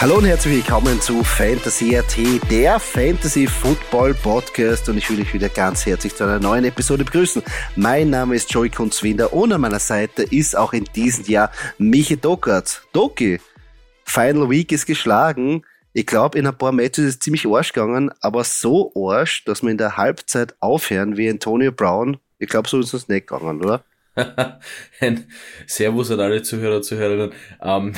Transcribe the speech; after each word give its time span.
Hallo 0.00 0.18
und 0.18 0.26
herzlich 0.26 0.54
willkommen 0.54 1.00
zu 1.00 1.24
Fantasy 1.24 1.96
AT, 1.96 2.16
der 2.48 2.78
Fantasy 2.78 3.48
Football 3.48 4.14
Podcast 4.14 4.88
und 4.88 4.96
ich 4.96 5.10
will 5.10 5.16
dich 5.16 5.34
wieder 5.34 5.48
ganz 5.48 5.84
herzlich 5.86 6.14
zu 6.14 6.22
einer 6.22 6.38
neuen 6.38 6.64
Episode 6.64 7.04
begrüßen. 7.04 7.42
Mein 7.74 8.10
Name 8.10 8.36
ist 8.36 8.48
Joey 8.52 8.70
Kunzwinder 8.70 9.32
und 9.32 9.52
an 9.52 9.60
meiner 9.60 9.80
Seite 9.80 10.22
ist 10.22 10.56
auch 10.56 10.72
in 10.72 10.84
diesem 10.84 11.24
Jahr 11.24 11.50
Michi 11.78 12.16
Dockert. 12.16 12.82
Doki, 12.92 13.40
Final 14.04 14.48
Week 14.48 14.70
ist 14.70 14.86
geschlagen. 14.86 15.62
Ich 15.92 16.06
glaube, 16.06 16.38
in 16.38 16.46
ein 16.46 16.56
paar 16.56 16.70
Matches 16.70 17.04
ist 17.04 17.14
es 17.14 17.18
ziemlich 17.18 17.44
arsch 17.44 17.72
gegangen, 17.72 18.12
aber 18.20 18.44
so 18.44 18.92
arsch, 18.94 19.44
dass 19.46 19.64
wir 19.64 19.70
in 19.70 19.78
der 19.78 19.96
Halbzeit 19.96 20.54
aufhören 20.60 21.16
wie 21.16 21.28
Antonio 21.28 21.72
Brown. 21.72 22.18
Ich 22.38 22.48
glaube, 22.48 22.68
so 22.68 22.78
ist 22.78 22.94
es 22.94 23.08
nicht 23.08 23.26
gegangen, 23.26 23.64
oder? 23.64 23.82
Servus 25.66 26.10
an 26.12 26.20
alle 26.20 26.42
Zuhörer 26.42 26.82
Zuhörerinnen. 26.82 27.32
Ähm, 27.60 27.94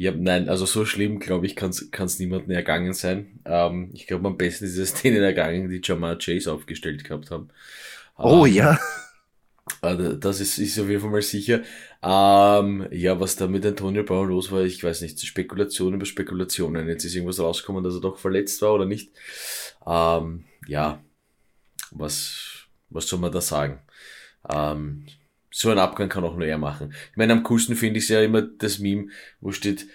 ja, 0.00 0.12
nein, 0.12 0.48
also 0.48 0.64
so 0.64 0.86
schlimm, 0.86 1.18
glaube 1.18 1.44
ich, 1.44 1.54
kann 1.54 1.68
es 1.68 2.18
niemandem 2.18 2.52
ergangen 2.52 2.94
sein. 2.94 3.38
Ähm, 3.44 3.90
ich 3.92 4.06
glaube, 4.06 4.28
am 4.28 4.38
besten 4.38 4.64
ist 4.64 4.78
es 4.78 4.94
denen 5.02 5.22
ergangen, 5.22 5.68
die 5.68 5.82
Jamar 5.84 6.16
Chase 6.16 6.50
aufgestellt 6.50 7.04
gehabt 7.04 7.30
haben. 7.30 7.50
Oh 8.16 8.46
ähm, 8.46 8.54
ja. 8.54 8.80
Also 9.82 10.14
das 10.14 10.40
ist, 10.40 10.58
ist 10.58 10.78
auf 10.80 10.88
jeden 10.88 11.00
Fall 11.00 11.10
mal 11.10 11.22
sicher. 11.22 11.62
Ähm, 12.02 12.88
ja, 12.90 13.20
was 13.20 13.36
da 13.36 13.46
mit 13.46 13.64
Antonio 13.64 14.02
Brown 14.02 14.28
los 14.28 14.50
war, 14.50 14.62
ich 14.62 14.82
weiß 14.82 15.02
nicht, 15.02 15.20
Spekulation 15.20 15.94
über 15.94 16.04
Spekulationen. 16.04 16.88
Jetzt 16.88 17.04
ist 17.04 17.14
irgendwas 17.14 17.38
rausgekommen, 17.38 17.84
dass 17.84 17.94
er 17.94 18.00
doch 18.00 18.18
verletzt 18.18 18.60
war 18.62 18.74
oder 18.74 18.84
nicht. 18.84 19.12
Ähm, 19.86 20.44
ja, 20.66 21.02
was, 21.92 22.66
was 22.88 23.06
soll 23.06 23.20
man 23.20 23.32
da 23.32 23.40
sagen? 23.40 23.80
Ähm, 24.52 25.06
so 25.50 25.70
ein 25.70 25.78
Abgang 25.78 26.08
kann 26.08 26.24
auch 26.24 26.36
nur 26.36 26.46
er 26.46 26.58
machen. 26.58 26.94
Ich 27.10 27.16
meine, 27.16 27.32
am 27.32 27.42
coolsten 27.42 27.74
finde 27.74 27.98
ich 27.98 28.08
ja 28.08 28.22
immer 28.22 28.42
das 28.42 28.78
Meme, 28.78 29.08
wo 29.40 29.50
steht, 29.52 29.86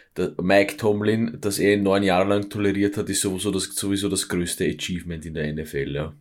Mike 0.42 0.78
Tomlin, 0.78 1.38
das 1.39 1.59
er 1.59 1.78
neun 1.78 2.03
Jahre 2.03 2.28
lang 2.28 2.50
toleriert 2.50 2.98
hat, 2.98 3.09
ist 3.09 3.22
sowieso 3.22 3.52
das, 3.52 3.66
sowieso 3.76 4.09
das 4.09 4.28
größte 4.28 4.66
Achievement 4.66 5.26
in 5.26 5.33
der 5.33 5.53
NFL, 5.53 5.95
ja. 5.95 6.14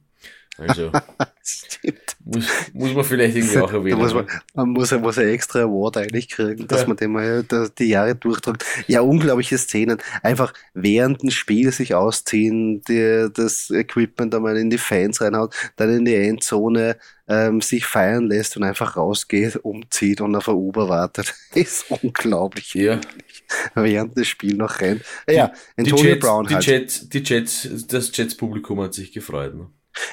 Also, 0.56 0.92
muss, 2.24 2.47
muss 2.72 2.94
man 2.94 3.05
vielleicht 3.05 3.36
irgendwie 3.36 3.58
auch 3.58 3.72
erwähnen. 3.72 3.98
Muss 3.98 4.14
man, 4.14 4.27
man 4.55 4.69
muss, 4.70 4.92
muss 4.92 5.19
ein 5.19 5.28
extra 5.28 5.62
Award 5.62 5.96
eigentlich 5.96 6.28
kriegen, 6.28 6.69
dass 6.69 6.83
ja. 6.83 6.88
man 6.88 6.96
den 6.96 7.12
mal 7.12 7.44
die 7.78 7.88
Jahre 7.88 8.14
durchdrückt. 8.14 8.64
Ja, 8.86 9.00
unglaubliche 9.00 9.58
Szenen. 9.58 9.98
Einfach 10.22 10.52
während 10.72 11.22
dem 11.22 11.30
Spiel 11.30 11.72
sich 11.72 11.94
ausziehen, 11.94 12.83
die, 12.83 13.28
das 13.34 13.70
Equipment 13.70 14.34
einmal 14.34 14.56
in 14.56 14.70
die 14.70 14.78
Fans 14.78 15.20
reinhaut, 15.20 15.55
dann 15.77 15.91
in 15.91 16.05
die 16.05 16.14
Endzone 16.14 16.96
ähm, 17.27 17.61
sich 17.61 17.86
feiern 17.86 18.28
lässt 18.28 18.56
und 18.56 18.62
einfach 18.62 18.96
rausgeht, 18.96 19.56
umzieht 19.56 20.20
und 20.20 20.36
auf 20.36 20.48
ein 20.48 20.55
Uber 20.55 20.89
wartet. 20.89 21.34
ist 21.55 21.86
unglaublich. 21.91 22.74
Ja. 22.74 23.00
Während 23.74 24.16
des 24.16 24.28
Spiels 24.28 24.56
noch 24.56 24.80
rennt. 24.80 25.02
Ja, 25.28 25.48
die, 25.48 25.80
Antonio 25.80 26.02
die 26.02 26.08
Jets, 26.11 26.20
Brown 26.20 26.46
die 26.46 26.55
halt. 26.55 26.66
Jets, 26.66 27.08
die 27.08 27.18
Jets, 27.18 27.86
das 27.89 28.16
Jets-Publikum 28.16 28.80
hat 28.80 28.94
sich 28.94 29.12
gefreut. 29.12 29.55
Ne? 29.55 29.68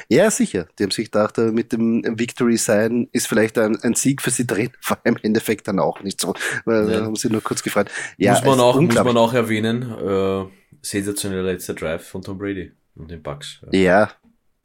Ja, 0.09 0.29
sicher. 0.31 0.67
Die 0.77 0.83
haben 0.83 0.91
sich 0.91 1.11
gedacht, 1.11 1.37
äh, 1.37 1.51
mit 1.51 1.71
dem 1.71 2.03
Victory 2.19 2.57
sein 2.57 3.07
ist 3.11 3.27
vielleicht 3.27 3.57
ein, 3.57 3.77
ein 3.81 3.93
Sieg 3.95 4.21
für 4.21 4.29
sie 4.29 4.45
drin, 4.45 4.71
vor 4.81 4.97
allem 5.03 5.15
im 5.15 5.23
Endeffekt 5.23 5.67
dann 5.67 5.79
auch 5.79 6.01
nicht 6.01 6.19
so. 6.21 6.33
Weil 6.65 6.91
ja. 6.91 7.01
haben 7.01 7.15
sie 7.15 7.29
nur 7.29 7.41
kurz 7.41 7.63
gefreut. 7.63 7.89
Ja, 8.17 8.33
muss, 8.33 8.43
man 8.43 8.59
auch, 8.59 8.79
muss 8.79 8.95
man 8.95 9.17
auch 9.17 9.33
erwähnen, 9.33 9.83
äh, 9.83 10.45
sensationeller 10.81 11.43
letzter 11.43 11.73
Drive 11.73 12.07
von 12.07 12.21
Tom 12.21 12.37
Brady 12.37 12.71
und 12.95 13.11
den 13.11 13.21
Bucks. 13.21 13.61
Ja, 13.71 13.79
ja. 13.81 14.11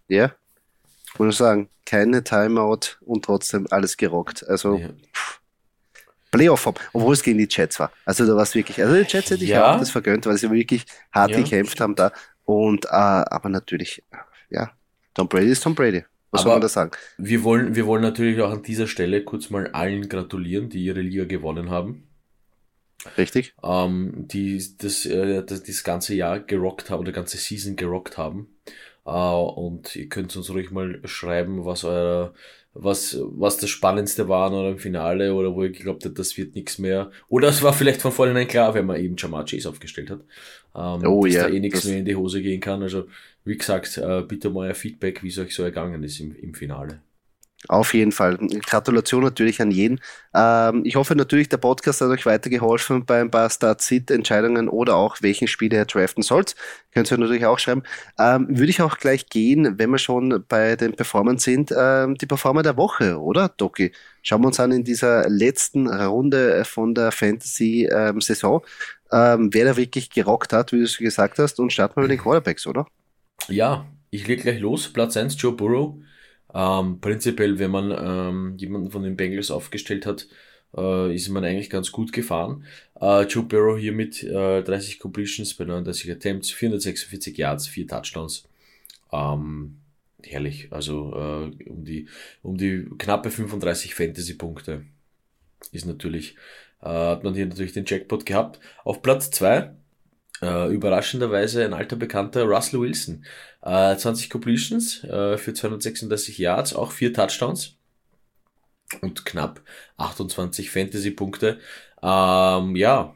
ja. 0.09 0.33
Muss 1.19 1.35
ich 1.35 1.39
sagen, 1.39 1.69
keine 1.85 2.23
Timeout 2.23 2.99
und 3.01 3.25
trotzdem 3.25 3.67
alles 3.71 3.97
gerockt. 3.97 4.47
Also, 4.47 4.77
ja. 4.77 4.89
Playoff 6.31 6.67
haben, 6.67 6.77
obwohl 6.93 7.15
es 7.15 7.23
gegen 7.23 7.39
die 7.39 7.49
Jets 7.49 7.79
war. 7.81 7.91
Also 8.05 8.27
da 8.27 8.35
war 8.35 8.43
es 8.43 8.55
wirklich, 8.55 8.81
also 8.83 8.95
die 8.95 9.09
Jets 9.09 9.31
hätte 9.31 9.45
ich 9.45 9.51
ja. 9.51 9.75
auch 9.75 9.79
das 9.79 9.91
vergönnt, 9.91 10.27
weil 10.27 10.37
sie 10.37 10.51
wirklich 10.51 10.85
hart 11.13 11.31
ja. 11.31 11.39
gekämpft 11.39 11.81
haben 11.81 11.95
da. 11.95 12.13
Und 12.45 12.85
äh, 12.87 12.89
aber 12.91 13.49
natürlich, 13.49 14.03
ja, 14.51 14.71
Tom 15.17 15.29
Brady 15.29 15.49
ist 15.49 15.63
Tom 15.63 15.75
Brady. 15.75 16.05
Was 16.31 16.43
Aber 16.43 16.51
soll 16.51 16.53
man 16.53 16.61
da 16.61 16.69
sagen? 16.69 16.91
Wir 17.17 17.43
wollen, 17.43 17.75
wir 17.75 17.87
wollen 17.87 18.03
natürlich 18.03 18.39
auch 18.43 18.51
an 18.51 18.63
dieser 18.63 18.87
Stelle 18.87 19.25
kurz 19.25 19.49
mal 19.49 19.69
allen 19.69 20.11
gratulieren, 20.11 20.69
die 20.69 20.85
ihre 20.85 21.01
Liga 21.01 21.25
gewonnen 21.25 21.71
haben. 21.71 22.07
Richtig. 23.17 23.55
Ähm, 23.63 24.29
die 24.29 24.63
das, 24.79 25.07
äh, 25.07 25.43
das, 25.43 25.63
das 25.63 25.85
ganze 25.85 26.15
Jahr 26.15 26.41
gerockt 26.41 26.91
haben, 26.91 27.01
oder 27.01 27.13
ganze 27.13 27.39
Season 27.39 27.77
gerockt 27.77 28.19
haben. 28.19 28.59
Äh, 29.07 29.11
und 29.11 29.97
ihr 29.97 30.11
könnt 30.11 30.37
uns 30.37 30.51
ruhig 30.51 30.71
mal 30.71 31.01
schreiben, 31.05 31.65
was 31.65 31.85
euer 31.85 32.35
was, 32.79 33.19
was 33.21 33.57
das 33.59 33.71
Spannendste 33.71 34.29
war 34.29 34.53
oder 34.53 34.71
im 34.71 34.79
Finale 34.79 35.35
oder 35.35 35.55
wo 35.55 35.63
ihr 35.63 35.71
geglaubt 35.71 36.05
habt, 36.05 36.19
das 36.19 36.37
wird 36.37 36.55
nichts 36.55 36.79
mehr. 36.79 37.11
Oder 37.29 37.49
es 37.49 37.63
war 37.63 37.73
vielleicht 37.73 38.03
von 38.03 38.13
vornherein 38.13 38.49
klar, 38.49 38.75
wenn 38.75 38.87
man 38.87 39.01
eben 39.01 39.17
Jamar 39.17 39.45
Chase 39.45 39.69
aufgestellt 39.69 40.11
hat, 40.11 40.21
ähm, 40.75 41.09
oh, 41.09 41.25
dass 41.25 41.35
ja, 41.35 41.49
da 41.49 41.55
eh 41.55 41.61
nichts 41.61 41.85
mehr 41.85 41.99
in 41.99 42.05
die 42.05 42.17
Hose 42.17 42.43
gehen 42.43 42.61
kann. 42.61 42.83
Also 42.83 43.07
wie 43.45 43.57
gesagt, 43.57 43.97
äh, 43.99 44.23
bitte 44.23 44.51
mal 44.51 44.69
ein 44.69 44.75
Feedback, 44.75 45.23
wie 45.23 45.29
es 45.29 45.39
euch 45.39 45.55
so 45.55 45.63
ergangen 45.63 46.03
ist 46.03 46.21
im, 46.21 46.35
im 46.37 46.55
Finale. 46.55 47.01
Auf 47.69 47.95
jeden 47.95 48.13
Fall. 48.13 48.39
Gratulation 48.39 49.25
natürlich 49.25 49.61
an 49.61 49.71
jeden. 49.71 50.01
Ähm, 50.35 50.83
ich 50.85 50.97
hoffe 50.97 51.17
natürlich, 51.17 51.49
der 51.49 51.57
Podcast 51.57 52.01
hat 52.01 52.09
euch 52.09 52.25
weitergeholfen 52.27 53.05
bei 53.05 53.21
ein 53.21 53.31
paar 53.31 53.51
Start-Sit-Entscheidungen 53.51 54.69
oder 54.69 54.97
auch 54.97 55.17
welchen 55.21 55.49
Spieler 55.49 55.79
ihr 55.79 55.85
draften 55.85 56.23
sollt. 56.23 56.55
Könnt 56.93 57.11
ihr 57.11 57.19
natürlich 57.19 57.47
auch 57.47 57.59
schreiben. 57.59 57.83
Ähm, 58.19 58.47
würde 58.49 58.71
ich 58.71 58.81
auch 58.83 58.99
gleich 58.99 59.29
gehen, 59.29 59.79
wenn 59.79 59.91
wir 59.91 59.99
schon 59.99 60.45
bei 60.49 60.77
den 60.77 60.95
Performern 60.95 61.39
sind, 61.39 61.75
ähm, 61.77 62.17
die 62.17 62.27
Performer 62.27 62.63
der 62.63 62.77
Woche, 62.77 63.21
oder, 63.21 63.49
Doki? 63.49 63.93
Schauen 64.23 64.43
wir 64.43 64.49
uns 64.49 64.61
an 64.61 64.73
in 64.73 64.85
dieser 64.85 65.29
letzten 65.29 65.89
Runde 65.89 66.65
von 66.65 66.95
der 66.95 67.11
Fantasy-Saison, 67.13 68.63
ähm, 69.13 69.51
wer 69.53 69.65
da 69.65 69.77
wirklich 69.77 70.11
gerockt 70.11 70.53
hat, 70.53 70.73
wie 70.73 70.79
du 70.79 70.85
es 70.85 70.99
gesagt 70.99 71.39
hast, 71.39 71.59
und 71.59 71.73
starten 71.73 71.97
wir 71.97 72.03
mit 72.03 72.13
den 72.13 72.19
Quarterbacks, 72.23 72.67
oder? 72.67 72.87
Ja, 73.49 73.87
ich 74.11 74.27
leg 74.27 74.43
gleich 74.43 74.61
los. 74.61 74.93
Platz 74.93 75.17
1, 75.17 75.41
Joe 75.41 75.53
Burrow. 75.53 75.97
Ähm, 76.55 77.01
prinzipiell, 77.01 77.59
wenn 77.59 77.71
man 77.71 77.91
ähm, 77.91 78.57
jemanden 78.57 78.91
von 78.91 79.03
den 79.03 79.17
Bengals 79.17 79.51
aufgestellt 79.51 80.07
hat, 80.07 80.27
äh, 80.77 81.15
ist 81.15 81.29
man 81.29 81.45
eigentlich 81.45 81.71
ganz 81.71 81.93
gut 81.93 82.13
gefahren. 82.13 82.65
Äh, 83.01 83.23
Joe 83.25 83.45
Burrow 83.45 83.79
hier 83.79 83.93
mit 83.93 84.23
äh, 84.23 84.63
30 84.63 84.99
Completions 84.99 85.55
bei 85.55 85.65
39 85.65 86.11
Attempts, 86.11 86.51
446 86.51 87.37
Yards, 87.37 87.69
4 87.69 87.87
Touchdowns. 87.89 88.49
Ähm, 89.13 89.79
herrlich. 90.23 90.69
Also 90.71 91.13
äh, 91.15 91.69
um, 91.69 91.85
die, 91.85 92.09
um 92.43 92.57
die 92.57 92.87
knappe 92.99 93.31
35 93.31 93.95
Fantasy-Punkte 93.95 94.85
ist 95.73 95.87
natürlich, 95.87 96.37
äh, 96.83 96.89
hat 96.89 97.25
man 97.25 97.35
hier 97.35 97.47
natürlich 97.47 97.73
den 97.73 97.87
Jackpot 97.87 98.27
gehabt. 98.27 98.61
Auf 98.85 99.03
Platz 99.03 99.31
2 99.31 99.75
äh, 100.43 100.73
überraschenderweise 100.73 101.65
ein 101.65 101.75
alter 101.75 101.97
Bekannter, 101.97 102.45
Russell 102.45 102.81
Wilson. 102.81 103.25
Äh, 103.63 103.97
20 103.97 104.31
Completions 104.31 105.05
äh, 105.05 105.39
für 105.39 105.55
236 105.55 106.39
Yards, 106.39 106.75
auch 106.75 106.93
vier 106.93 107.13
Touchdowns 107.13 107.77
und 109.01 109.25
knapp 109.25 109.63
28 109.97 110.71
Fantasy-Punkte. 110.71 111.59
Ähm, 112.03 112.77
ja, 112.77 113.15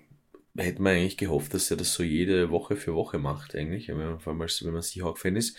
hätte 0.57 0.83
man 0.83 0.95
eigentlich 0.95 1.17
gehofft, 1.17 1.55
dass 1.55 1.71
er 1.71 1.77
das 1.77 1.95
so 1.95 2.03
jede 2.03 2.51
Woche 2.51 2.77
für 2.77 2.95
Woche 2.95 3.19
macht, 3.19 3.55
eigentlich, 3.55 3.89
wenn 3.89 3.97
man, 3.97 4.19
wenn 4.25 4.73
man 4.73 4.83
Seahawk-Fan 4.83 5.37
ist. 5.37 5.57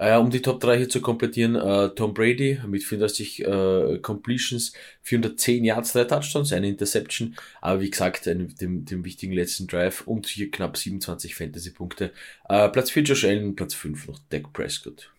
Äh, 0.00 0.16
um 0.16 0.30
die 0.30 0.40
Top 0.40 0.60
3 0.60 0.78
hier 0.78 0.88
zu 0.88 1.02
komplettieren, 1.02 1.56
äh, 1.56 1.90
Tom 1.90 2.14
Brady 2.14 2.58
mit 2.66 2.82
34 2.82 3.44
äh, 3.44 3.98
Completions, 3.98 4.72
410 5.02 5.62
Yards, 5.62 5.92
3 5.92 6.04
Touchdowns, 6.04 6.54
eine 6.54 6.68
Interception, 6.70 7.36
aber 7.60 7.82
wie 7.82 7.90
gesagt, 7.90 8.26
ein, 8.26 8.54
dem, 8.56 8.86
dem 8.86 9.04
wichtigen 9.04 9.34
letzten 9.34 9.66
Drive 9.66 10.06
und 10.06 10.26
hier 10.26 10.50
knapp 10.50 10.78
27 10.78 11.34
Fantasy-Punkte. 11.34 12.12
Äh, 12.48 12.70
Platz 12.70 12.90
4 12.90 13.02
Josh 13.02 13.24
Allen, 13.24 13.54
Platz 13.54 13.74
5 13.74 14.08
noch 14.08 14.18
Dak 14.30 14.50
Prescott. 14.54 15.12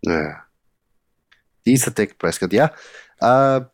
Ja. 0.00 0.46
Dieser 1.66 1.90
Dak 1.90 2.16
Prescott, 2.16 2.54
ja. 2.54 2.72
Äh, 3.20 3.66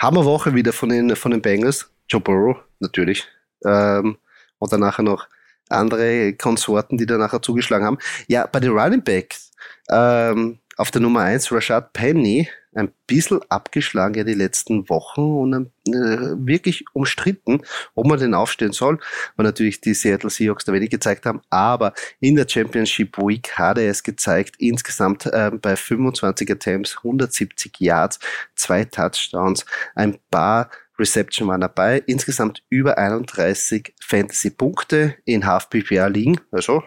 Hammerwoche 0.00 0.54
wieder 0.54 0.72
von 0.72 0.88
den, 0.88 1.16
von 1.16 1.32
den 1.32 1.42
Bengals. 1.42 1.90
Joe 2.08 2.20
Burrow, 2.20 2.58
natürlich. 2.78 3.26
Ähm, 3.64 4.18
und 4.60 4.72
dann 4.72 4.80
nachher 4.80 5.02
noch 5.02 5.26
andere 5.70 6.34
Konsorten, 6.34 6.98
die 6.98 7.06
da 7.06 7.18
nachher 7.18 7.42
zugeschlagen 7.42 7.86
haben. 7.86 7.98
Ja, 8.28 8.46
bei 8.46 8.60
den 8.60 8.72
Running 8.72 9.02
Backs 9.02 9.52
Ähm, 9.90 10.58
auf 10.76 10.90
der 10.90 11.02
Nummer 11.02 11.20
1 11.20 11.52
Rashad 11.52 11.92
Penny, 11.92 12.48
ein 12.74 12.92
bisschen 13.06 13.40
abgeschlagen 13.48 14.14
ja 14.14 14.24
die 14.24 14.34
letzten 14.34 14.88
Wochen 14.88 15.20
und 15.20 15.70
äh, 15.88 16.36
wirklich 16.46 16.84
umstritten, 16.92 17.62
ob 17.94 18.06
man 18.06 18.18
den 18.18 18.34
aufstellen 18.34 18.72
soll, 18.72 18.98
weil 19.36 19.44
natürlich 19.44 19.80
die 19.80 19.94
Seattle 19.94 20.30
Seahawks 20.30 20.64
da 20.64 20.72
wenig 20.72 20.90
gezeigt 20.90 21.26
haben, 21.26 21.42
aber 21.50 21.92
in 22.20 22.36
der 22.36 22.48
Championship 22.48 23.18
Week 23.18 23.52
hat 23.58 23.78
er 23.78 23.90
es 23.90 24.02
gezeigt, 24.02 24.56
insgesamt 24.58 25.26
äh, 25.26 25.50
bei 25.50 25.74
25 25.74 26.50
Attempts, 26.50 26.96
170 26.98 27.80
Yards, 27.80 28.20
zwei 28.54 28.84
Touchdowns, 28.84 29.66
ein 29.94 30.18
paar 30.30 30.70
Reception 31.00 31.48
waren 31.48 31.60
dabei, 31.60 32.02
insgesamt 32.06 32.62
über 32.68 32.98
31 32.98 33.94
Fantasy-Punkte 34.00 35.16
in 35.24 35.46
Half-PPR 35.46 36.10
liegen, 36.10 36.40
also 36.52 36.82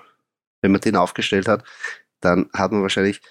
wenn 0.62 0.72
man 0.72 0.82
den 0.82 0.96
aufgestellt 0.96 1.48
hat, 1.48 1.64
dann 2.22 2.50
hat 2.54 2.72
man 2.72 2.82
wahrscheinlich 2.82 3.22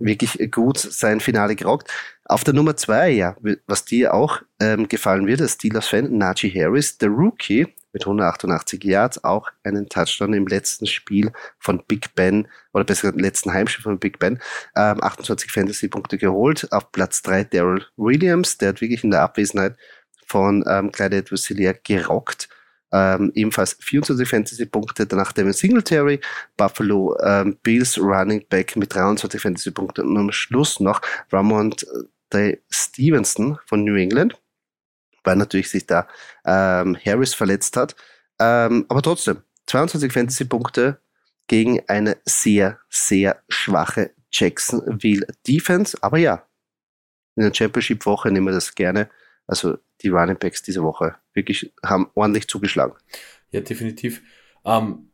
wirklich 0.00 0.50
gut 0.50 0.78
sein 0.78 1.20
Finale 1.20 1.54
gerockt. 1.54 1.90
Auf 2.24 2.42
der 2.42 2.54
Nummer 2.54 2.76
zwei, 2.76 3.10
ja, 3.10 3.36
was 3.66 3.84
dir 3.84 4.14
auch 4.14 4.42
ähm, 4.60 4.88
gefallen 4.88 5.26
wird, 5.26 5.40
als 5.40 5.54
Steelers-Fan, 5.54 6.16
Najee 6.16 6.50
Harris, 6.50 6.98
der 6.98 7.10
Rookie 7.10 7.68
mit 7.92 8.02
188 8.02 8.82
Yards, 8.84 9.24
auch 9.24 9.48
einen 9.64 9.88
Touchdown 9.88 10.32
im 10.32 10.46
letzten 10.46 10.86
Spiel 10.86 11.32
von 11.58 11.82
Big 11.86 12.14
Ben, 12.14 12.46
oder 12.72 12.84
besser 12.84 13.02
gesagt, 13.02 13.18
im 13.18 13.24
letzten 13.24 13.52
Heimspiel 13.52 13.82
von 13.82 13.98
Big 13.98 14.18
Ben, 14.18 14.40
ähm, 14.76 15.02
28 15.02 15.50
Fantasy-Punkte 15.50 16.18
geholt. 16.18 16.70
Auf 16.72 16.92
Platz 16.92 17.22
drei 17.22 17.44
Daryl 17.44 17.84
Williams, 17.96 18.58
der 18.58 18.70
hat 18.70 18.80
wirklich 18.80 19.02
in 19.04 19.10
der 19.10 19.22
Abwesenheit 19.22 19.76
von 20.30 20.64
ähm, 20.68 20.92
Clyde 20.92 21.16
edwards 21.16 21.52
gerockt 21.84 22.48
ähm, 22.92 23.30
ebenfalls 23.34 23.76
24 23.80 24.28
Fantasy-Punkte, 24.28 25.06
danach 25.06 25.32
Devin 25.32 25.52
Singletary, 25.52 26.20
Buffalo 26.56 27.16
ähm, 27.22 27.56
Bills 27.62 27.98
Running 27.98 28.44
Back 28.48 28.76
mit 28.76 28.94
23 28.94 29.40
Fantasy-Punkten 29.40 30.06
und 30.06 30.16
am 30.16 30.32
Schluss 30.32 30.80
noch 30.80 31.00
Ramond 31.30 31.86
äh, 32.32 32.56
Stevenson 32.68 33.58
von 33.66 33.84
New 33.84 33.96
England, 33.96 34.40
weil 35.24 35.36
natürlich 35.36 35.70
sich 35.70 35.86
da 35.86 36.08
ähm, 36.44 36.96
Harris 37.04 37.34
verletzt 37.34 37.76
hat. 37.76 37.94
Ähm, 38.40 38.86
aber 38.88 39.02
trotzdem, 39.02 39.42
22 39.66 40.12
Fantasy-Punkte 40.12 41.00
gegen 41.46 41.80
eine 41.88 42.16
sehr, 42.24 42.78
sehr 42.88 43.42
schwache 43.48 44.12
Jacksonville 44.32 45.26
Defense. 45.46 45.96
Aber 46.00 46.18
ja, 46.18 46.44
in 47.36 47.44
der 47.44 47.54
Championship-Woche 47.54 48.30
nehmen 48.30 48.46
wir 48.46 48.52
das 48.52 48.74
gerne. 48.74 49.10
Also 49.50 49.78
die 50.02 50.08
Running 50.08 50.38
Backs 50.38 50.62
diese 50.62 50.82
Woche 50.84 51.16
wirklich 51.34 51.72
haben 51.84 52.08
ordentlich 52.14 52.46
zugeschlagen. 52.46 52.94
Ja, 53.50 53.60
definitiv. 53.60 54.22
Ähm, 54.64 55.10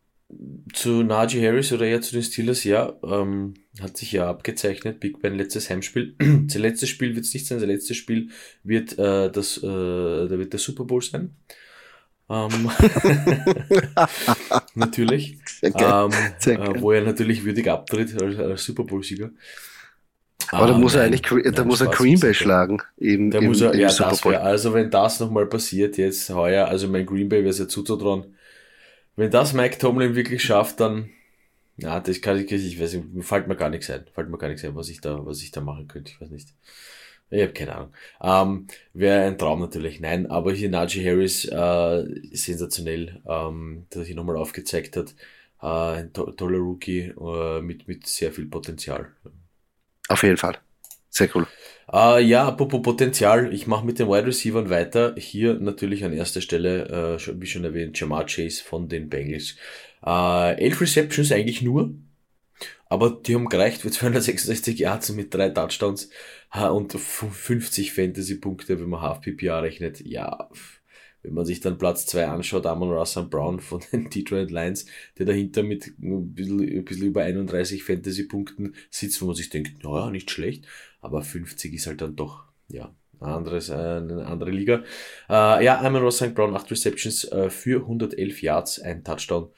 zu 0.74 1.02
Najee 1.02 1.46
Harris 1.46 1.72
oder 1.72 1.86
eher 1.86 2.02
zu 2.02 2.12
den 2.12 2.22
Steelers, 2.22 2.62
ja, 2.64 2.92
ähm, 3.02 3.54
hat 3.80 3.96
sich 3.96 4.12
ja 4.12 4.28
abgezeichnet. 4.28 5.00
Big 5.00 5.22
Ben 5.22 5.36
letztes 5.36 5.70
Heimspiel. 5.70 6.16
sein 6.48 6.62
letztes 6.62 6.90
Spiel 6.90 7.14
wird 7.14 7.24
es 7.24 7.32
nicht 7.32 7.46
sein, 7.46 7.60
sein 7.60 7.70
letztes 7.70 7.96
Spiel 7.96 8.28
wird 8.62 8.98
äh, 8.98 9.30
das, 9.30 9.56
äh, 9.56 9.62
da 9.62 10.30
wird 10.30 10.52
der 10.52 10.60
Super 10.60 10.84
Bowl 10.84 11.00
sein. 11.00 11.34
Ähm, 12.28 12.70
natürlich. 14.74 15.38
Ähm, 15.62 16.10
äh, 16.44 16.80
wo 16.80 16.92
er 16.92 17.04
natürlich 17.04 17.42
würdig 17.46 17.70
abtritt 17.70 18.20
als, 18.20 18.38
als 18.38 18.64
Super 18.64 18.84
Bowl-Sieger. 18.84 19.30
Aber 20.50 20.68
da 20.68 20.78
muss 20.78 20.94
er 20.94 21.02
eigentlich, 21.02 21.22
da 21.22 21.34
nein, 21.34 21.66
muss 21.66 21.80
er 21.80 21.88
Green 21.88 22.20
Bay 22.20 22.32
schlagen. 22.32 22.80
Im, 22.96 23.30
da 23.30 23.38
im, 23.38 23.46
muss 23.46 23.60
er, 23.60 23.72
im 23.72 23.80
ja, 23.80 23.88
das 23.88 24.24
wär, 24.24 24.42
also 24.42 24.74
wenn 24.74 24.90
das 24.90 25.18
nochmal 25.18 25.46
passiert 25.46 25.96
jetzt 25.96 26.30
heuer, 26.30 26.68
also 26.68 26.88
mein 26.88 27.06
Green 27.06 27.28
Bay 27.28 27.40
wäre 27.40 27.50
es 27.50 27.58
ja 27.58 27.66
zuzutrauen. 27.66 28.36
Wenn 29.16 29.30
das 29.30 29.54
Mike 29.54 29.78
Tomlin 29.78 30.14
wirklich 30.14 30.42
schafft, 30.42 30.80
dann, 30.80 31.10
ja, 31.78 32.00
das 32.00 32.20
kann 32.20 32.38
ich, 32.38 32.50
ich 32.52 32.80
weiß 32.80 32.94
nicht, 32.94 33.26
fällt 33.26 33.48
mir 33.48 33.56
gar 33.56 33.70
nichts 33.70 33.90
ein, 33.90 34.04
fällt 34.14 34.28
mir 34.28 34.38
gar 34.38 34.48
nichts 34.48 34.64
ein, 34.64 34.76
was 34.76 34.88
ich 34.88 35.00
da, 35.00 35.24
was 35.26 35.42
ich 35.42 35.50
da 35.50 35.60
machen 35.60 35.88
könnte, 35.88 36.12
ich 36.12 36.20
weiß 36.20 36.30
nicht. 36.30 36.48
Ich 37.28 37.42
habe 37.42 37.52
keine 37.52 37.74
Ahnung. 37.74 37.92
Ähm, 38.22 38.66
Wäre 38.92 39.26
ein 39.26 39.36
Traum 39.36 39.60
natürlich. 39.60 40.00
Nein, 40.00 40.30
aber 40.30 40.52
hier 40.52 40.70
Najee 40.70 41.04
Harris, 41.04 41.44
äh, 41.44 42.04
sensationell, 42.32 43.20
ähm, 43.28 43.86
dass 43.90 44.08
er 44.08 44.14
nochmal 44.14 44.36
aufgezeigt 44.36 44.96
hat. 44.96 45.14
Äh, 45.60 45.66
ein 46.00 46.12
to 46.12 46.30
toller 46.32 46.58
Rookie 46.58 47.12
äh, 47.20 47.60
mit, 47.62 47.88
mit 47.88 48.06
sehr 48.06 48.30
viel 48.30 48.46
Potenzial. 48.46 49.08
Auf 50.08 50.22
jeden 50.22 50.36
Fall. 50.36 50.58
Sehr 51.10 51.28
cool. 51.34 51.46
Uh, 51.92 52.18
ja, 52.18 52.48
apropos 52.48 52.82
Potenzial, 52.82 53.54
ich 53.54 53.68
mache 53.68 53.86
mit 53.86 54.00
den 54.00 54.08
Wide 54.08 54.26
Receivers 54.26 54.68
weiter. 54.68 55.14
Hier 55.16 55.54
natürlich 55.54 56.04
an 56.04 56.12
erster 56.12 56.40
Stelle, 56.40 57.18
uh, 57.20 57.40
wie 57.40 57.46
schon 57.46 57.64
erwähnt, 57.64 57.98
Jamar 57.98 58.26
Chase 58.26 58.62
von 58.62 58.88
den 58.88 59.08
Bengals. 59.08 59.54
Uh, 60.04 60.52
elf 60.58 60.80
Receptions 60.80 61.30
eigentlich 61.30 61.62
nur, 61.62 61.94
aber 62.88 63.10
die 63.10 63.34
haben 63.34 63.48
gereicht 63.48 63.82
für 63.82 63.90
266 63.92 64.80
Yards 64.80 65.12
mit 65.12 65.32
drei 65.32 65.50
Touchdowns 65.50 66.10
und 66.52 66.92
50 66.92 67.92
Fantasy-Punkte, 67.92 68.80
wenn 68.80 68.88
man 68.88 69.02
Half 69.02 69.20
PPA 69.20 69.60
rechnet. 69.60 70.00
Ja, 70.00 70.48
wenn 71.26 71.34
man 71.34 71.44
sich 71.44 71.60
dann 71.60 71.76
Platz 71.76 72.06
2 72.06 72.28
anschaut, 72.28 72.66
Amon 72.66 72.92
Russell 72.92 73.24
Brown 73.24 73.58
von 73.58 73.82
den 73.92 74.08
Detroit 74.10 74.50
Lions, 74.52 74.86
der 75.18 75.26
dahinter 75.26 75.64
mit 75.64 75.92
ein 76.00 76.32
bisschen, 76.32 76.60
ein 76.60 76.84
bisschen 76.84 77.06
über 77.08 77.24
31 77.24 77.82
Fantasy-Punkten 77.82 78.74
sitzt, 78.90 79.20
wo 79.20 79.26
man 79.26 79.34
sich 79.34 79.50
denkt, 79.50 79.82
naja, 79.82 80.10
nicht 80.10 80.30
schlecht, 80.30 80.66
aber 81.00 81.22
50 81.22 81.74
ist 81.74 81.88
halt 81.88 82.00
dann 82.00 82.14
doch, 82.14 82.44
ja, 82.68 82.94
anderes, 83.18 83.70
äh, 83.70 83.74
eine 83.74 84.26
andere 84.26 84.50
Liga. 84.50 84.84
Äh, 85.28 85.64
ja, 85.64 85.80
Amon 85.80 86.02
Russell 86.02 86.30
Brown, 86.30 86.54
8 86.54 86.70
Receptions 86.70 87.24
äh, 87.24 87.50
für 87.50 87.80
111 87.80 88.42
Yards, 88.42 88.80
ein 88.80 89.02
Touchdown 89.02 89.50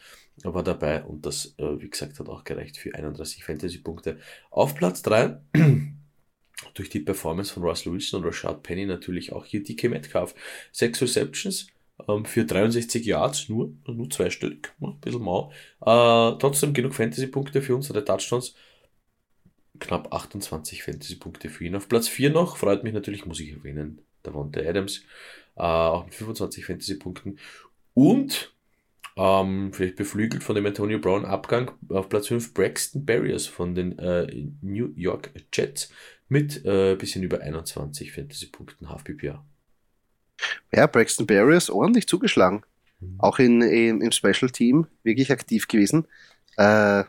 war 0.44 0.62
dabei 0.62 1.02
und 1.02 1.26
das, 1.26 1.54
äh, 1.58 1.80
wie 1.80 1.90
gesagt, 1.90 2.18
hat 2.18 2.28
auch 2.28 2.44
gereicht 2.44 2.78
für 2.78 2.94
31 2.94 3.44
Fantasy-Punkte. 3.44 4.18
Auf 4.50 4.74
Platz 4.74 5.02
3 5.02 5.40
durch 6.75 6.88
die 6.88 7.00
Performance 7.00 7.52
von 7.52 7.62
Russell 7.62 7.93
Wilson 7.93 8.20
und 8.20 8.26
Rashad 8.26 8.62
Penny 8.62 8.87
natürlich 8.87 9.32
auch 9.32 9.44
hier 9.44 9.62
DK 9.62 9.90
Metcalf. 9.90 10.34
Sechs 10.72 11.00
Receptions 11.00 11.69
ähm, 12.06 12.25
für 12.25 12.44
63 12.44 13.05
Yards, 13.05 13.49
nur, 13.49 13.72
nur 13.87 14.10
zwei 14.10 14.31
Stück, 14.31 14.75
ein 14.81 14.99
bisschen 15.00 15.22
mau. 15.22 15.50
Äh, 15.81 16.38
trotzdem 16.38 16.72
genug 16.72 16.94
Fantasy-Punkte 16.94 17.62
für 17.62 17.76
unsere 17.76 18.05
Touchdowns. 18.05 18.55
Knapp 19.78 20.12
28 20.12 20.82
Fantasy-Punkte 20.82 21.49
für 21.49 21.64
ihn. 21.64 21.76
Auf 21.76 21.88
Platz 21.88 22.08
4 22.08 22.31
noch, 22.31 22.56
freut 22.56 22.82
mich 22.82 22.93
natürlich, 22.93 23.26
muss 23.26 23.40
ich 23.40 23.52
erwähnen, 23.52 24.00
der 24.25 24.69
Adams, 24.69 25.04
äh, 25.56 25.62
auch 25.62 26.04
mit 26.04 26.14
25 26.14 26.66
Fantasy-Punkten. 26.66 27.38
Und 27.94 28.52
ähm, 29.16 29.72
vielleicht 29.72 29.96
beflügelt 29.96 30.44
von 30.44 30.54
dem 30.54 30.66
Antonio 30.66 30.99
Brown 30.99 31.25
Abgang 31.25 31.72
auf 31.88 32.08
Platz 32.08 32.28
5 32.28 32.54
Braxton 32.54 33.04
Barriers 33.04 33.46
von 33.46 33.75
den 33.75 33.99
äh, 33.99 34.46
New 34.62 34.93
York 34.94 35.32
Jets 35.52 35.90
mit 36.28 36.64
äh, 36.64 36.94
bisschen 36.97 37.23
über 37.23 37.40
21 37.40 38.12
Fantasy-Punkten 38.12 38.88
Half-PPA. 38.88 39.44
Ja, 40.73 40.87
Braxton 40.87 41.26
Barriers 41.26 41.70
ordentlich 41.70 42.06
zugeschlagen. 42.06 42.62
Mhm. 43.00 43.16
Auch 43.18 43.38
in, 43.38 43.62
in, 43.62 44.00
im 44.00 44.12
Special-Team 44.12 44.87
wirklich 45.02 45.30
aktiv 45.30 45.66
gewesen. 45.68 46.06
Äh, 46.56 47.04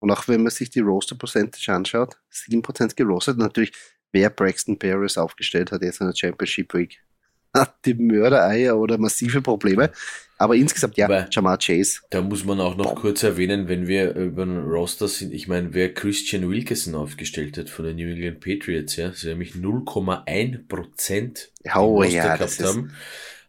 und 0.00 0.10
auch 0.10 0.28
wenn 0.28 0.42
man 0.42 0.50
sich 0.50 0.70
die 0.70 0.80
Roster-Percentage 0.80 1.72
anschaut, 1.72 2.16
7% 2.32 2.94
gerostet. 2.94 3.38
Natürlich, 3.38 3.72
wer 4.12 4.30
Braxton 4.30 4.78
Barriers 4.78 5.18
aufgestellt 5.18 5.72
hat 5.72 5.82
jetzt 5.82 6.00
in 6.00 6.06
der 6.06 6.14
Championship 6.14 6.72
Week, 6.74 7.00
hat 7.54 7.84
die 7.84 7.94
Mördereier 7.94 8.76
oder 8.76 8.98
massive 8.98 9.42
Probleme. 9.42 9.90
Aber 10.38 10.54
insgesamt 10.54 10.96
ja, 10.96 11.06
Aber 11.06 11.26
Jamar 11.30 11.58
Chase. 11.58 12.00
Da 12.10 12.22
muss 12.22 12.44
man 12.44 12.60
auch 12.60 12.76
noch 12.76 12.94
Boom. 12.94 13.02
kurz 13.02 13.24
erwähnen, 13.24 13.68
wenn 13.68 13.88
wir 13.88 14.14
über 14.14 14.46
den 14.46 14.58
Roster 14.58 15.08
sind, 15.08 15.34
ich 15.34 15.48
meine, 15.48 15.74
wer 15.74 15.92
Christian 15.92 16.48
Wilkerson 16.48 16.94
aufgestellt 16.94 17.58
hat 17.58 17.68
von 17.68 17.84
den 17.84 17.96
New 17.96 18.08
England 18.08 18.38
Patriots, 18.38 18.94
ja, 18.94 19.12
sie 19.12 19.28
nämlich 19.28 19.54
0,1 19.54 20.68
Prozent 20.68 21.50
oh, 21.74 22.04
ja, 22.04 22.36
gehabt 22.36 22.60
haben. 22.60 22.92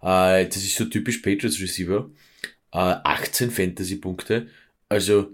Äh, 0.01 0.47
das 0.47 0.57
ist 0.57 0.75
so 0.75 0.85
typisch 0.85 1.19
Patriots 1.19 1.61
Receiver. 1.61 2.09
Äh, 2.71 2.77
18 2.77 3.51
Fantasy-Punkte. 3.51 4.47
Also, 4.89 5.29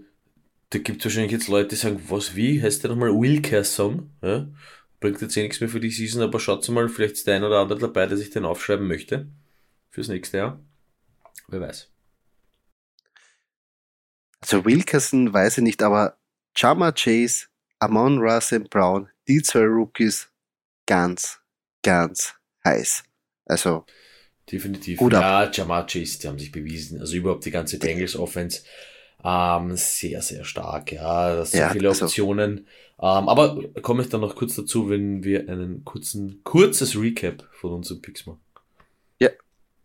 da 0.71 0.79
gibt 0.79 0.99
es 0.99 1.05
wahrscheinlich 1.05 1.31
jetzt 1.31 1.47
Leute, 1.47 1.69
die 1.69 1.75
sagen, 1.75 2.01
was, 2.09 2.35
wie, 2.35 2.61
heißt 2.61 2.83
der 2.83 2.91
nochmal 2.91 3.13
Wilkerson? 3.13 4.09
Ja? 4.21 4.49
Bringt 4.99 5.21
jetzt 5.21 5.37
eh 5.37 5.43
nichts 5.43 5.61
mehr 5.61 5.69
für 5.69 5.79
die 5.79 5.91
Season, 5.91 6.21
aber 6.21 6.41
schaut 6.41 6.67
mal, 6.67 6.89
vielleicht 6.89 7.13
ist 7.13 7.27
der 7.27 7.35
ein 7.35 7.43
oder 7.45 7.59
andere 7.59 7.79
dabei, 7.79 8.07
der 8.07 8.17
sich 8.17 8.29
den 8.29 8.43
aufschreiben 8.43 8.87
möchte. 8.87 9.27
Fürs 9.91 10.09
nächste 10.09 10.37
Jahr. 10.37 10.59
Wer 11.47 11.61
weiß. 11.61 11.91
Also 14.41 14.65
Wilkerson 14.65 15.33
weiß 15.33 15.57
ich 15.57 15.63
nicht, 15.63 15.81
aber 15.81 16.17
Chama 16.55 16.91
Chase, 16.91 17.47
Amon 17.79 18.19
Russell 18.19 18.61
Brown, 18.69 19.09
die 19.27 19.41
zwei 19.41 19.65
Rookies, 19.65 20.29
ganz, 20.85 21.39
ganz 21.83 22.35
heiß. 22.63 23.03
Also. 23.45 23.85
Definitiv. 24.51 24.99
Gut 24.99 25.13
ja, 25.13 25.49
Jamar 25.51 25.87
Chase, 25.87 26.19
die 26.19 26.27
haben 26.27 26.37
sich 26.37 26.51
bewiesen. 26.51 26.99
Also 26.99 27.15
überhaupt 27.15 27.45
die 27.45 27.51
ganze 27.51 27.79
Bengals 27.79 28.15
Offense. 28.15 28.61
Ähm, 29.23 29.75
sehr, 29.75 30.21
sehr 30.21 30.43
stark, 30.43 30.91
ja. 30.91 31.35
Das 31.35 31.51
sind 31.51 31.61
ja, 31.61 31.69
viele 31.69 31.89
also, 31.89 32.05
Optionen. 32.05 32.67
Ähm, 32.99 33.27
aber 33.27 33.59
komme 33.81 34.03
ich 34.03 34.09
dann 34.09 34.21
noch 34.21 34.35
kurz 34.35 34.55
dazu, 34.55 34.89
wenn 34.89 35.23
wir 35.23 35.49
einen 35.49 35.83
kurzen, 35.83 36.41
kurzes 36.43 36.95
Recap 36.95 37.47
von 37.53 37.73
unseren 37.73 38.01
Picks 38.01 38.27
machen. 38.27 38.44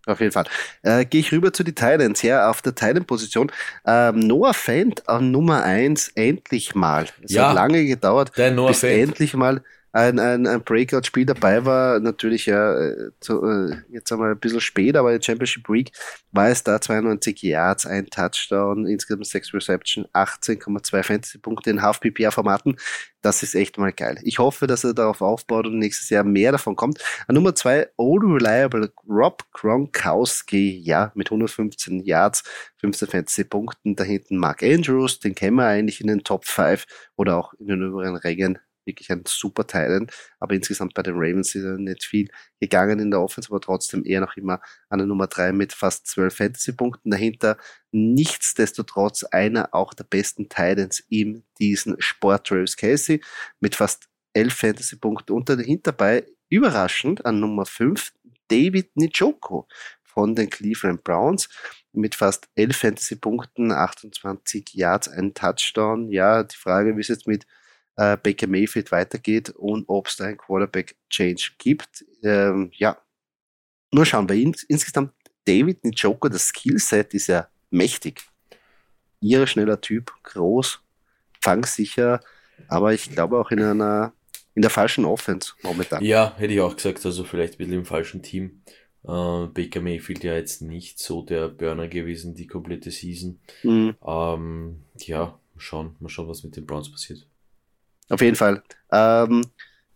Auf 0.07 0.21
jeden 0.21 0.33
Fall. 0.33 0.47
Äh, 0.83 1.04
Gehe 1.04 1.21
ich 1.21 1.30
rüber 1.33 1.52
zu 1.52 1.62
den 1.62 1.75
Titans. 1.75 2.23
Ja, 2.23 2.50
auf 2.50 2.62
der 2.62 2.75
Titan-Position. 2.75 3.52
Ähm, 3.87 4.19
Noah 4.21 4.54
Fent 4.54 5.09
an 5.09 5.30
Nummer 5.30 5.62
1, 5.62 6.09
endlich 6.14 6.75
mal. 6.75 7.07
Es 7.23 7.35
Ja, 7.35 7.49
hat 7.49 7.54
lange 7.54 7.85
gedauert, 7.85 8.33
bis 8.64 8.83
Fant. 8.85 8.92
endlich 8.92 9.35
mal 9.35 9.62
ein, 9.92 10.18
ein, 10.18 10.47
ein 10.47 10.62
Breakout-Spiel 10.62 11.26
dabei 11.26 11.64
war. 11.64 11.99
Natürlich 11.99 12.47
ja 12.47 12.78
äh, 12.78 13.11
zu, 13.20 13.42
äh, 13.44 13.76
jetzt 13.90 14.12
einmal 14.12 14.32
ein 14.32 14.38
bisschen 14.38 14.61
spät, 14.61 14.97
aber 14.97 15.12
in 15.12 15.23
Championship 15.23 15.68
Week 15.68 15.90
war 16.32 16.49
es 16.49 16.62
da 16.62 16.80
92 16.80 17.42
Yards, 17.42 17.87
ein 17.87 18.06
Touchdown, 18.06 18.87
insgesamt 18.87 19.26
6 19.26 19.54
Reception, 19.54 20.06
18,2 20.12 21.02
Fantasy-Punkte 21.02 21.70
in 21.70 21.82
Half-PPR-Formaten. 21.82 22.76
Das 23.20 23.42
ist 23.42 23.54
echt 23.54 23.78
mal 23.78 23.92
geil. 23.92 24.18
Ich 24.23 24.38
hoffe, 24.38 24.66
dass 24.66 24.85
er 24.85 24.94
darauf 24.94 25.20
aufbaut 25.20 25.66
und 25.66 25.78
nächstes 25.78 26.09
Jahr 26.09 26.25
mehr 26.25 26.52
davon 26.52 26.76
kommt. 26.76 27.00
An 27.26 27.35
Nummer 27.35 27.54
zwei, 27.54 27.88
Old 27.97 28.23
Reliable 28.25 28.92
Rob 29.09 29.44
Gronkowski, 29.52 30.80
ja, 30.85 31.11
mit 31.14 31.28
115 31.30 32.00
Yards, 32.00 32.44
15 32.78 33.09
Fantasy-Punkten. 33.09 33.97
Da 33.97 34.04
hinten 34.04 34.37
Mark 34.37 34.62
Andrews, 34.62 35.18
den 35.18 35.35
kennen 35.35 35.56
wir 35.56 35.66
eigentlich 35.66 36.00
in 36.00 36.06
den 36.06 36.23
Top 36.23 36.47
5 36.47 36.87
oder 37.16 37.37
auch 37.37 37.52
in 37.54 37.66
den 37.66 37.82
oberen 37.82 38.16
Rängen. 38.16 38.59
Wirklich 38.90 39.11
ein 39.12 39.23
super 39.25 39.66
Teil. 39.66 40.06
Aber 40.40 40.54
insgesamt 40.54 40.94
bei 40.94 41.02
den 41.02 41.14
Ravens 41.14 41.54
ist 41.54 41.62
er 41.62 41.78
nicht 41.78 42.04
viel 42.04 42.28
gegangen 42.59 42.99
in 42.99 43.12
der 43.12 43.20
Offense, 43.20 43.49
aber 43.50 43.61
trotzdem 43.61 44.04
eher 44.04 44.20
noch 44.20 44.37
immer 44.37 44.61
an 44.88 44.99
der 44.99 45.06
Nummer 45.06 45.28
drei 45.28 45.52
mit 45.52 45.73
fast 45.73 46.09
12 46.09 46.35
Fantasy-Punkten. 46.35 47.11
Dahinter 47.11 47.56
nichtsdestotrotz 47.92 49.23
einer 49.25 49.73
auch 49.73 49.94
der 49.94 50.04
besten 50.04 50.49
Titans 50.49 51.00
in 51.09 51.44
diesem 51.61 51.94
Sport, 52.00 52.49
Travis 52.49 52.76
Casey, 52.76 53.23
mit 53.61 53.76
fast 53.76 54.09
11 54.35 54.52
Fantasy-Punkten. 54.52 55.32
Und 55.32 55.49
dahinter 55.49 55.92
bei, 55.92 56.26
überraschend, 56.49 57.25
an 57.25 57.38
Nummer 57.38 57.66
5, 57.66 58.12
David 58.49 58.90
Njoku 58.97 59.64
von 60.02 60.35
den 60.35 60.50
Cleveland 60.50 61.04
Browns 61.04 61.49
mit 61.92 62.14
fast 62.16 62.49
11 62.56 62.76
Fantasy-Punkten, 62.76 63.73
28 63.73 64.75
Yards, 64.75 65.09
ein 65.09 65.35
Touchdown. 65.35 66.11
Ja, 66.11 66.42
die 66.42 66.56
Frage, 66.56 66.97
wie 66.97 67.00
es 67.00 67.09
jetzt 67.09 67.26
mit 67.26 67.47
äh, 68.00 68.16
Baker 68.16 68.47
Mayfield 68.47 68.90
weitergeht 68.92 69.50
und 69.50 69.85
ob 69.87 70.07
es 70.07 70.16
da 70.16 70.25
ein 70.25 70.38
Quarterback-Change 70.38 71.52
gibt. 71.59 72.04
Ähm, 72.23 72.71
ja, 72.73 72.97
nur 73.92 74.07
schauen, 74.07 74.26
bei 74.26 74.37
ihm 74.37 74.54
insgesamt 74.69 75.12
David 75.45 75.85
Njoku, 75.85 76.28
das 76.30 76.47
Skillset 76.47 77.12
ist 77.12 77.26
ja 77.26 77.49
mächtig. 77.69 78.23
Ihre 79.21 79.47
schneller 79.47 79.83
Typ, 79.83 80.12
groß, 80.23 80.80
fangsicher, 81.42 82.21
aber 82.69 82.95
ich 82.95 83.11
glaube 83.11 83.38
auch 83.38 83.50
in 83.50 83.62
einer 83.62 84.14
in 84.54 84.62
der 84.62 84.71
falschen 84.71 85.04
Offense 85.04 85.52
momentan. 85.62 86.02
Ja, 86.02 86.35
hätte 86.37 86.54
ich 86.54 86.61
auch 86.61 86.75
gesagt, 86.75 87.04
also 87.04 87.25
vielleicht 87.25 87.54
ein 87.54 87.59
bisschen 87.59 87.75
im 87.75 87.85
falschen 87.85 88.23
Team. 88.23 88.62
Äh, 89.04 89.47
Baker 89.47 89.80
Mayfield 89.80 90.25
ja 90.25 90.35
jetzt 90.35 90.62
nicht 90.62 90.99
so 90.99 91.23
der 91.23 91.49
Burner 91.49 91.88
gewesen, 91.88 92.35
die 92.35 92.47
komplette 92.47 92.90
Season. 92.90 93.40
Mhm. 93.62 93.95
Ähm, 94.04 94.83
ja, 94.97 95.38
mal 95.54 95.61
schauen, 95.61 95.97
mal 96.00 96.09
schauen, 96.09 96.28
was 96.28 96.42
mit 96.42 96.57
den 96.57 96.66
Browns 96.66 96.90
passiert. 96.90 97.26
Auf 98.11 98.21
jeden 98.21 98.37
Fall. 98.37 98.62
Ähm, 98.93 99.47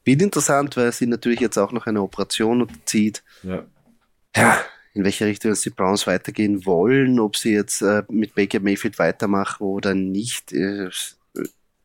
wird 0.04 0.22
interessant, 0.22 0.76
weil 0.76 0.92
sie 0.92 1.06
natürlich 1.06 1.40
jetzt 1.40 1.58
auch 1.58 1.72
noch 1.72 1.86
eine 1.86 2.02
Operation 2.02 2.62
unterzieht. 2.62 3.22
Ja. 3.42 3.64
Ja, 4.36 4.58
in 4.94 5.04
welche 5.04 5.26
Richtung 5.26 5.54
die 5.54 5.70
Browns 5.70 6.06
weitergehen 6.06 6.64
wollen, 6.66 7.20
ob 7.20 7.36
sie 7.36 7.52
jetzt 7.52 7.82
äh, 7.82 8.02
mit 8.08 8.34
Baker 8.34 8.60
Mayfield 8.60 8.98
weitermachen 8.98 9.64
oder 9.64 9.94
nicht, 9.94 10.52
äh, 10.52 10.88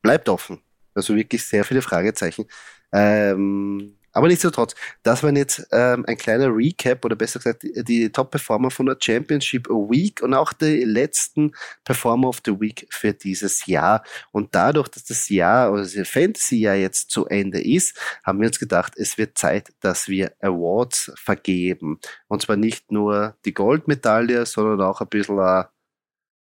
bleibt 0.02 0.30
offen. 0.30 0.62
Also 0.94 1.16
wirklich 1.16 1.46
sehr 1.46 1.64
viele 1.64 1.82
Fragezeichen. 1.82 2.46
Ähm, 2.92 3.96
aber 4.20 4.28
nichtsdestotrotz, 4.28 4.76
das 5.02 5.24
war 5.24 5.32
jetzt 5.32 5.66
ähm, 5.72 6.04
ein 6.06 6.18
kleiner 6.18 6.54
Recap 6.54 7.06
oder 7.06 7.16
besser 7.16 7.40
gesagt 7.40 7.64
die, 7.64 7.86
die 7.86 8.12
Top-Performer 8.12 8.70
von 8.70 8.88
der 8.88 8.98
Championship 9.00 9.70
Week 9.70 10.22
und 10.22 10.34
auch 10.34 10.52
die 10.52 10.84
letzten 10.84 11.54
Performer 11.86 12.28
of 12.28 12.42
the 12.46 12.60
Week 12.60 12.86
für 12.90 13.14
dieses 13.14 13.66
Jahr. 13.66 14.04
Und 14.34 14.54
dadurch, 14.54 14.90
dass 14.90 15.06
das 15.06 15.30
Jahr 15.30 15.72
oder 15.72 15.84
das 15.84 15.96
Fantasy-Jahr 16.10 16.76
jetzt 16.76 17.12
zu 17.12 17.28
Ende 17.28 17.62
ist, 17.62 17.98
haben 18.26 18.42
wir 18.42 18.48
uns 18.48 18.60
gedacht, 18.60 18.92
es 18.98 19.18
wird 19.18 19.38
Zeit, 19.38 19.72
dass 19.80 20.10
wir 20.10 20.34
Awards 20.42 21.14
vergeben. 21.16 21.98
Und 22.28 22.42
zwar 22.42 22.58
nicht 22.58 22.92
nur 22.92 23.38
die 23.46 23.54
Goldmedaille, 23.54 24.46
sondern 24.46 24.82
auch 24.82 25.00
ein 25.00 25.08
bisschen 25.08 25.40
äh, 25.40 25.64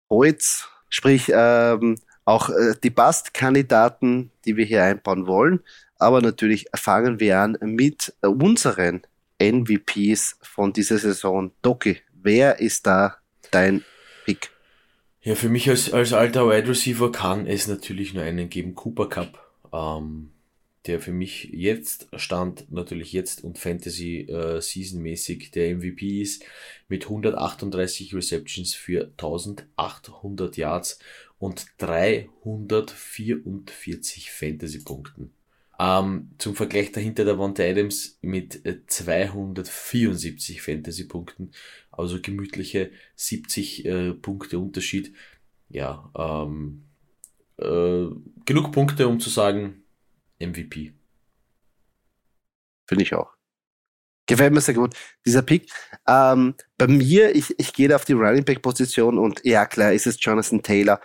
Holz, 0.09 0.69
sprich 0.87 1.29
ähm, 1.33 1.97
auch 2.27 2.49
äh, 2.49 2.75
die 2.83 2.89
Bastkandidaten, 2.89 4.31
die 4.43 4.57
wir 4.57 4.65
hier 4.65 4.83
einbauen 4.83 5.27
wollen. 5.27 5.61
Aber 5.97 6.21
natürlich 6.21 6.65
fangen 6.75 7.21
wir 7.21 7.39
an 7.39 7.57
mit 7.61 8.13
äh, 8.21 8.27
unseren 8.27 9.01
MVPs 9.41 10.37
von 10.41 10.73
dieser 10.73 10.97
Saison. 10.97 11.51
Doki, 11.61 12.01
wer 12.21 12.59
ist 12.59 12.85
da 12.85 13.15
dein 13.51 13.83
Pick? 14.25 14.51
Ja, 15.21 15.35
für 15.35 15.47
mich 15.47 15.69
als, 15.69 15.93
als 15.93 16.11
alter 16.11 16.49
Wide 16.49 16.67
Receiver 16.67 17.11
kann 17.13 17.47
es 17.47 17.67
natürlich 17.67 18.13
nur 18.13 18.23
einen 18.23 18.49
geben, 18.49 18.75
Cooper 18.75 19.07
Cup, 19.07 19.39
ähm, 19.73 20.31
der 20.85 20.99
für 20.99 21.11
mich 21.11 21.45
jetzt 21.53 22.07
stand, 22.17 22.69
natürlich 22.71 23.13
jetzt 23.13 23.43
und 23.43 23.57
Fantasy 23.57 24.21
äh, 24.21 24.61
Season 24.61 25.01
mäßig 25.01 25.51
der 25.51 25.75
MVP 25.77 26.21
ist, 26.21 26.43
mit 26.89 27.05
138 27.05 28.13
Receptions 28.13 28.73
für 28.73 29.11
1800 29.17 30.57
Yards 30.57 30.99
und 31.39 31.67
344 31.77 34.31
Fantasy 34.31 34.83
Punkten. 34.83 35.31
Ähm, 35.79 36.31
zum 36.39 36.55
Vergleich 36.55 36.91
dahinter 36.91 37.23
der 37.23 37.37
Wante 37.37 37.63
Adams 37.63 38.17
mit 38.21 38.65
äh, 38.65 38.85
274 38.87 40.61
Fantasy-Punkten, 40.61 41.51
also 41.91 42.19
gemütliche 42.19 42.91
70 43.15 43.85
äh, 43.85 44.13
Punkte 44.13 44.57
Unterschied. 44.57 45.13
Ja, 45.69 46.11
ähm, 46.17 46.83
äh, 47.57 48.07
genug 48.45 48.71
Punkte, 48.71 49.07
um 49.07 49.19
zu 49.19 49.29
sagen, 49.29 49.83
MVP. 50.39 50.93
Finde 52.87 53.03
ich 53.03 53.13
auch. 53.13 53.31
Gefällt 54.25 54.53
mir 54.53 54.61
sehr 54.61 54.73
gut, 54.73 54.95
dieser 55.25 55.43
Pick. 55.43 55.71
Ähm, 56.07 56.55
bei 56.77 56.87
mir, 56.87 57.35
ich, 57.35 57.53
ich 57.59 57.71
gehe 57.71 57.95
auf 57.95 58.03
die 58.03 58.13
Running 58.13 58.43
Back 58.43 58.61
Position 58.61 59.19
und 59.19 59.41
ja, 59.45 59.65
klar, 59.65 59.93
ist 59.93 60.07
es 60.07 60.17
Jonathan 60.19 60.63
Taylor 60.63 60.99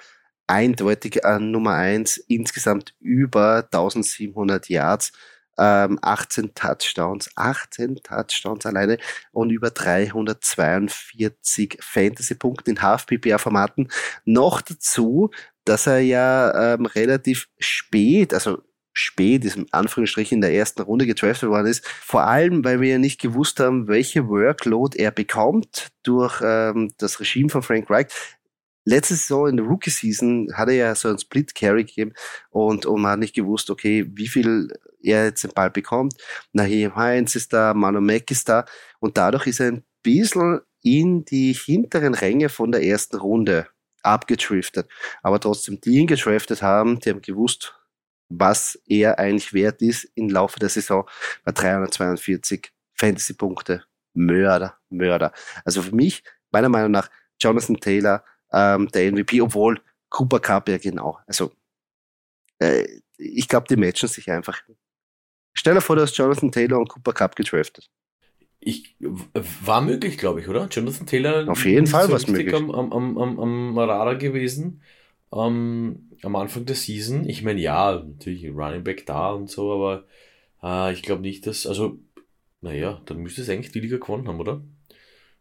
eindeutig 0.52 1.24
an 1.24 1.50
Nummer 1.50 1.74
eins 1.74 2.18
insgesamt 2.18 2.94
über 3.00 3.66
1700 3.70 4.68
Yards, 4.68 5.12
ähm, 5.58 5.98
18 6.02 6.54
Touchdowns, 6.54 7.30
18 7.36 7.96
Touchdowns 8.02 8.66
alleine 8.66 8.98
und 9.32 9.48
über 9.50 9.70
342 9.70 11.78
Fantasy-Punkte 11.80 12.70
in 12.70 12.82
Half-PPR-Formaten. 12.82 13.88
Noch 14.26 14.60
dazu, 14.60 15.30
dass 15.64 15.86
er 15.86 16.00
ja 16.00 16.74
ähm, 16.74 16.84
relativ 16.86 17.48
spät, 17.58 18.34
also 18.34 18.62
spät, 18.92 19.46
ist 19.46 19.56
in 19.56 19.72
Anführungsstrichen 19.72 20.36
in 20.36 20.42
der 20.42 20.52
ersten 20.52 20.82
Runde 20.82 21.06
gedraftet 21.06 21.48
worden 21.48 21.68
ist. 21.68 21.86
Vor 21.86 22.24
allem, 22.24 22.62
weil 22.62 22.82
wir 22.82 22.90
ja 22.90 22.98
nicht 22.98 23.22
gewusst 23.22 23.58
haben, 23.58 23.88
welche 23.88 24.28
Workload 24.28 24.98
er 24.98 25.12
bekommt 25.12 25.88
durch 26.02 26.42
ähm, 26.44 26.92
das 26.98 27.20
Regime 27.20 27.48
von 27.48 27.62
Frank 27.62 27.88
Reich. 27.88 28.08
Letzte 28.84 29.14
Saison 29.14 29.48
in 29.48 29.56
der 29.56 29.66
Rookie-Season 29.66 30.48
hat 30.54 30.68
er 30.68 30.74
ja 30.74 30.94
so 30.94 31.08
einen 31.08 31.18
Split-Carry 31.18 31.84
gegeben 31.84 32.14
und, 32.50 32.86
und 32.86 33.00
man 33.00 33.12
hat 33.12 33.18
nicht 33.20 33.34
gewusst, 33.34 33.70
okay, 33.70 34.06
wie 34.14 34.28
viel 34.28 34.68
er 35.02 35.26
jetzt 35.26 35.44
den 35.44 35.52
Ball 35.52 35.70
bekommt. 35.70 36.14
Naheem 36.52 36.94
Heinz 36.96 37.34
ist 37.34 37.52
da, 37.52 37.74
Manu 37.74 38.00
Mack 38.00 38.30
ist 38.30 38.48
da 38.48 38.64
und 39.00 39.16
dadurch 39.16 39.46
ist 39.46 39.60
er 39.60 39.68
ein 39.68 39.84
bisschen 40.02 40.60
in 40.82 41.24
die 41.24 41.52
hinteren 41.52 42.14
Ränge 42.14 42.48
von 42.48 42.72
der 42.72 42.82
ersten 42.82 43.16
Runde 43.16 43.68
abgetriftet. 44.02 44.88
Aber 45.22 45.38
trotzdem, 45.38 45.80
die 45.80 45.98
ihn 45.98 46.06
getraftet 46.06 46.62
haben, 46.62 46.98
die 46.98 47.10
haben 47.10 47.22
gewusst, 47.22 47.74
was 48.28 48.80
er 48.88 49.18
eigentlich 49.18 49.52
wert 49.52 49.82
ist 49.82 50.04
im 50.14 50.28
Laufe 50.28 50.58
der 50.58 50.68
Saison 50.68 51.08
bei 51.44 51.52
342 51.52 52.72
Fantasy-Punkte. 52.94 53.84
Mörder, 54.14 54.78
Mörder. 54.90 55.32
Also 55.64 55.82
für 55.82 55.94
mich, 55.94 56.22
meiner 56.50 56.68
Meinung 56.68 56.90
nach, 56.90 57.08
Jonathan 57.40 57.76
Taylor, 57.76 58.24
ähm, 58.52 58.88
der 58.88 59.10
MVP, 59.12 59.40
obwohl 59.40 59.80
Cooper 60.08 60.40
Cup 60.40 60.68
ja 60.68 60.78
genau. 60.78 61.18
Also 61.26 61.52
äh, 62.58 62.86
ich 63.18 63.48
glaube, 63.48 63.66
die 63.68 63.76
matchen 63.76 64.08
sich 64.08 64.30
einfach. 64.30 64.60
Stell 65.54 65.74
dir 65.74 65.80
vor, 65.80 65.96
du 65.96 66.02
hast 66.02 66.16
Jonathan 66.16 66.50
Taylor 66.50 66.78
und 66.78 66.88
Cooper 66.88 67.12
Cup 67.12 67.36
gedraftet. 67.36 67.90
Ich, 68.64 68.96
war 69.00 69.80
möglich, 69.80 70.18
glaube 70.18 70.40
ich, 70.40 70.48
oder? 70.48 70.68
Jonathan 70.70 71.06
Taylor. 71.06 71.48
Auf 71.48 71.64
jeden 71.64 71.86
Fall 71.86 72.10
was 72.10 72.22
richtig 72.28 72.46
möglich. 72.46 72.54
Am, 72.54 72.70
am, 72.70 73.18
am, 73.18 73.40
am, 73.40 73.78
Radar 73.78 74.16
gewesen. 74.16 74.82
Ähm, 75.32 76.10
am 76.22 76.36
Anfang 76.36 76.64
der 76.64 76.76
Season. 76.76 77.28
Ich 77.28 77.42
meine, 77.42 77.60
ja, 77.60 78.02
natürlich 78.06 78.48
Running 78.48 78.84
Back 78.84 79.04
da 79.06 79.32
und 79.32 79.50
so, 79.50 79.72
aber 79.72 80.04
äh, 80.62 80.92
ich 80.92 81.02
glaube 81.02 81.22
nicht, 81.22 81.46
dass, 81.46 81.66
also, 81.66 81.98
naja, 82.60 83.02
dann 83.06 83.18
müsste 83.18 83.42
es 83.42 83.48
eigentlich 83.48 83.72
die 83.72 83.80
Liga 83.80 83.96
gewonnen 83.96 84.28
haben, 84.28 84.38
oder? 84.38 84.62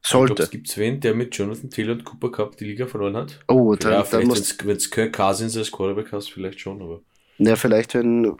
Sollte. 0.03 0.47
Gibt 0.47 0.69
es 0.69 0.77
wen, 0.77 0.99
der 0.99 1.13
mit 1.13 1.35
Jonathan 1.35 1.69
Taylor 1.69 1.93
und 1.93 2.03
Cooper 2.03 2.31
Cup 2.31 2.57
die 2.57 2.65
Liga 2.65 2.87
verloren 2.87 3.15
hat? 3.15 3.39
Oh, 3.47 3.75
dann, 3.75 3.91
ja, 3.91 4.03
dann 4.03 4.25
muss, 4.25 4.57
wenn 4.63 4.77
es 4.77 4.89
Kirk 4.89 5.13
Cousins 5.13 5.55
als 5.55 5.71
Quarterback 5.71 6.11
hast, 6.11 6.31
vielleicht 6.31 6.59
schon, 6.59 6.81
aber. 6.81 7.01
ja, 7.37 7.55
vielleicht 7.55 7.93
wenn, 7.93 8.35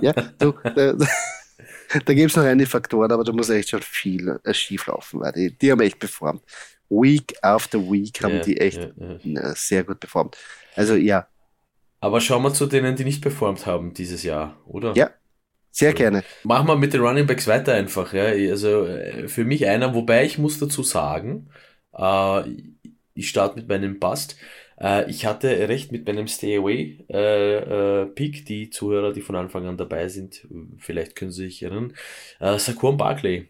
ja, 0.00 0.12
du, 0.38 0.54
äh, 0.64 0.94
da 2.04 2.14
gibt 2.14 2.30
es 2.30 2.36
noch 2.36 2.44
einige 2.44 2.68
Faktoren, 2.68 3.12
aber 3.12 3.24
da 3.24 3.32
muss 3.32 3.50
echt 3.50 3.70
schon 3.70 3.82
viel 3.82 4.40
äh, 4.44 4.54
schief 4.54 4.86
laufen, 4.86 5.20
weil 5.20 5.32
die, 5.32 5.56
die 5.56 5.70
haben 5.70 5.80
echt 5.80 5.98
performt. 5.98 6.42
Week 6.88 7.34
after 7.42 7.78
Week 7.80 8.22
haben 8.22 8.36
ja, 8.36 8.42
die 8.42 8.58
echt 8.58 8.78
ja, 8.78 9.18
ja. 9.22 9.54
sehr 9.54 9.84
gut 9.84 10.00
performt. 10.00 10.36
Also 10.76 10.94
ja. 10.94 11.26
Aber 12.00 12.20
schauen 12.20 12.42
wir 12.42 12.52
zu 12.52 12.66
denen, 12.66 12.96
die 12.96 13.04
nicht 13.04 13.22
performt 13.22 13.66
haben 13.66 13.94
dieses 13.94 14.22
Jahr, 14.22 14.58
oder? 14.66 14.92
Ja, 14.94 15.10
sehr 15.74 15.92
gerne. 15.92 16.22
Machen 16.44 16.68
wir 16.68 16.76
mit 16.76 16.92
den 16.92 17.00
Running 17.00 17.26
Backs 17.26 17.48
weiter 17.48 17.74
einfach. 17.74 18.12
Ja. 18.12 18.26
Also 18.26 18.86
äh, 18.86 19.26
für 19.26 19.44
mich 19.44 19.66
einer, 19.66 19.92
wobei 19.92 20.24
ich 20.24 20.38
muss 20.38 20.60
dazu 20.60 20.84
sagen, 20.84 21.48
äh, 21.92 22.42
ich 23.14 23.28
starte 23.28 23.56
mit 23.56 23.68
meinem 23.68 23.98
Bust. 23.98 24.36
Äh, 24.80 25.10
ich 25.10 25.26
hatte 25.26 25.68
recht 25.68 25.90
mit 25.90 26.06
meinem 26.06 26.28
Stay 26.28 26.58
Away 26.58 27.04
äh, 27.10 28.02
äh, 28.02 28.06
Pick. 28.06 28.46
Die 28.46 28.70
Zuhörer, 28.70 29.12
die 29.12 29.20
von 29.20 29.34
Anfang 29.34 29.66
an 29.66 29.76
dabei 29.76 30.06
sind, 30.08 30.46
vielleicht 30.78 31.16
können 31.16 31.32
Sie 31.32 31.46
sich 31.46 31.64
erinnern. 31.64 31.92
Äh, 32.38 32.56
Saquon 32.58 32.96
Barkley. 32.96 33.48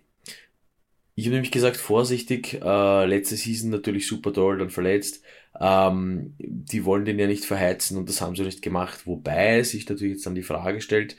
Ich 1.16 1.26
habe 1.26 1.34
nämlich 1.34 1.52
gesagt, 1.52 1.76
vorsichtig, 1.76 2.60
äh, 2.60 3.04
letzte 3.04 3.36
Season 3.36 3.70
natürlich 3.70 4.08
super 4.08 4.32
toll, 4.32 4.58
dann 4.58 4.70
verletzt. 4.70 5.22
Ähm, 5.60 6.34
die 6.38 6.84
wollen 6.84 7.04
den 7.04 7.18
ja 7.18 7.28
nicht 7.28 7.44
verheizen 7.44 7.96
und 7.96 8.08
das 8.08 8.20
haben 8.20 8.34
sie 8.34 8.42
nicht 8.42 8.62
gemacht. 8.62 9.06
Wobei 9.06 9.62
sich 9.62 9.88
natürlich 9.88 10.14
jetzt 10.14 10.26
dann 10.26 10.34
die 10.34 10.42
Frage 10.42 10.80
stellt, 10.80 11.16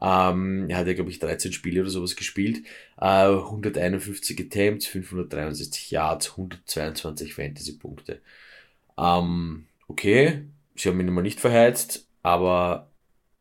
ähm, 0.00 0.68
er 0.68 0.78
hat 0.78 0.86
ja, 0.86 0.92
glaube 0.92 1.10
ich, 1.10 1.18
13 1.18 1.52
Spiele 1.52 1.80
oder 1.80 1.90
sowas 1.90 2.16
gespielt, 2.16 2.64
äh, 3.00 3.28
151 3.28 4.38
Attempts, 4.40 4.86
563 4.86 5.90
Yards, 5.90 6.32
122 6.32 7.34
Fantasy-Punkte. 7.34 8.20
Ähm, 8.98 9.66
okay, 9.88 10.42
sie 10.74 10.88
haben 10.88 11.00
ihn 11.00 11.08
immer 11.08 11.22
nicht 11.22 11.40
verheizt, 11.40 12.08
aber 12.22 12.90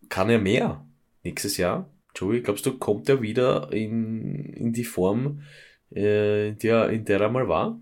kann 0.10 0.30
er 0.30 0.40
mehr 0.40 0.86
nächstes 1.24 1.58
Jahr? 1.58 1.90
Joey, 2.16 2.42
glaubst 2.42 2.66
du, 2.66 2.78
kommt 2.78 3.10
er 3.10 3.22
wieder 3.22 3.72
in, 3.74 4.54
in 4.54 4.72
die 4.72 4.86
Form, 4.86 5.42
äh, 5.94 6.50
in, 6.50 6.60
der, 6.60 6.90
in 6.90 7.04
der 7.04 7.20
er 7.20 7.30
mal 7.30 7.50
war? 7.50 7.78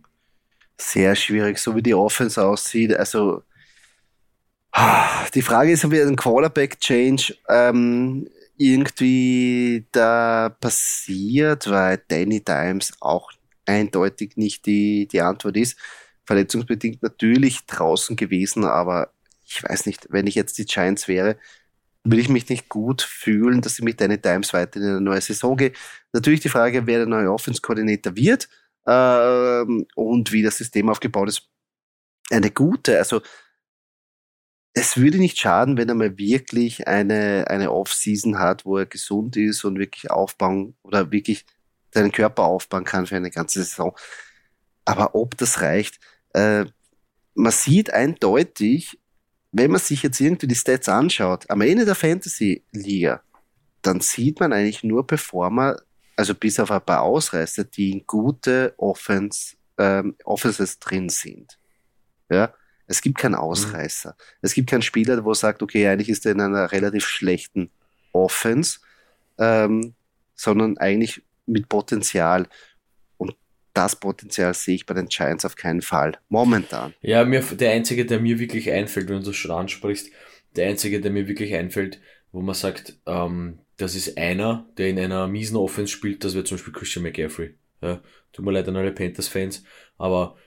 Sehr 0.78 1.16
schwierig, 1.16 1.60
so 1.60 1.76
wie 1.76 1.84
die 1.84 1.94
Offense 1.94 2.44
aussieht. 2.44 2.96
Also, 2.96 3.44
die 5.36 5.44
Frage 5.44 5.72
ist, 5.72 5.86
ob 5.86 5.92
wir 5.92 6.02
einen 6.02 6.16
Quarterback-Change 6.16 7.36
ähm, 7.48 8.28
irgendwie 8.58 9.88
da 9.92 10.50
passiert, 10.60 11.70
weil 11.70 12.02
Danny 12.08 12.44
Dimes 12.44 12.94
auch 13.00 13.32
eindeutig 13.66 14.38
nicht 14.38 14.66
die, 14.66 15.08
die 15.08 15.22
Antwort 15.22 15.58
ist 15.58 15.78
verletzungsbedingt 16.26 17.04
natürlich 17.04 17.66
draußen 17.66 18.16
gewesen, 18.16 18.66
aber 18.66 19.12
ich 19.46 19.64
weiß 19.64 19.86
nicht, 19.86 20.08
wenn 20.10 20.28
ich 20.28 20.36
jetzt 20.36 20.58
die 20.58 20.66
Giants 20.66 21.08
wäre, 21.08 21.38
würde 22.04 22.22
ich 22.22 22.30
mich 22.30 22.50
nicht 22.50 22.70
gut 22.70 23.02
fühlen, 23.02 23.62
dass 23.62 23.80
ich 23.80 23.86
mit 23.86 24.02
Danny 24.02 24.18
Dimes 24.18 24.54
weiter 24.54 24.80
in 24.80 24.86
eine 24.86 25.02
neue 25.02 25.22
Saison 25.22 25.56
gehe. 25.56 25.74
Natürlich 26.12 26.42
die 26.42 26.50
Frage, 26.50 26.86
wer 26.86 27.00
der 27.00 27.08
neue 27.08 27.32
Offense-Koordinator 27.32 28.16
wird 28.16 28.50
ähm, 28.86 29.86
und 29.96 30.32
wie 30.32 30.44
das 30.44 30.58
System 30.58 30.90
aufgebaut 30.90 31.30
ist. 31.30 31.44
Eine 32.30 32.52
gute, 32.52 32.98
also 32.98 33.22
es 34.74 34.98
würde 34.98 35.20
nicht 35.20 35.38
schaden, 35.38 35.78
wenn 35.78 35.90
er 35.90 35.96
mal 35.96 36.18
wirklich 36.18 36.88
eine, 36.88 37.46
eine 37.48 37.72
Off-Season 37.72 38.40
hat, 38.40 38.66
wo 38.66 38.78
er 38.78 38.86
gesund 38.86 39.38
ist 39.38 39.64
und 39.64 39.78
wirklich 39.78 40.10
aufbauen 40.10 40.76
oder 40.82 41.12
wirklich 41.12 41.46
seinen 41.92 42.12
Körper 42.12 42.44
aufbauen 42.44 42.84
kann 42.84 43.06
für 43.06 43.16
eine 43.16 43.30
ganze 43.30 43.64
Saison. 43.64 43.96
Aber 44.84 45.14
ob 45.16 45.38
das 45.38 45.62
reicht, 45.62 46.00
äh, 46.34 46.66
man 47.36 47.52
sieht 47.52 47.94
eindeutig, 47.94 49.00
wenn 49.52 49.72
man 49.72 49.80
sich 49.80 50.02
jetzt 50.02 50.20
irgendwie 50.20 50.48
die 50.48 50.56
Stats 50.56 50.90
anschaut, 50.90 51.50
am 51.50 51.62
Ende 51.62 51.86
der 51.86 51.96
Fantasy-Liga, 51.96 53.22
dann 53.84 54.02
sieht 54.02 54.40
man 54.40 54.54
eigentlich 54.54 54.84
nur 54.84 55.06
Performer, 55.06 55.78
also 56.16 56.34
bis 56.34 56.60
auf 56.60 56.72
ein 56.72 56.82
paar 56.82 57.02
Ausreißer, 57.02 57.64
die 57.66 57.92
in 57.92 58.08
gute 58.08 58.74
Offense, 58.78 59.56
ähm, 59.78 60.16
Offenses 60.24 60.80
drin 60.80 61.10
sind. 61.10 61.60
Ja, 62.30 62.54
es 62.94 63.02
gibt 63.02 63.18
keinen 63.18 63.36
Ausreißer. 63.36 64.10
Mhm. 64.10 64.38
Es 64.42 64.54
gibt 64.54 64.70
keinen 64.70 64.84
Spieler, 64.84 65.26
wo 65.26 65.34
sagt, 65.34 65.64
okay, 65.64 65.88
eigentlich 65.88 66.10
ist 66.10 66.26
er 66.26 66.34
in 66.34 66.42
einer 66.42 66.72
relativ 66.72 67.06
schlechten 67.06 67.72
Offense, 68.12 68.80
ähm, 69.40 69.96
sondern 70.36 70.78
eigentlich 70.78 71.24
mit 71.46 71.68
Potenzial 71.68 72.48
das 73.74 73.96
Potenzial 73.96 74.54
sehe 74.54 74.76
ich 74.76 74.86
bei 74.86 74.94
den 74.94 75.08
Giants 75.08 75.46
auf 75.46 75.56
keinen 75.56 75.82
Fall. 75.82 76.20
Momentan. 76.30 76.94
Ja, 77.02 77.26
mir, 77.26 77.42
der 77.42 77.72
einzige, 77.72 78.06
der 78.06 78.20
mir 78.20 78.38
wirklich 78.38 78.72
einfällt, 78.72 79.10
wenn 79.10 79.24
du 79.24 79.34
schon 79.34 79.50
ansprichst, 79.50 80.12
der 80.56 80.70
einzige, 80.70 81.02
der 81.02 81.10
mir 81.10 81.28
wirklich 81.28 81.56
einfällt, 81.56 82.00
wo 82.32 82.42
man 82.42 82.54
sagt, 82.54 83.00
ähm, 83.08 83.58
das 83.78 83.96
ist 83.96 84.16
einer, 84.16 84.70
der 84.78 84.90
in 84.90 85.00
einer 85.00 85.28
miesen 85.28 85.58
Offense 85.58 85.92
spielt, 85.92 86.24
das 86.24 86.36
wäre 86.36 86.44
zum 86.44 86.58
Beispiel 86.58 86.74
Christian 86.74 87.04
McCaffrey. 87.04 87.56
Ja, 87.82 88.00
tut 88.32 88.46
mir 88.46 88.52
leid 88.52 88.68
an 88.68 88.76
alle 88.76 88.92
Panthers-Fans, 88.92 89.64
aber 89.98 90.38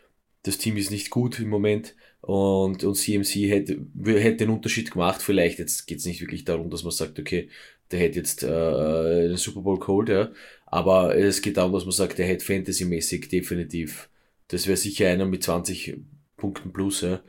das 0.44 0.59
Team 0.59 0.76
ist 0.76 0.92
nicht 0.92 1.11
gut 1.11 1.40
im 1.40 1.48
Moment 1.48 1.96
und, 2.20 2.83
und 2.85 2.94
CMC 2.94 3.48
hätte, 3.48 3.87
hätte 4.05 4.37
den 4.37 4.50
Unterschied 4.50 4.90
gemacht. 4.90 5.22
Vielleicht, 5.22 5.59
jetzt 5.59 5.87
geht 5.87 5.98
es 5.98 6.07
nicht 6.07 6.20
wirklich 6.20 6.44
darum, 6.44 6.70
dass 6.70 6.83
man 6.83 6.92
sagt, 6.92 7.18
okay, 7.18 7.48
der 7.90 8.00
hätte 8.00 8.18
jetzt 8.18 8.42
äh, 8.42 9.29
den 9.29 9.37
Super 9.37 9.61
Bowl 9.61 9.79
geholt, 9.79 10.09
ja, 10.09 10.31
aber 10.66 11.16
es 11.16 11.40
geht 11.42 11.57
darum, 11.57 11.72
dass 11.72 11.85
man 11.85 11.92
sagt, 11.92 12.18
der 12.18 12.26
hätte 12.26 12.44
Fantasy-mäßig 12.44 13.29
definitiv. 13.29 14.11
Das 14.48 14.66
wäre 14.66 14.76
sicher 14.76 15.09
einer 15.09 15.26
mit 15.26 15.42
20 15.44 15.98
Punkten 16.37 16.72
plus, 16.72 17.02
ja. 17.02 17.22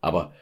Aber 0.00 0.34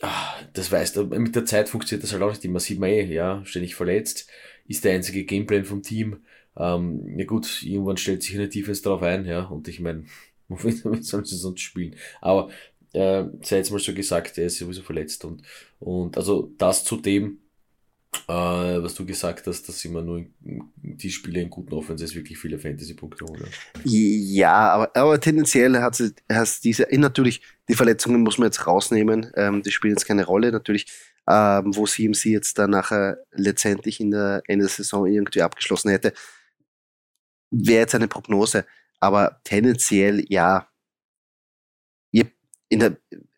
ach, 0.00 0.42
das 0.52 0.70
weißt 0.72 0.96
du, 0.96 1.04
mit 1.06 1.36
der 1.36 1.44
Zeit 1.44 1.68
funktioniert 1.68 2.04
das 2.04 2.12
halt 2.12 2.22
auch 2.22 2.30
nicht 2.30 2.44
immer. 2.44 2.60
Sieht 2.60 2.78
man 2.78 2.90
eh, 2.90 3.04
ja, 3.12 3.44
ständig 3.44 3.74
verletzt, 3.74 4.30
ist 4.66 4.84
der 4.84 4.94
einzige 4.94 5.24
Gameplan 5.24 5.64
vom 5.64 5.82
Team. 5.82 6.24
Ähm, 6.56 7.18
ja 7.18 7.24
gut, 7.26 7.62
irgendwann 7.62 7.96
stellt 7.96 8.22
sich 8.22 8.34
eine 8.34 8.48
Defense 8.48 8.82
drauf 8.82 9.02
ein, 9.02 9.24
ja, 9.26 9.44
und 9.44 9.68
ich 9.68 9.80
meine, 9.80 10.04
womit 10.48 11.04
sollen 11.04 11.24
sie 11.24 11.36
sonst 11.36 11.60
spielen? 11.60 11.96
Aber 12.20 12.50
äh, 12.92 13.24
sei 13.42 13.56
jetzt 13.56 13.70
mal 13.70 13.78
so 13.78 13.94
gesagt, 13.94 14.38
er 14.38 14.46
ist 14.46 14.58
sowieso 14.58 14.82
verletzt 14.82 15.24
und, 15.24 15.42
und 15.80 16.16
also 16.16 16.52
das 16.58 16.84
zu 16.84 16.96
dem, 16.96 17.38
äh, 18.28 18.32
was 18.82 18.94
du 18.94 19.06
gesagt 19.06 19.46
hast, 19.46 19.68
dass 19.68 19.84
immer 19.84 20.02
nur 20.02 20.26
die 20.40 21.10
Spiele 21.10 21.40
in 21.40 21.50
guten 21.50 21.72
Offenses 21.72 22.14
wirklich 22.14 22.38
viele 22.38 22.58
Fantasy-Punkte 22.58 23.24
holen. 23.24 23.48
Ja, 23.84 24.70
aber, 24.70 24.94
aber 24.94 25.20
tendenziell 25.20 25.78
hat 25.80 25.94
sie 25.94 26.12
hast 26.30 26.64
diese, 26.64 26.84
eh, 26.84 26.98
natürlich, 26.98 27.40
die 27.68 27.74
Verletzungen 27.74 28.22
muss 28.22 28.38
man 28.38 28.46
jetzt 28.46 28.66
rausnehmen, 28.66 29.32
ähm, 29.34 29.62
die 29.62 29.70
spielen 29.70 29.94
jetzt 29.94 30.06
keine 30.06 30.26
Rolle, 30.26 30.52
natürlich, 30.52 30.86
ähm, 31.28 31.74
wo 31.74 31.86
CMC 31.86 32.26
jetzt 32.26 32.58
dann 32.58 32.70
nachher 32.70 33.18
letztendlich 33.32 34.00
in 34.00 34.10
der 34.10 34.42
Ende 34.46 34.66
der 34.66 34.74
Saison 34.74 35.06
irgendwie 35.06 35.42
abgeschlossen 35.42 35.90
hätte, 35.90 36.12
wäre 37.50 37.80
jetzt 37.80 37.94
eine 37.94 38.08
Prognose, 38.08 38.66
aber 39.00 39.40
tendenziell 39.44 40.24
ja. 40.28 40.68
Der, 42.78 42.96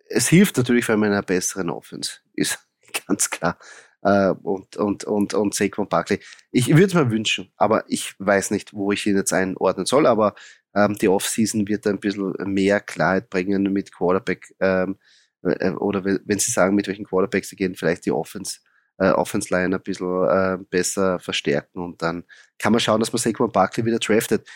es 0.08 0.28
hilft 0.28 0.56
natürlich, 0.56 0.88
wenn 0.88 0.98
man 0.98 1.08
in 1.08 1.14
einer 1.14 1.22
besseren 1.22 1.70
Offense 1.70 2.18
ist, 2.34 2.58
ganz 3.06 3.30
klar 3.30 3.58
äh, 4.04 4.30
und, 4.42 4.76
und, 4.76 5.04
und, 5.04 5.34
und 5.34 5.54
Saquon 5.54 5.88
Barkley. 5.88 6.20
Ich 6.52 6.68
würde 6.68 6.84
es 6.84 6.94
mir 6.94 7.10
wünschen, 7.10 7.50
aber 7.56 7.84
ich 7.88 8.14
weiß 8.18 8.50
nicht, 8.50 8.72
wo 8.72 8.92
ich 8.92 9.06
ihn 9.06 9.16
jetzt 9.16 9.32
einordnen 9.32 9.86
soll, 9.86 10.06
aber 10.06 10.34
ähm, 10.74 10.94
die 10.94 11.08
Offseason 11.08 11.66
wird 11.66 11.86
ein 11.86 11.98
bisschen 11.98 12.34
mehr 12.44 12.80
Klarheit 12.80 13.30
bringen 13.30 13.72
mit 13.72 13.92
Quarterback 13.92 14.54
ähm, 14.60 14.98
äh, 15.42 15.70
oder 15.70 16.04
wenn 16.04 16.38
Sie 16.38 16.50
sagen, 16.50 16.74
mit 16.74 16.86
welchen 16.86 17.06
Quarterbacks 17.06 17.48
Sie 17.48 17.56
gehen, 17.56 17.74
vielleicht 17.74 18.06
die 18.06 18.12
Offense 18.12 18.60
äh, 18.98 19.10
Offense 19.10 19.52
Line 19.52 19.74
ein 19.74 19.82
bisschen 19.82 20.28
äh, 20.28 20.58
besser 20.70 21.18
verstärken 21.18 21.80
und 21.80 22.00
dann 22.02 22.24
kann 22.58 22.72
man 22.72 22.80
schauen, 22.80 23.00
dass 23.00 23.12
man 23.12 23.20
Saquon 23.20 23.50
Barkley 23.50 23.84
wieder 23.84 23.98
draftet. 23.98 24.48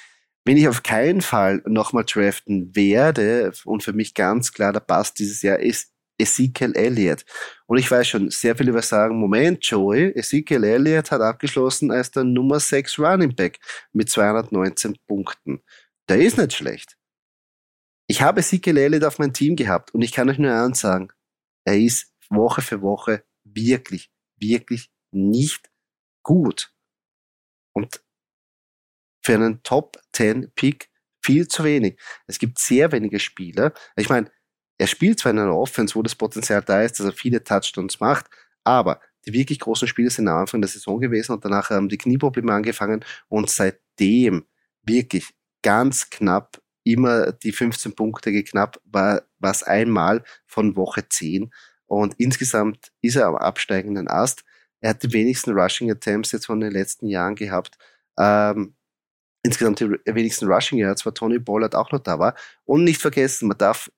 Wenn 0.44 0.56
ich 0.56 0.68
auf 0.68 0.82
keinen 0.82 1.20
Fall 1.20 1.62
nochmal 1.66 2.04
draften 2.04 2.74
werde 2.74 3.52
und 3.64 3.82
für 3.82 3.92
mich 3.92 4.14
ganz 4.14 4.52
klar 4.52 4.72
der 4.72 4.80
Pass 4.80 5.12
dieses 5.12 5.42
Jahr 5.42 5.58
ist 5.58 5.92
Ezekiel 6.18 6.74
Elliott. 6.74 7.24
Und 7.66 7.78
ich 7.78 7.90
weiß 7.90 8.08
schon, 8.08 8.30
sehr 8.30 8.56
viele 8.56 8.72
werden 8.72 8.82
sagen, 8.82 9.18
Moment, 9.18 9.64
Joey, 9.64 10.12
Ezekiel 10.16 10.64
Elliott 10.64 11.10
hat 11.10 11.20
abgeschlossen 11.20 11.90
als 11.90 12.10
der 12.10 12.24
Nummer 12.24 12.60
6 12.60 12.98
Running 12.98 13.34
Back 13.34 13.60
mit 13.92 14.10
219 14.10 14.96
Punkten. 15.06 15.62
Der 16.08 16.18
ist 16.18 16.38
nicht 16.38 16.54
schlecht. 16.54 16.96
Ich 18.08 18.22
habe 18.22 18.40
Ezekiel 18.40 18.78
Elliott 18.78 19.04
auf 19.04 19.18
mein 19.18 19.32
Team 19.32 19.54
gehabt 19.54 19.94
und 19.94 20.02
ich 20.02 20.12
kann 20.12 20.28
euch 20.28 20.38
nur 20.38 20.52
eins 20.52 20.80
sagen, 20.80 21.12
er 21.64 21.78
ist 21.78 22.12
Woche 22.30 22.62
für 22.62 22.82
Woche 22.82 23.24
wirklich, 23.44 24.10
wirklich 24.36 24.90
nicht 25.12 25.70
gut. 26.22 26.72
Und 27.74 28.02
für 29.28 29.34
einen 29.34 29.62
Top 29.62 29.98
10 30.14 30.52
Pick 30.54 30.88
viel 31.20 31.46
zu 31.48 31.62
wenig. 31.62 32.00
Es 32.26 32.38
gibt 32.38 32.58
sehr 32.58 32.90
wenige 32.92 33.20
Spieler. 33.20 33.74
Ich 33.94 34.08
meine, 34.08 34.30
er 34.78 34.86
spielt 34.86 35.18
zwar 35.18 35.32
in 35.32 35.38
einer 35.38 35.54
Offense, 35.54 35.94
wo 35.96 36.02
das 36.02 36.14
Potenzial 36.14 36.62
da 36.62 36.80
ist, 36.80 36.98
dass 36.98 37.08
er 37.08 37.12
viele 37.12 37.44
Touchdowns 37.44 38.00
macht, 38.00 38.24
aber 38.64 39.02
die 39.26 39.34
wirklich 39.34 39.60
großen 39.60 39.86
Spiele 39.86 40.08
sind 40.08 40.28
am 40.28 40.38
Anfang 40.38 40.62
der 40.62 40.70
Saison 40.70 40.98
gewesen 40.98 41.32
und 41.32 41.44
danach 41.44 41.68
haben 41.68 41.90
die 41.90 41.98
Knieprobleme 41.98 42.50
angefangen 42.50 43.04
und 43.28 43.50
seitdem 43.50 44.46
wirklich 44.82 45.28
ganz 45.60 46.08
knapp 46.08 46.62
immer 46.82 47.32
die 47.32 47.52
15 47.52 47.94
Punkte 47.94 48.32
geknappt, 48.32 48.80
war 48.86 49.24
was 49.40 49.62
einmal 49.62 50.24
von 50.46 50.74
Woche 50.74 51.06
10 51.06 51.52
und 51.84 52.14
insgesamt 52.16 52.92
ist 53.02 53.16
er 53.16 53.26
am 53.26 53.36
absteigenden 53.36 54.08
Ast. 54.08 54.44
Er 54.80 54.90
hat 54.90 55.02
die 55.02 55.12
wenigsten 55.12 55.50
Rushing 55.52 55.90
Attempts 55.90 56.32
jetzt 56.32 56.46
von 56.46 56.60
den 56.60 56.72
letzten 56.72 57.08
Jahren 57.08 57.34
gehabt. 57.34 57.76
ähm, 58.18 58.74
insgesamt 59.48 59.80
die 59.80 59.90
wenigsten 60.04 60.46
Rushing 60.46 60.78
Yards, 60.78 61.04
weil 61.04 61.14
Tony 61.14 61.38
Pollard 61.38 61.74
auch 61.74 61.90
noch 61.90 62.00
da 62.00 62.18
war. 62.18 62.34
Und 62.64 62.84
nicht 62.84 63.00
vergessen, 63.00 63.48
man 63.48 63.58
darf 63.58 63.90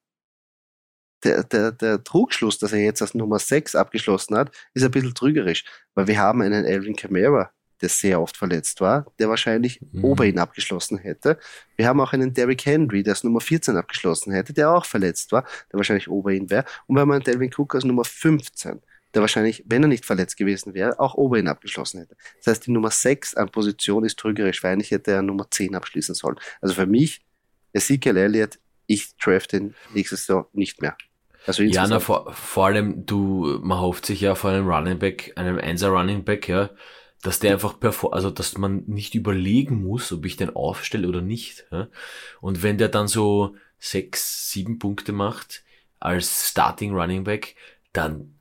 der, 1.24 1.44
der, 1.44 1.72
der 1.72 2.02
Trugschluss, 2.02 2.58
dass 2.58 2.72
er 2.72 2.80
jetzt 2.80 3.02
als 3.02 3.14
Nummer 3.14 3.38
6 3.38 3.74
abgeschlossen 3.74 4.36
hat, 4.36 4.50
ist 4.74 4.84
ein 4.84 4.90
bisschen 4.90 5.14
trügerisch, 5.14 5.64
weil 5.94 6.06
wir 6.06 6.18
haben 6.18 6.40
einen 6.40 6.64
Alvin 6.64 6.96
Kamara, 6.96 7.50
der 7.80 7.88
sehr 7.88 8.20
oft 8.20 8.36
verletzt 8.36 8.80
war, 8.80 9.06
der 9.18 9.28
wahrscheinlich 9.28 9.80
mhm. 9.92 10.04
ober 10.04 10.24
ihn 10.24 10.38
abgeschlossen 10.38 10.98
hätte. 10.98 11.38
Wir 11.76 11.88
haben 11.88 12.00
auch 12.00 12.12
einen 12.12 12.32
Derrick 12.32 12.64
Henry, 12.64 13.02
der 13.02 13.14
als 13.14 13.24
Nummer 13.24 13.40
14 13.40 13.76
abgeschlossen 13.76 14.32
hätte, 14.32 14.52
der 14.52 14.70
auch 14.70 14.84
verletzt 14.84 15.32
war, 15.32 15.44
der 15.70 15.78
wahrscheinlich 15.78 16.08
ober 16.08 16.30
ihn 16.30 16.48
wäre. 16.48 16.64
Und 16.86 16.96
wir 16.96 17.00
haben 17.00 17.12
einen 17.12 17.24
Delvin 17.24 17.50
Cook 17.54 17.74
als 17.74 17.84
Nummer 17.84 18.04
15, 18.04 18.80
der 19.14 19.22
wahrscheinlich, 19.22 19.64
wenn 19.66 19.82
er 19.82 19.88
nicht 19.88 20.04
verletzt 20.04 20.36
gewesen 20.36 20.74
wäre, 20.74 20.98
auch 21.00 21.14
ober 21.14 21.38
ihn 21.38 21.48
abgeschlossen 21.48 22.00
hätte. 22.00 22.16
Das 22.38 22.46
heißt, 22.46 22.66
die 22.66 22.70
Nummer 22.70 22.90
6 22.90 23.34
an 23.34 23.50
Position 23.50 24.04
ist 24.04 24.18
trügerisch, 24.18 24.62
weil 24.62 24.72
eigentlich 24.72 24.90
hätte 24.90 25.12
er 25.12 25.22
Nummer 25.22 25.50
10 25.50 25.74
abschließen 25.74 26.14
sollen. 26.14 26.36
Also 26.60 26.74
für 26.74 26.86
mich, 26.86 27.20
Ezekiel 27.72 28.16
Elliott, 28.16 28.58
ich 28.86 29.16
draft 29.16 29.52
ihn 29.52 29.74
nächstes 29.94 30.26
Jahr 30.26 30.48
nicht 30.52 30.80
mehr. 30.80 30.96
Also 31.46 31.62
ja, 31.62 31.86
na, 31.86 32.00
vor, 32.00 32.32
vor 32.32 32.66
allem, 32.66 33.06
du, 33.06 33.58
man 33.62 33.80
hofft 33.80 34.06
sich 34.06 34.20
ja 34.20 34.34
vor 34.34 34.50
einem 34.50 34.68
Running 34.68 34.98
Back, 34.98 35.32
einem 35.36 35.58
Einser 35.58 35.88
Running 35.88 36.24
Back, 36.24 36.48
ja, 36.48 36.70
dass 37.22 37.38
der 37.38 37.52
einfach 37.52 37.78
perform, 37.80 38.12
also 38.12 38.30
dass 38.30 38.58
man 38.58 38.84
nicht 38.86 39.14
überlegen 39.14 39.82
muss, 39.82 40.12
ob 40.12 40.26
ich 40.26 40.36
den 40.36 40.54
aufstelle 40.54 41.08
oder 41.08 41.22
nicht. 41.22 41.66
Ja. 41.70 41.88
Und 42.40 42.62
wenn 42.62 42.78
der 42.78 42.88
dann 42.88 43.08
so 43.08 43.56
sechs, 43.78 44.50
sieben 44.50 44.78
Punkte 44.78 45.12
macht 45.12 45.64
als 45.98 46.48
Starting 46.50 46.92
Running 46.92 47.24
Back, 47.24 47.56
dann, 47.92 48.34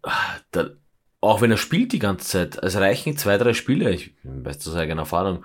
dann 0.51 0.77
auch 1.21 1.41
wenn 1.41 1.51
er 1.51 1.57
spielt 1.57 1.91
die 1.91 1.99
ganze 1.99 2.27
Zeit, 2.27 2.57
es 2.63 2.75
reichen 2.75 3.17
zwei, 3.17 3.37
drei 3.37 3.53
Spiele, 3.53 3.91
ich 3.91 4.13
weiß 4.23 4.59
das 4.59 4.69
aus 4.69 4.75
eigener 4.75 5.01
Erfahrung, 5.01 5.43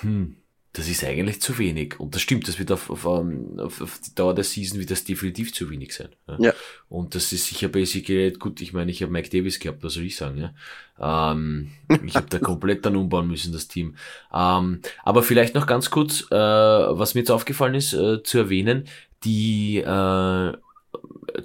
hm, 0.00 0.36
das 0.72 0.88
ist 0.88 1.04
eigentlich 1.04 1.40
zu 1.40 1.56
wenig. 1.56 1.98
Und 1.98 2.14
das 2.14 2.20
stimmt, 2.20 2.48
das 2.48 2.58
wird 2.58 2.70
auf, 2.70 2.90
auf, 2.90 3.06
ähm, 3.06 3.58
auf, 3.58 3.80
auf 3.80 3.98
die 3.98 4.14
Dauer 4.14 4.34
der 4.34 4.44
Season 4.44 4.78
wird 4.78 4.90
das 4.90 5.04
definitiv 5.04 5.54
zu 5.54 5.70
wenig 5.70 5.94
sein. 5.94 6.10
Ja. 6.28 6.36
ja. 6.38 6.52
Und 6.88 7.14
das 7.14 7.32
ist 7.32 7.46
sicher 7.46 7.68
basically, 7.68 8.32
gut, 8.32 8.60
ich 8.60 8.74
meine, 8.74 8.90
ich 8.90 9.02
habe 9.02 9.10
Mike 9.10 9.30
Davis 9.30 9.58
gehabt, 9.58 9.82
was 9.82 9.94
soll 9.94 10.04
ich 10.04 10.16
sagen, 10.16 10.38
ja. 10.38 10.52
Ähm, 11.38 11.70
ich 12.04 12.14
habe 12.14 12.26
da 12.28 12.38
komplett 12.38 12.84
dann 12.84 12.96
umbauen 12.96 13.26
müssen, 13.26 13.52
das 13.52 13.68
Team. 13.68 13.96
Ähm, 14.32 14.80
aber 15.02 15.22
vielleicht 15.22 15.54
noch 15.54 15.66
ganz 15.66 15.90
kurz, 15.90 16.26
äh, 16.30 16.34
was 16.34 17.14
mir 17.14 17.20
jetzt 17.20 17.30
aufgefallen 17.30 17.74
ist, 17.74 17.94
äh, 17.94 18.22
zu 18.22 18.38
erwähnen, 18.38 18.86
die 19.24 19.78
äh, 19.78 20.52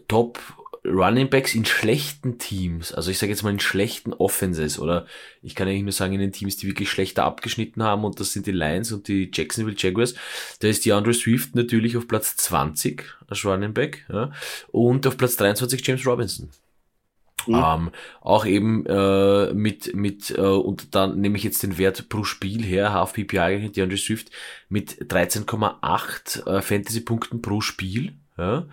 Top 0.07 0.39
Running 0.83 1.29
Backs 1.29 1.53
in 1.53 1.65
schlechten 1.65 2.39
Teams, 2.39 2.91
also 2.91 3.11
ich 3.11 3.19
sage 3.19 3.31
jetzt 3.31 3.43
mal 3.43 3.51
in 3.51 3.59
schlechten 3.59 4.13
Offenses 4.13 4.79
oder 4.79 5.05
ich 5.43 5.53
kann 5.53 5.67
eigentlich 5.67 5.83
nur 5.83 5.91
sagen 5.91 6.13
in 6.13 6.19
den 6.19 6.31
Teams, 6.31 6.57
die 6.57 6.67
wirklich 6.67 6.89
schlechter 6.89 7.23
abgeschnitten 7.23 7.83
haben 7.83 8.03
und 8.03 8.19
das 8.19 8.33
sind 8.33 8.47
die 8.47 8.51
Lions 8.51 8.91
und 8.91 9.07
die 9.07 9.29
Jacksonville 9.31 9.75
Jaguars, 9.77 10.15
da 10.59 10.67
ist 10.67 10.83
die 10.83 10.93
Andre 10.93 11.13
Swift 11.13 11.53
natürlich 11.53 11.97
auf 11.97 12.07
Platz 12.07 12.35
20 12.35 13.03
als 13.27 13.45
Running 13.45 13.73
Back 13.73 14.05
ja, 14.11 14.31
und 14.71 15.05
auf 15.05 15.17
Platz 15.17 15.35
23 15.35 15.85
James 15.85 16.05
Robinson. 16.07 16.49
Mhm. 17.47 17.55
Ähm, 17.55 17.91
auch 18.21 18.45
eben 18.45 18.85
äh, 18.85 19.53
mit, 19.53 19.95
mit 19.95 20.31
äh, 20.31 20.41
und 20.41 20.95
dann 20.95 21.19
nehme 21.21 21.37
ich 21.37 21.43
jetzt 21.43 21.63
den 21.63 21.77
Wert 21.77 22.09
pro 22.09 22.23
Spiel 22.23 22.63
her, 22.63 22.93
Half 22.93 23.13
PPI, 23.13 23.69
die 23.69 23.81
Andre 23.81 23.97
Swift 23.97 24.31
mit 24.69 25.11
13,8 25.11 26.47
äh, 26.47 26.61
Fantasy-Punkten 26.61 27.41
pro 27.41 27.61
Spiel. 27.61 28.13
Ja. 28.37 28.65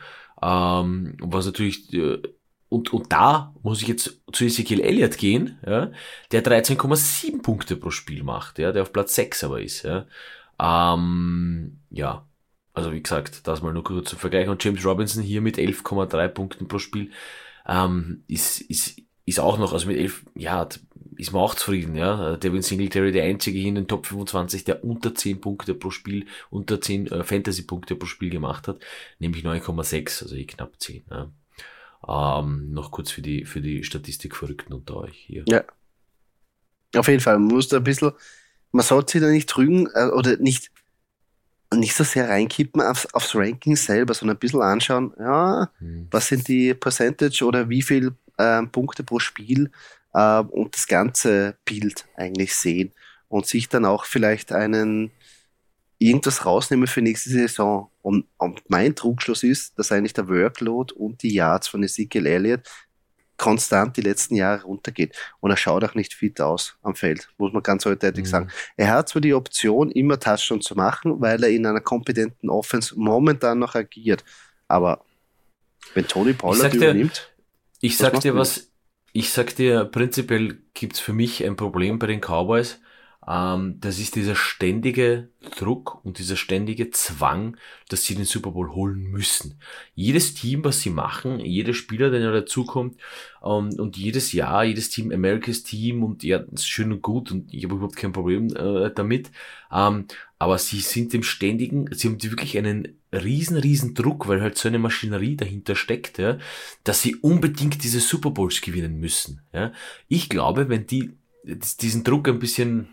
Ähm, 0.42 1.16
was 1.20 1.46
natürlich, 1.46 1.92
äh, 1.92 2.22
und, 2.68 2.92
und 2.92 3.12
da 3.12 3.55
muss 3.62 3.83
ich 3.83 3.88
jetzt 3.88 4.20
zu 4.33 4.44
Ezekiel 4.44 4.81
Elliott 4.81 5.16
gehen, 5.16 5.59
ja, 5.66 5.90
der 6.33 6.44
13,7 6.44 7.42
Punkte 7.42 7.77
pro 7.77 7.90
Spiel 7.90 8.22
macht, 8.22 8.59
ja, 8.59 8.72
der 8.72 8.83
auf 8.83 8.92
Platz 8.92 9.14
6 9.14 9.44
aber 9.44 9.62
ist. 9.62 9.85
Ja. 9.85 10.07
Ähm, 10.61 11.81
ja, 11.90 12.27
also 12.74 12.92
wie 12.92 13.03
gesagt, 13.03 13.46
das 13.46 13.62
mal 13.62 13.72
nur 13.72 13.85
kurz 13.85 14.11
zum 14.11 14.18
Vergleich. 14.18 14.48
Und 14.48 14.62
James 14.62 14.85
Robinson 14.85 15.22
hier 15.22 15.40
mit 15.40 15.57
11,3 15.57 16.29
Punkten 16.29 16.68
pro 16.68 16.79
Spiel 16.79 17.11
ähm, 17.66 18.24
ist, 18.29 18.61
ist, 18.61 19.01
ist 19.28 19.40
auch 19.40 19.58
noch, 19.58 19.72
also 19.72 19.86
mit 19.86 19.98
11, 19.98 20.24
ja, 20.34 20.68
ist 21.16 21.32
man 21.32 21.42
auch 21.42 21.54
zufrieden, 21.54 21.96
ja. 21.96 22.36
Devin 22.36 22.62
Singletary, 22.62 23.12
der 23.12 23.24
einzige 23.24 23.58
hier 23.58 23.68
in 23.68 23.74
den 23.74 23.88
Top 23.88 24.06
25, 24.06 24.64
der 24.64 24.84
unter 24.84 25.14
10 25.14 25.40
Punkte 25.40 25.74
pro 25.74 25.90
Spiel, 25.90 26.26
unter 26.50 26.80
10 26.80 27.08
äh, 27.08 27.24
Fantasy-Punkte 27.24 27.96
pro 27.96 28.06
Spiel 28.06 28.30
gemacht 28.30 28.68
hat, 28.68 28.78
nämlich 29.18 29.44
9,6, 29.44 30.22
also 30.22 30.34
eh 30.34 30.44
knapp 30.44 30.72
10. 30.78 31.04
Ja. 31.10 31.30
Ähm, 32.06 32.72
noch 32.72 32.92
kurz 32.92 33.10
für 33.10 33.22
die, 33.22 33.44
für 33.44 33.60
die 33.60 33.82
Statistikverrückten 33.82 34.72
unter 34.72 34.96
euch 34.96 35.16
hier. 35.16 35.44
Ja. 35.48 35.64
Auf 36.96 37.08
jeden 37.08 37.20
Fall, 37.20 37.38
man 37.38 37.48
muss 37.48 37.68
da 37.68 37.78
ein 37.78 37.84
bisschen, 37.84 38.12
man 38.70 38.84
sollte 38.84 39.12
sich 39.12 39.20
da 39.20 39.28
nicht 39.28 39.48
trügen 39.48 39.88
äh, 39.94 40.06
oder 40.06 40.36
nicht, 40.36 40.70
nicht 41.74 41.94
so 41.94 42.04
sehr 42.04 42.28
reinkippen 42.28 42.80
aufs, 42.80 43.12
aufs 43.12 43.34
Ranking 43.34 43.76
selber, 43.76 44.14
sondern 44.14 44.36
ein 44.36 44.40
bisschen 44.40 44.62
anschauen, 44.62 45.12
ja, 45.18 45.70
hm. 45.78 46.06
was 46.10 46.28
sind 46.28 46.46
die 46.48 46.72
Percentage 46.74 47.44
oder 47.44 47.68
wie 47.68 47.82
viel 47.82 48.14
äh, 48.38 48.62
Punkte 48.62 49.05
pro 49.05 49.18
Spiel 49.18 49.70
äh, 50.14 50.40
und 50.40 50.74
das 50.74 50.87
ganze 50.87 51.57
Bild 51.64 52.07
eigentlich 52.16 52.55
sehen 52.55 52.92
und 53.29 53.46
sich 53.46 53.68
dann 53.68 53.85
auch 53.85 54.05
vielleicht 54.05 54.53
einen 54.53 55.11
irgendwas 55.98 56.46
rausnehmen 56.46 56.87
für 56.87 57.03
nächste 57.03 57.31
Saison. 57.31 57.90
Und, 58.03 58.27
und 58.38 58.62
mein 58.68 58.94
Trugschluss 58.94 59.42
ist, 59.42 59.79
dass 59.79 59.92
eigentlich 59.92 60.12
der 60.12 60.29
Workload 60.29 60.94
und 60.94 61.22
die 61.22 61.35
Yards 61.35 61.68
von 61.68 61.83
Ezekiel 61.83 62.27
Elliott 62.27 62.62
konstant 63.37 63.96
die 63.96 64.03
letzten 64.03 64.35
Jahre 64.35 64.64
runtergeht. 64.64 65.16
Und 65.40 65.51
er 65.51 65.57
schaut 65.57 65.85
auch 65.85 65.94
nicht 65.94 66.12
fit 66.12 66.40
aus 66.40 66.77
am 66.83 66.94
Feld, 66.94 67.29
muss 67.38 67.53
man 67.53 67.62
ganz 67.62 67.87
eindeutig 67.87 68.24
mhm. 68.24 68.29
sagen. 68.29 68.48
Er 68.77 68.90
hat 68.90 69.09
zwar 69.09 69.22
die 69.22 69.35
Option, 69.35 69.90
immer 69.90 70.18
Touchdown 70.18 70.61
zu 70.61 70.74
machen, 70.74 71.20
weil 71.20 71.42
er 71.42 71.51
in 71.51 71.64
einer 71.64 71.81
kompetenten 71.81 72.51
Offense 72.51 72.94
momentan 72.96 73.59
noch 73.59 73.74
agiert. 73.74 74.24
Aber 74.66 75.05
wenn 75.94 76.07
Tony 76.07 76.33
Pollard 76.33 76.74
übernimmt. 76.74 77.33
Ich 77.80 77.96
sag 77.96 78.20
dir 78.20 78.34
was, 78.34 78.72
ich 79.12 79.30
sag 79.30 79.54
dir, 79.56 79.84
prinzipiell 79.84 80.62
gibt's 80.74 81.00
für 81.00 81.12
mich 81.12 81.44
ein 81.44 81.56
Problem 81.56 81.98
bei 81.98 82.06
den 82.06 82.20
Cowboys. 82.20 82.80
Ähm, 83.28 83.76
das 83.80 83.98
ist 83.98 84.16
dieser 84.16 84.34
ständige 84.34 85.28
Druck 85.58 86.02
und 86.04 86.18
dieser 86.18 86.36
ständige 86.36 86.90
Zwang, 86.90 87.58
dass 87.88 88.04
sie 88.04 88.14
den 88.14 88.24
Super 88.24 88.52
Bowl 88.52 88.70
holen 88.74 89.02
müssen. 89.02 89.60
Jedes 89.94 90.34
Team, 90.34 90.64
was 90.64 90.80
sie 90.80 90.90
machen, 90.90 91.38
jeder 91.38 91.74
Spieler, 91.74 92.10
der 92.10 92.32
dazukommt 92.32 92.96
ähm, 93.44 93.70
und 93.78 93.98
jedes 93.98 94.32
Jahr, 94.32 94.64
jedes 94.64 94.88
Team, 94.88 95.12
Americas 95.12 95.62
Team 95.62 96.02
und 96.02 96.22
ja, 96.22 96.38
ist 96.38 96.68
schön 96.68 96.90
und 96.90 97.02
gut 97.02 97.30
und 97.30 97.52
ich 97.52 97.64
habe 97.64 97.74
überhaupt 97.74 97.96
kein 97.96 98.12
Problem 98.12 98.48
äh, 98.56 98.90
damit. 98.94 99.30
Ähm, 99.70 100.06
aber 100.38 100.56
sie 100.56 100.80
sind 100.80 101.12
dem 101.12 101.22
ständigen, 101.22 101.88
sie 101.92 102.08
haben 102.08 102.22
wirklich 102.22 102.56
einen 102.56 102.96
riesen, 103.12 103.58
riesen 103.58 103.94
Druck, 103.94 104.28
weil 104.28 104.40
halt 104.40 104.56
so 104.56 104.68
eine 104.68 104.78
Maschinerie 104.78 105.36
dahinter 105.36 105.74
steckt, 105.74 106.18
ja, 106.18 106.38
dass 106.84 107.02
sie 107.02 107.16
unbedingt 107.16 107.84
diese 107.84 108.00
Super 108.00 108.30
Bowls 108.30 108.62
gewinnen 108.62 108.98
müssen. 109.00 109.42
Ja. 109.52 109.72
Ich 110.08 110.28
glaube, 110.28 110.68
wenn 110.68 110.86
die 110.86 111.12
diesen 111.44 112.04
Druck 112.04 112.28
ein 112.28 112.38
bisschen, 112.38 112.88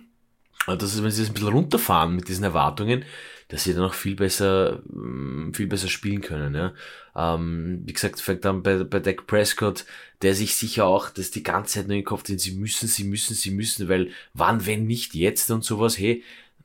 dass 0.67 1.03
wenn 1.03 1.11
sie 1.11 1.21
das 1.21 1.29
ein 1.29 1.33
bisschen 1.33 1.49
runterfahren 1.53 2.15
mit 2.15 2.27
diesen 2.27 2.43
Erwartungen, 2.43 3.05
dass 3.47 3.63
sie 3.63 3.73
dann 3.73 3.83
auch 3.83 3.93
viel 3.93 4.15
besser, 4.15 4.81
mm, 4.89 5.53
viel 5.53 5.67
besser 5.67 5.87
spielen 5.87 6.21
können. 6.21 6.55
Ja. 6.55 6.73
Ähm, 7.15 7.83
wie 7.85 7.93
gesagt, 7.93 8.19
fängt 8.19 8.45
dann 8.45 8.63
bei, 8.63 8.83
bei 8.83 8.99
Dak 8.99 9.27
Prescott, 9.27 9.85
der 10.21 10.33
sich 10.33 10.55
sicher 10.55 10.85
auch 10.85 11.09
das 11.09 11.31
die 11.31 11.43
ganze 11.43 11.75
Zeit 11.75 11.87
nur 11.87 11.97
im 11.97 12.03
Kopf, 12.03 12.23
den 12.23 12.39
sie 12.39 12.51
müssen, 12.55 12.87
sie 12.87 13.03
müssen, 13.03 13.35
sie 13.35 13.51
müssen, 13.51 13.87
weil 13.89 14.09
wann, 14.33 14.65
wenn 14.65 14.87
nicht 14.87 15.13
jetzt 15.13 15.51
und 15.51 15.63
sowas, 15.63 15.97
hey, 15.99 16.23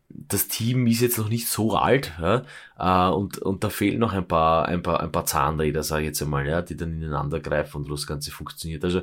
das 0.09 0.49
Team 0.49 0.87
ist 0.87 1.03
jetzt 1.03 1.19
noch 1.19 1.29
nicht 1.29 1.49
so 1.49 1.77
alt, 1.77 2.13
ja, 2.21 2.45
äh, 2.79 3.13
und, 3.13 3.39
und 3.39 3.63
da 3.63 3.69
fehlen 3.71 4.01
noch 4.01 4.13
ein 4.13 4.27
paar, 4.27 4.67
ein 4.67 4.83
paar, 4.83 5.01
ein 5.01 5.13
paar 5.13 5.27
Zahnräder, 5.27 5.83
sage 5.83 6.03
ich 6.03 6.09
jetzt 6.09 6.23
einmal, 6.23 6.47
ja, 6.47 6.63
die 6.63 6.77
dann 6.77 6.93
ineinander 6.95 7.41
greifen 7.41 7.79
und 7.79 7.91
das 7.91 8.07
Ganze 8.07 8.31
funktioniert. 8.33 8.85
Also 8.85 9.03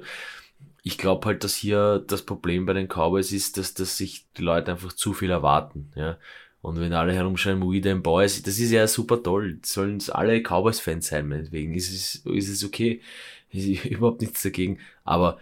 ich 0.88 0.98
glaube 0.98 1.28
halt, 1.28 1.44
dass 1.44 1.56
hier 1.56 2.04
das 2.08 2.24
Problem 2.24 2.66
bei 2.66 2.74
den 2.74 2.88
Cowboys 2.88 3.32
ist, 3.32 3.58
dass, 3.58 3.74
dass 3.74 3.98
sich 3.98 4.26
die 4.38 4.42
Leute 4.42 4.72
einfach 4.72 4.94
zu 4.94 5.14
viel 5.14 5.30
erwarten, 5.30 5.92
ja. 5.96 6.18
Und 6.62 6.80
wenn 6.80 6.94
alle 6.94 7.14
herumschreien, 7.14 7.62
We 7.62 7.82
them 7.82 8.02
Boys, 8.04 8.42
das 8.42 8.60
ist 8.60 8.72
ja 8.72 8.88
super 8.88 9.22
toll. 9.24 9.60
Sollen 9.64 10.04
alle 10.10 10.42
Cowboys-Fans 10.42 11.08
sein, 11.08 11.28
meinetwegen. 11.30 11.74
Ist 11.74 11.94
es, 11.94 12.16
ist 12.26 12.50
es 12.50 12.66
okay. 12.66 13.02
Ist 13.50 13.86
überhaupt 13.86 14.22
nichts 14.22 14.42
dagegen. 14.42 14.80
Aber 15.06 15.38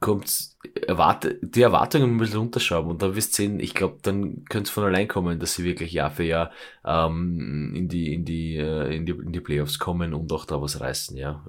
kommt 0.00 0.50
erwarte, 0.86 1.38
die 1.42 1.62
Erwartungen 1.62 2.12
ein 2.12 2.18
bisschen 2.18 2.38
runterschrauben 2.38 2.90
und 2.90 3.02
dann 3.02 3.16
wirst 3.16 3.32
du 3.32 3.42
sehen, 3.42 3.60
ich 3.60 3.74
glaube, 3.74 3.98
dann 4.02 4.44
könnte 4.44 4.68
es 4.68 4.70
von 4.70 4.84
allein 4.84 5.08
kommen, 5.08 5.38
dass 5.40 5.54
sie 5.54 5.64
wirklich 5.64 5.92
Jahr 5.92 6.10
für 6.10 6.24
Jahr 6.24 6.52
ähm, 6.84 7.72
in, 7.74 7.88
die, 7.88 8.14
in, 8.14 8.24
die, 8.24 8.56
äh, 8.56 8.94
in, 8.94 9.06
die, 9.06 9.12
in 9.12 9.32
die 9.32 9.40
Playoffs 9.40 9.78
kommen 9.78 10.14
und 10.14 10.32
auch 10.32 10.44
da 10.44 10.62
was 10.62 10.80
reißen, 10.80 11.16
ja. 11.16 11.44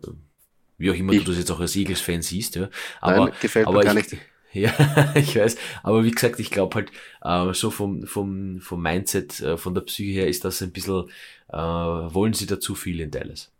Wie 0.78 0.92
auch 0.92 0.96
immer 0.96 1.14
ich, 1.14 1.24
du 1.24 1.32
das 1.32 1.40
jetzt 1.40 1.52
auch 1.52 1.60
als 1.60 1.76
Eagles-Fan 1.76 2.22
siehst, 2.22 2.56
ja. 2.56 2.70
Aber, 3.02 3.26
nein, 3.26 3.34
gefällt 3.42 3.68
aber 3.68 3.80
mir 3.80 3.86
gar 3.86 3.98
ich, 3.98 4.12
nicht. 4.12 4.22
Ja, 4.54 4.72
ich 5.16 5.36
weiß. 5.36 5.56
Aber 5.82 6.04
wie 6.04 6.12
gesagt, 6.12 6.40
ich 6.40 6.52
glaube 6.52 6.76
halt, 6.76 6.92
äh, 7.24 7.56
so 7.56 7.72
vom, 7.72 8.06
vom, 8.06 8.62
vom 8.62 8.82
Mindset, 8.84 9.40
äh, 9.40 9.58
von 9.58 9.74
der 9.74 9.82
Psyche 9.82 10.12
her 10.12 10.28
ist 10.28 10.46
das 10.46 10.62
ein 10.62 10.72
bisschen, 10.72 11.10
äh, 11.50 11.58
wollen 11.58 12.34
sie 12.34 12.46
da 12.46 12.60
zu 12.60 12.76
viel 12.76 13.00
in 13.00 13.10
Dallas. 13.10 13.52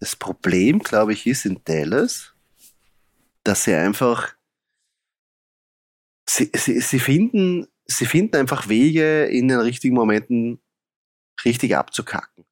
Das 0.00 0.16
Problem, 0.16 0.80
glaube 0.80 1.12
ich, 1.12 1.28
ist 1.28 1.46
in 1.46 1.60
Dallas, 1.64 2.34
dass 3.44 3.62
sie 3.62 3.74
einfach, 3.74 4.34
sie, 6.28 6.50
sie, 6.54 6.80
sie 6.80 6.98
finden, 6.98 7.68
sie 7.86 8.06
finden 8.06 8.34
einfach 8.34 8.68
Wege, 8.68 9.26
in 9.26 9.46
den 9.46 9.60
richtigen 9.60 9.94
Momenten 9.94 10.60
richtig 11.44 11.76
abzukacken. 11.76 12.44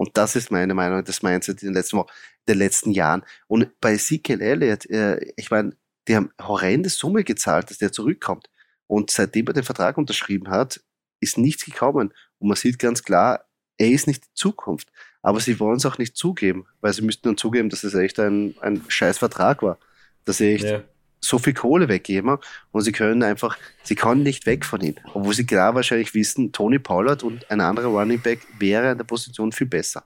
Und 0.00 0.16
das 0.16 0.34
ist 0.34 0.50
meine 0.50 0.72
Meinung, 0.72 1.04
das 1.04 1.22
Mindset 1.22 1.60
in 1.60 1.68
den 1.68 1.74
letzten 1.74 1.98
Wochen, 1.98 2.08
in 2.46 2.54
den 2.54 2.58
letzten 2.58 2.90
Jahren. 2.90 3.22
Und 3.48 3.78
bei 3.82 3.92
Ezekiel 3.92 4.40
Elliott, 4.40 4.88
äh, 4.88 5.20
ich 5.36 5.50
meine, 5.50 5.76
die 6.08 6.16
haben 6.16 6.30
horrende 6.40 6.88
Summe 6.88 7.22
gezahlt, 7.22 7.68
dass 7.68 7.76
der 7.76 7.92
zurückkommt. 7.92 8.48
Und 8.86 9.10
seitdem 9.10 9.46
er 9.48 9.52
den 9.52 9.62
Vertrag 9.62 9.98
unterschrieben 9.98 10.48
hat, 10.48 10.80
ist 11.20 11.36
nichts 11.36 11.66
gekommen. 11.66 12.14
Und 12.38 12.48
man 12.48 12.56
sieht 12.56 12.78
ganz 12.78 13.02
klar, 13.02 13.44
er 13.76 13.90
ist 13.90 14.06
nicht 14.06 14.24
die 14.24 14.32
Zukunft. 14.32 14.90
Aber 15.20 15.38
sie 15.38 15.60
wollen 15.60 15.76
es 15.76 15.84
auch 15.84 15.98
nicht 15.98 16.16
zugeben, 16.16 16.66
weil 16.80 16.94
sie 16.94 17.02
müssten 17.02 17.28
dann 17.28 17.36
zugeben, 17.36 17.68
dass 17.68 17.84
es 17.84 17.92
echt 17.92 18.18
ein, 18.20 18.54
ein 18.62 18.82
scheiß 18.88 19.18
Vertrag 19.18 19.62
war. 19.62 19.78
Dass 20.24 20.38
sie 20.38 20.54
echt 20.54 20.64
ja. 20.64 20.82
So 21.20 21.38
viel 21.38 21.54
Kohle 21.54 21.88
weggeben 21.88 22.38
und 22.72 22.82
sie 22.82 22.92
können 22.92 23.22
einfach, 23.22 23.58
sie 23.82 23.94
können 23.94 24.22
nicht 24.22 24.46
weg 24.46 24.64
von 24.64 24.80
ihm. 24.80 24.94
Obwohl 25.12 25.34
sie 25.34 25.46
klar 25.46 25.74
wahrscheinlich 25.74 26.14
wissen, 26.14 26.52
Tony 26.52 26.78
Pollard 26.78 27.22
und 27.22 27.50
ein 27.50 27.60
anderer 27.60 27.88
Running 27.88 28.20
Back 28.20 28.40
wäre 28.58 28.92
in 28.92 28.98
der 28.98 29.04
Position 29.04 29.52
viel 29.52 29.66
besser. 29.66 30.04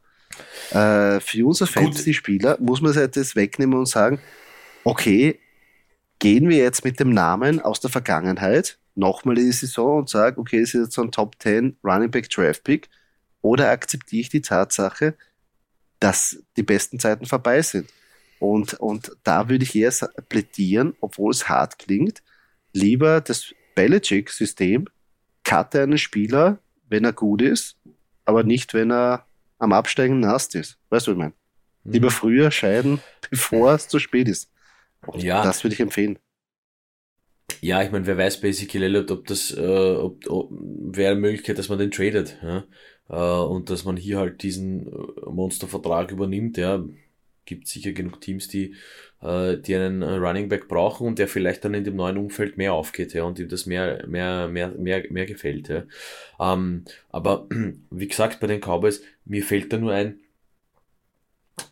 Äh, 0.70 1.20
für 1.20 1.46
uns 1.46 1.62
als 1.62 1.70
Fantasy-Spieler 1.70 2.59
muss 2.61 2.81
man 2.81 2.94
halt 2.94 3.16
das 3.16 3.37
wegnehmen 3.37 3.79
und 3.79 3.87
sagen, 3.87 4.18
okay, 4.83 5.38
gehen 6.18 6.48
wir 6.48 6.59
jetzt 6.59 6.85
mit 6.85 6.98
dem 6.98 7.11
Namen 7.11 7.61
aus 7.61 7.81
der 7.81 7.90
Vergangenheit 7.90 8.79
nochmal 8.94 9.38
in 9.38 9.46
die 9.46 9.53
Saison 9.53 9.98
und 9.98 10.09
sagen, 10.09 10.40
okay, 10.40 10.61
das 10.61 10.74
ist 10.74 10.81
jetzt 10.81 10.94
so 10.94 11.03
ein 11.03 11.12
Top 11.12 11.37
10 11.40 11.77
Running 11.85 12.11
Back 12.11 12.29
Draft 12.31 12.64
Pick 12.64 12.88
oder 13.40 13.70
akzeptiere 13.70 14.20
ich 14.20 14.29
die 14.31 14.40
Tatsache, 14.40 15.14
dass 16.00 16.38
die 16.57 16.62
besten 16.62 16.98
Zeiten 16.98 17.27
vorbei 17.27 17.62
sind? 17.62 17.88
Und, 18.44 18.74
und 18.74 19.16
da 19.24 19.48
würde 19.48 19.64
ich 19.64 19.74
eher 19.74 19.90
plädieren, 20.28 20.94
obwohl 21.00 21.30
es 21.30 21.48
hart 21.48 21.78
klingt, 21.78 22.22
lieber 22.74 23.22
das 23.22 23.54
Belichick-System, 23.74 24.87
cutte 25.44 25.83
einen 25.83 25.96
Spieler, 25.96 26.59
wenn 26.88 27.04
er 27.04 27.14
gut 27.14 27.40
ist, 27.40 27.78
aber 28.26 28.42
nicht, 28.42 28.74
wenn 28.74 28.92
er 28.92 29.26
am 29.59 29.72
Absteigen 29.72 30.20
nass 30.20 30.54
ist. 30.54 30.78
Weißt 30.90 31.07
du, 31.07 31.12
was 31.12 31.14
ich 31.14 31.18
meine? 31.18 31.33
Mhm. 31.85 31.92
Lieber 31.92 32.11
früher 32.11 32.50
scheiden, 32.50 33.00
bevor 33.30 33.72
es 33.72 33.88
zu 33.88 33.98
spät 33.98 34.28
ist. 34.28 34.50
Und 35.07 35.22
ja. 35.22 35.42
Das 35.42 35.64
würde 35.64 35.74
ich 35.74 35.80
empfehlen. 35.80 36.18
Ja, 37.62 37.83
ich 37.83 37.90
meine, 37.92 38.07
wer 38.07 38.18
weiß 38.18 38.42
Elliott, 38.42 39.11
ob 39.11 39.26
das, 39.26 39.57
äh, 39.57 39.94
ob, 39.94 40.26
ob 40.28 40.50
wäre 40.50 41.12
eine 41.12 41.20
Möglichkeit, 41.20 41.57
dass 41.57 41.70
man 41.70 41.78
den 41.78 41.90
tradet. 41.90 42.38
Ja? 42.42 42.64
äh, 43.09 43.16
und 43.16 43.70
dass 43.70 43.85
man 43.85 43.96
hier 43.96 44.18
halt 44.18 44.42
diesen 44.42 44.87
äh, 44.87 45.30
Monstervertrag 45.30 46.11
übernimmt, 46.11 46.57
ja, 46.57 46.85
gibt 47.44 47.68
sicher 47.68 47.92
genug 47.92 48.20
Teams, 48.20 48.48
die, 48.48 48.74
äh, 49.22 49.57
die 49.57 49.74
einen 49.74 50.02
äh, 50.02 50.14
Running 50.14 50.48
Back 50.48 50.68
brauchen 50.68 51.07
und 51.07 51.18
der 51.18 51.28
vielleicht 51.28 51.64
dann 51.64 51.74
in 51.74 51.85
dem 51.85 51.96
neuen 51.96 52.18
Umfeld 52.18 52.57
mehr 52.57 52.72
aufgeht, 52.72 53.14
ja, 53.14 53.24
und 53.24 53.38
ihm 53.38 53.48
das 53.48 53.66
mehr, 53.66 54.07
mehr, 54.07 54.48
mehr, 54.48 54.68
mehr, 54.68 55.04
mehr 55.11 55.26
gefällt, 55.26 55.68
ja. 55.68 55.85
Ähm, 56.40 56.85
aber 57.11 57.46
wie 57.90 58.09
gesagt, 58.09 58.40
bei 58.40 58.46
den 58.46 58.61
Cowboys, 58.61 59.02
mir 59.24 59.42
fällt 59.42 59.72
da 59.72 59.78
nur 59.78 59.92
ein, 59.92 60.20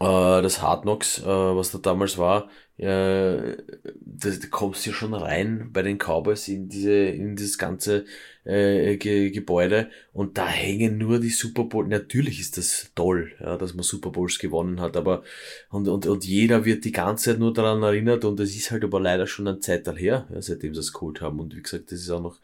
äh, 0.00 0.42
das 0.42 0.62
Hard 0.62 0.82
Knocks, 0.82 1.20
äh, 1.20 1.26
was 1.26 1.70
da 1.72 1.78
damals 1.78 2.18
war, 2.18 2.48
äh, 2.78 3.56
da, 4.00 4.30
da 4.30 4.46
kommst 4.50 4.86
du 4.86 4.90
ja 4.90 4.96
schon 4.96 5.14
rein 5.14 5.70
bei 5.72 5.82
den 5.82 5.98
Cowboys 5.98 6.48
in 6.48 6.68
diese, 6.68 6.92
in 6.92 7.36
dieses 7.36 7.58
ganze 7.58 8.06
äh, 8.44 8.96
Ge 8.96 9.30
Gebäude 9.30 9.90
und 10.12 10.38
da 10.38 10.48
hängen 10.48 10.98
nur 10.98 11.20
die 11.20 11.30
Super 11.30 11.64
Bowl. 11.64 11.86
Natürlich 11.86 12.40
ist 12.40 12.56
das 12.56 12.90
toll, 12.94 13.32
ja, 13.40 13.56
dass 13.56 13.74
man 13.74 13.82
Super 13.82 14.10
Bowls 14.10 14.38
gewonnen 14.38 14.80
hat, 14.80 14.96
aber 14.96 15.22
und, 15.70 15.86
und, 15.86 16.06
und 16.06 16.24
jeder 16.24 16.64
wird 16.64 16.84
die 16.84 16.92
ganze 16.92 17.30
Zeit 17.30 17.38
nur 17.38 17.52
daran 17.52 17.82
erinnert 17.82 18.24
und 18.24 18.40
es 18.40 18.56
ist 18.56 18.70
halt 18.70 18.84
aber 18.84 19.00
leider 19.00 19.26
schon 19.26 19.46
ein 19.48 19.60
Zeitalter 19.60 19.98
her, 19.98 20.26
ja, 20.32 20.40
seitdem 20.42 20.74
sie 20.74 20.80
es 20.80 20.92
geholt 20.92 21.20
haben. 21.20 21.40
Und 21.40 21.54
wie 21.54 21.62
gesagt, 21.62 21.92
das 21.92 22.00
ist 22.00 22.10
auch 22.10 22.22
noch 22.22 22.38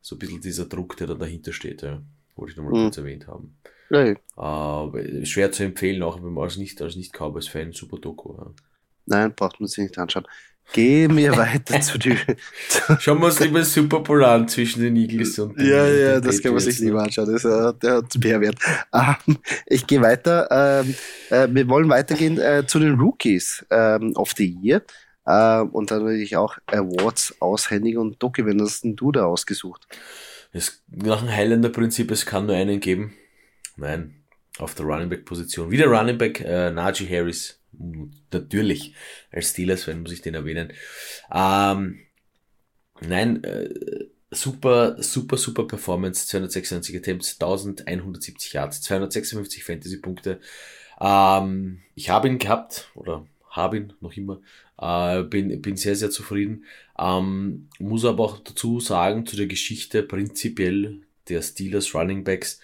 so 0.00 0.16
ein 0.16 0.18
bisschen 0.18 0.40
dieser 0.40 0.66
Druck, 0.66 0.96
der 0.96 1.06
da 1.06 1.14
dahinter 1.14 1.52
steht, 1.52 1.82
ja. 1.82 2.02
Wollte 2.36 2.52
ich 2.52 2.56
nochmal 2.56 2.72
mhm. 2.72 2.84
kurz 2.84 2.98
erwähnt 2.98 3.26
haben. 3.26 3.56
Ja. 3.90 4.14
Aber 4.36 5.02
schwer 5.24 5.52
zu 5.52 5.64
empfehlen, 5.64 6.02
auch 6.02 6.22
wenn 6.22 6.32
man 6.32 6.44
als 6.44 6.56
nicht, 6.56 6.80
als 6.80 6.96
nicht 6.96 7.12
Cowboys-Fan, 7.12 7.72
super 7.72 7.98
Doku. 7.98 8.34
Ja. 8.36 8.50
Nein, 9.06 9.34
braucht 9.34 9.60
man 9.60 9.68
sich 9.68 9.84
nicht 9.84 9.98
anschauen. 9.98 10.26
Gehen 10.72 11.16
wir 11.16 11.36
weiter 11.36 11.80
zu 11.80 11.98
den. 11.98 12.18
Schauen 12.98 13.20
wir 13.20 13.26
uns 13.26 13.40
lieber 13.40 13.62
Super 13.64 14.00
Bowl 14.00 14.24
an 14.24 14.48
zwischen 14.48 14.82
den 14.82 14.96
Eagles 14.96 15.38
und 15.38 15.58
den 15.58 15.66
Ja, 15.66 15.86
ja, 15.86 16.14
den 16.14 16.22
das 16.22 16.40
kann 16.40 16.52
man 16.52 16.60
sich 16.60 16.78
lieber 16.78 17.02
anschauen. 17.02 17.30
Das, 17.30 17.44
uh, 17.44 17.72
der 17.72 17.96
hat 17.96 18.18
Mehrwert. 18.18 18.56
Um, 18.90 19.38
ich 19.66 19.86
gehe 19.86 20.00
weiter. 20.00 20.82
Um, 20.82 20.94
uh, 21.30 21.54
wir 21.54 21.68
wollen 21.68 21.88
weitergehen 21.90 22.38
uh, 22.38 22.64
zu 22.66 22.78
den 22.78 22.98
Rookies 22.98 23.64
um, 23.70 24.16
of 24.16 24.32
the 24.36 24.56
Year. 24.62 24.82
und 25.24 25.90
dann 25.90 26.04
würde 26.04 26.22
ich 26.22 26.36
auch 26.36 26.56
Awards 26.66 27.34
aushändigen. 27.40 28.00
Und 28.00 28.22
Doki, 28.22 28.46
wenn 28.46 28.60
hast 28.60 28.84
denn 28.84 28.96
du 28.96 29.12
da 29.12 29.26
ausgesucht? 29.26 29.86
Es, 30.52 30.82
nach 30.88 31.20
dem 31.20 31.30
Highlander-Prinzip, 31.30 32.10
es 32.10 32.24
kann 32.24 32.46
nur 32.46 32.56
einen 32.56 32.80
geben. 32.80 33.14
Nein, 33.76 34.22
auf 34.58 34.74
der 34.74 34.86
Running 34.86 35.08
Back-Position. 35.08 35.70
Wieder 35.70 35.86
Running 35.86 36.18
Back, 36.18 36.40
äh, 36.40 36.70
Najee 36.70 37.08
Harris 37.08 37.61
natürlich, 38.32 38.94
als 39.30 39.50
Steelers-Fan 39.50 40.02
muss 40.02 40.12
ich 40.12 40.22
den 40.22 40.34
erwähnen. 40.34 40.72
Ähm, 41.32 42.00
nein, 43.00 43.42
äh, 43.44 43.68
super, 44.30 44.96
super, 45.02 45.36
super 45.36 45.66
Performance, 45.66 46.26
296 46.28 46.96
Attempts, 46.96 47.34
1170 47.34 48.52
Yards, 48.52 48.82
256 48.82 49.64
Fantasy-Punkte. 49.64 50.40
Ähm, 51.00 51.82
ich 51.94 52.10
habe 52.10 52.28
ihn 52.28 52.38
gehabt, 52.38 52.90
oder 52.94 53.26
habe 53.50 53.76
ihn 53.76 53.92
noch 54.00 54.16
immer, 54.16 54.40
äh, 54.78 55.22
bin, 55.22 55.60
bin 55.60 55.76
sehr, 55.76 55.96
sehr 55.96 56.10
zufrieden. 56.10 56.64
Ähm, 56.98 57.68
muss 57.78 58.04
aber 58.04 58.24
auch 58.24 58.38
dazu 58.38 58.80
sagen, 58.80 59.26
zu 59.26 59.36
der 59.36 59.46
Geschichte 59.46 60.02
prinzipiell 60.02 61.02
der 61.28 61.42
Steelers 61.42 61.94
Running 61.94 62.24
Backs, 62.24 62.60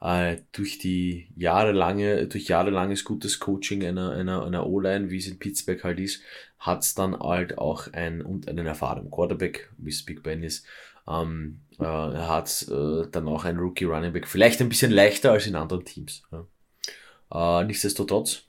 äh, 0.00 0.38
durch 0.52 0.78
die 0.78 1.28
jahrelange, 1.36 2.26
durch 2.28 2.48
jahrelanges 2.48 3.04
gutes 3.04 3.40
Coaching 3.40 3.84
einer, 3.84 4.12
einer, 4.12 4.44
einer 4.44 4.66
O-Line, 4.66 5.10
wie 5.10 5.18
es 5.18 5.26
in 5.26 5.38
Pittsburgh 5.38 5.82
halt 5.84 6.00
ist, 6.00 6.22
hat 6.58 6.82
es 6.82 6.94
dann 6.94 7.18
halt 7.18 7.58
auch 7.58 7.92
ein, 7.92 8.22
und 8.22 8.48
einen 8.48 8.66
erfahrenen 8.66 9.10
Quarterback, 9.10 9.70
wie 9.78 9.90
es 9.90 10.04
Big 10.04 10.22
Ben 10.22 10.42
ist, 10.42 10.66
ähm, 11.08 11.60
äh, 11.78 11.84
hat 11.84 12.66
äh, 12.68 13.08
dann 13.10 13.28
auch 13.28 13.44
ein 13.44 13.58
Rookie 13.58 13.84
Running 13.84 14.12
Back, 14.12 14.26
vielleicht 14.26 14.60
ein 14.60 14.68
bisschen 14.68 14.90
leichter 14.90 15.32
als 15.32 15.46
in 15.46 15.56
anderen 15.56 15.84
Teams. 15.84 16.22
Ja. 16.32 17.60
Äh, 17.60 17.64
nichtsdestotrotz, 17.64 18.42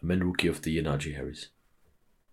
mein 0.00 0.22
Rookie 0.22 0.50
of 0.50 0.60
the 0.62 0.72
Year, 0.72 0.82
Najee 0.82 1.16
Harris. 1.16 1.52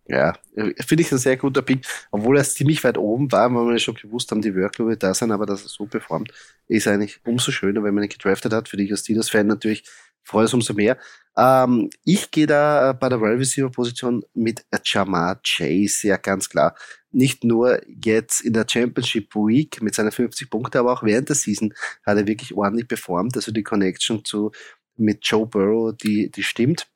Ja, 0.09 0.33
finde 0.55 1.03
ich 1.03 1.11
ein 1.11 1.17
sehr 1.17 1.35
guter 1.35 1.61
Pick, 1.61 1.85
obwohl 2.11 2.37
er 2.37 2.43
ziemlich 2.45 2.81
weit 2.85 2.97
oben 2.97 3.29
war, 3.31 3.53
weil 3.53 3.73
wir 3.73 3.79
schon 3.79 3.95
gewusst 3.95 4.31
haben, 4.31 4.41
die 4.41 4.55
Workload 4.55 4.95
da 4.97 5.13
sein, 5.13 5.31
aber 5.31 5.45
dass 5.45 5.63
er 5.63 5.69
so 5.69 5.85
performt, 5.85 6.31
ist 6.67 6.87
eigentlich 6.87 7.19
umso 7.25 7.51
schöner, 7.51 7.83
wenn 7.83 7.93
man 7.93 8.05
ihn 8.05 8.09
gedraftet 8.09 8.53
hat. 8.53 8.69
Für 8.69 8.77
dich 8.77 8.89
als 8.89 9.01
Steelers-Fan 9.01 9.47
natürlich 9.47 9.83
freut 10.23 10.45
es 10.45 10.53
umso 10.53 10.73
mehr. 10.73 10.97
Ähm, 11.37 11.89
ich 12.05 12.31
gehe 12.31 12.47
da 12.47 12.93
bei 12.93 13.09
der 13.09 13.19
Wide 13.19 13.39
Receiver 13.39 13.69
Position 13.69 14.23
mit 14.33 14.65
Jamar 14.85 15.41
Chase, 15.45 16.07
ja 16.07 16.17
ganz 16.17 16.49
klar. 16.49 16.75
Nicht 17.11 17.43
nur 17.43 17.81
jetzt 17.87 18.41
in 18.41 18.53
der 18.53 18.65
Championship 18.69 19.35
Week 19.35 19.81
mit 19.81 19.93
seinen 19.93 20.11
50 20.11 20.49
Punkten, 20.49 20.77
aber 20.77 20.93
auch 20.93 21.03
während 21.03 21.27
der 21.27 21.35
Season 21.35 21.73
hat 22.05 22.17
er 22.17 22.27
wirklich 22.27 22.53
ordentlich 22.53 22.87
performt. 22.87 23.35
Also 23.35 23.51
die 23.51 23.63
Connection 23.63 24.23
zu 24.23 24.51
mit 24.95 25.19
Joe 25.27 25.45
Burrow, 25.45 25.93
die, 25.95 26.31
die 26.31 26.43
stimmt. 26.43 26.87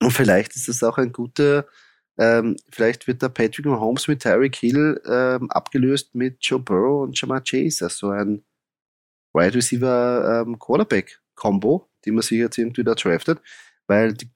Und 0.00 0.12
vielleicht 0.12 0.56
ist 0.56 0.68
das 0.68 0.82
auch 0.82 0.98
ein 0.98 1.12
guter 1.12 1.66
ähm, 2.18 2.56
vielleicht 2.70 3.06
wird 3.06 3.22
der 3.22 3.30
Patrick 3.30 3.66
Mahomes 3.66 4.06
mit 4.08 4.22
Tyreek 4.22 4.56
Hill 4.56 5.00
ähm, 5.06 5.50
abgelöst 5.50 6.14
mit 6.14 6.36
Joe 6.40 6.60
Burrow 6.60 7.04
und 7.04 7.18
Jamar 7.18 7.42
Chase. 7.42 7.84
Also 7.84 8.10
ein 8.10 8.44
Wide 9.32 9.54
Receiver 9.54 10.44
ähm, 10.46 10.58
Quarterback 10.58 11.20
Combo, 11.34 11.88
die 12.04 12.12
man 12.12 12.22
sich 12.22 12.38
jetzt 12.38 12.58
irgendwie 12.58 12.84
da 12.84 12.94
draftet, 12.94 13.40
weil 13.86 14.12
die 14.14 14.30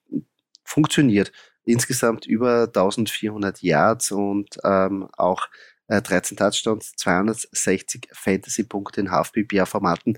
funktioniert. 0.63 1.31
Insgesamt 1.63 2.25
über 2.25 2.63
1400 2.63 3.61
Yards 3.61 4.11
und 4.11 4.57
ähm, 4.63 5.07
auch 5.17 5.47
äh, 5.87 6.01
13 6.01 6.37
Touchdowns, 6.37 6.93
260 6.95 8.07
Fantasy-Punkte 8.11 9.01
in 9.01 9.11
Half-PPR-Formaten. 9.11 10.17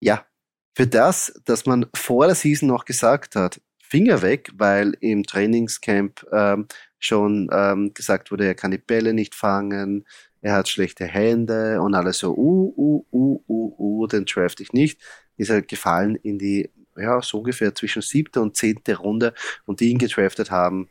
Ja, 0.00 0.26
für 0.74 0.86
das, 0.86 1.34
dass 1.44 1.66
man 1.66 1.86
vor 1.94 2.26
der 2.26 2.34
Season 2.34 2.68
noch 2.68 2.84
gesagt 2.84 3.36
hat, 3.36 3.60
Finger 3.90 4.22
weg, 4.22 4.50
weil 4.54 4.94
im 5.00 5.24
Trainingscamp 5.24 6.24
ähm, 6.32 6.66
schon 7.00 7.50
ähm, 7.52 7.92
gesagt 7.92 8.30
wurde, 8.30 8.46
er 8.46 8.54
kann 8.54 8.70
die 8.70 8.78
Bälle 8.78 9.12
nicht 9.12 9.34
fangen, 9.34 10.06
er 10.40 10.54
hat 10.54 10.68
schlechte 10.68 11.04
Hände 11.04 11.82
und 11.82 11.94
alles 11.94 12.18
so, 12.18 12.34
uh, 12.34 12.74
uh, 12.76 13.04
uh, 13.12 13.44
uh, 13.48 13.74
uh, 13.78 14.06
den 14.06 14.24
draft 14.24 14.60
ich 14.60 14.72
nicht. 14.72 15.00
Ist 15.36 15.50
er 15.50 15.62
gefallen 15.62 16.16
in 16.16 16.38
die, 16.38 16.70
ja, 16.96 17.20
so 17.20 17.38
ungefähr 17.38 17.74
zwischen 17.74 18.00
siebte 18.00 18.40
und 18.40 18.56
zehnte 18.56 18.96
Runde 18.96 19.34
und 19.66 19.80
die 19.80 19.90
ihn 19.90 19.98
gedraftet 19.98 20.50
haben, 20.50 20.88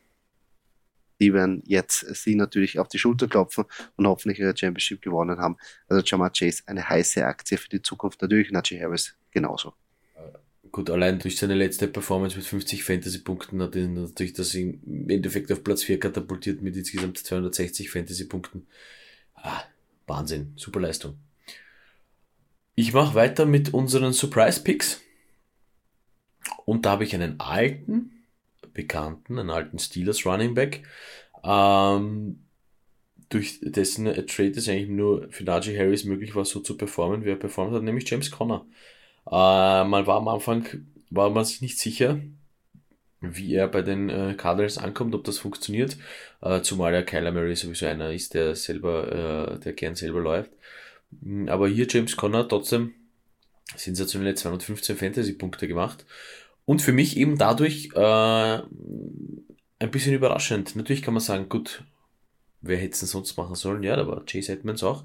die 1.22 1.34
werden 1.34 1.64
jetzt 1.66 2.16
sie 2.16 2.36
natürlich 2.36 2.80
auf 2.80 2.88
die 2.88 3.00
Schulter 3.00 3.28
klopfen 3.28 3.66
und 3.96 4.08
hoffentlich 4.08 4.40
ihre 4.40 4.56
Championship 4.56 5.02
gewonnen 5.02 5.40
haben. 5.40 5.58
Also 5.88 6.04
Jamar 6.06 6.32
Chase, 6.32 6.64
eine 6.66 6.88
heiße 6.88 7.26
Aktie 7.26 7.58
für 7.58 7.70
die 7.70 7.82
Zukunft. 7.82 8.22
Natürlich 8.22 8.52
Najee 8.52 8.82
Harris 8.82 9.16
genauso. 9.32 9.74
Gut, 10.72 10.90
allein 10.90 11.20
durch 11.20 11.38
seine 11.38 11.56
letzte 11.56 11.88
Performance 11.88 12.38
mit 12.38 12.46
50 12.46 12.84
Fantasy-Punkten 12.84 13.62
hat 13.62 13.76
er 13.76 13.88
natürlich 13.88 14.34
das 14.34 14.54
im 14.54 15.10
Endeffekt 15.10 15.52
auf 15.52 15.64
Platz 15.64 15.84
4 15.84 16.00
katapultiert 16.00 16.62
mit 16.62 16.76
insgesamt 16.76 17.18
260 17.18 17.90
Fantasy-Punkten. 17.90 18.68
Ah, 19.36 19.64
Wahnsinn, 20.06 20.54
super 20.56 20.80
Leistung. 20.80 21.18
Ich 22.76 22.94
mache 22.94 23.16
weiter 23.16 23.46
mit 23.46 23.74
unseren 23.74 24.14
Surprise 24.14 24.62
Picks. 24.62 25.02
Und 26.66 26.86
da 26.86 26.92
habe 26.92 27.04
ich 27.04 27.16
einen 27.16 27.40
alten, 27.40 28.24
bekannten, 28.74 29.40
einen 29.40 29.50
alten 29.50 29.80
Steelers 29.80 30.26
Running 30.26 30.54
Back, 30.54 30.84
ähm, 31.44 32.44
durch 33.30 33.60
dessen 33.62 34.06
Trade 34.06 34.52
es 34.52 34.70
eigentlich 34.70 34.90
nur 34.90 35.32
für 35.32 35.44
Najee 35.44 35.78
Harris 35.78 36.04
möglich 36.04 36.36
war, 36.36 36.46
so 36.46 36.60
zu 36.60 36.78
performen, 36.78 37.26
wie 37.26 37.30
er 37.30 37.36
performt 37.36 37.74
hat, 37.74 37.84
nämlich 37.84 38.10
James 38.10 38.32
Conner. 38.32 38.66
Äh, 39.30 39.84
man 39.84 40.08
war 40.08 40.18
am 40.18 40.28
Anfang, 40.28 40.66
war 41.10 41.30
man 41.30 41.46
sich 41.46 41.62
nicht 41.62 41.80
sicher, 41.80 42.20
wie 43.22 43.54
er 43.54 43.68
bei 43.68 43.82
den 43.82 44.10
äh, 44.10 44.34
Cardinals 44.38 44.78
ankommt, 44.78 45.14
ob 45.14 45.24
das 45.24 45.38
funktioniert, 45.38 45.98
äh, 46.42 46.62
zumal 46.62 46.94
ja 46.94 47.02
Kyler 47.02 47.32
Murray 47.32 47.56
sowieso 47.56 47.86
einer 47.86 48.12
ist, 48.12 48.34
der 48.34 48.56
selber, 48.56 49.56
äh, 49.56 49.60
der 49.60 49.74
gern 49.74 49.96
selber 49.96 50.22
läuft. 50.22 50.52
Hm, 51.22 51.50
aber 51.50 51.68
hier 51.68 51.88
James 51.88 52.16
Conner 52.16 52.48
trotzdem 52.48 52.94
sensationelle 53.76 54.36
215 54.36 54.98
Fantasy-Punkte 54.98 55.68
gemacht. 55.68 56.06
Und 56.66 56.82
für 56.82 56.94
mich 56.94 57.18
eben 57.18 57.38
dadurch 57.38 57.90
äh, 57.96 58.60
ein 59.80 59.92
bisschen 59.92 60.14
überraschend. 60.14 60.76
Natürlich 60.76 61.02
kann 61.02 61.14
man 61.14 61.22
sagen, 61.22 61.50
gut, 61.50 61.84
wer 62.62 62.78
hätte 62.78 62.94
es 62.94 63.00
denn 63.00 63.10
sonst 63.10 63.38
machen 63.38 63.56
sollen? 63.56 63.84
Ja, 63.84 63.96
da 63.96 64.08
war 64.08 64.26
Chase 64.26 64.52
Edmonds 64.54 64.84
auch. 64.84 65.04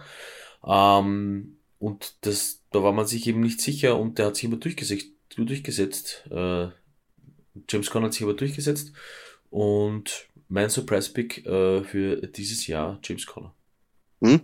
Ähm, 0.67 1.57
und 1.79 2.15
das, 2.27 2.63
da 2.75 2.83
war 2.83 2.93
man 2.93 3.07
sich 3.07 3.27
eben 3.29 3.41
nicht 3.41 3.61
sicher 3.61 3.97
und 3.97 4.19
der 4.19 4.27
hat 4.27 4.37
sich 4.37 4.45
immer 4.45 4.57
durchgesetzt. 4.57 5.07
durchgesetzt. 5.37 6.25
Äh, 6.31 6.69
James 7.71 7.89
Conner 7.89 8.07
hat 8.07 8.15
sich 8.15 8.25
aber 8.25 8.35
durchgesetzt. 8.35 8.93
Und 9.49 10.29
mein 10.49 10.71
Surprise-Pick 10.71 11.47
äh, 11.47 11.85
für 11.85 12.17
dieses 12.27 12.67
Jahr, 12.67 12.99
James 13.05 13.27
Conner. 13.27 13.55
Hm? 14.21 14.41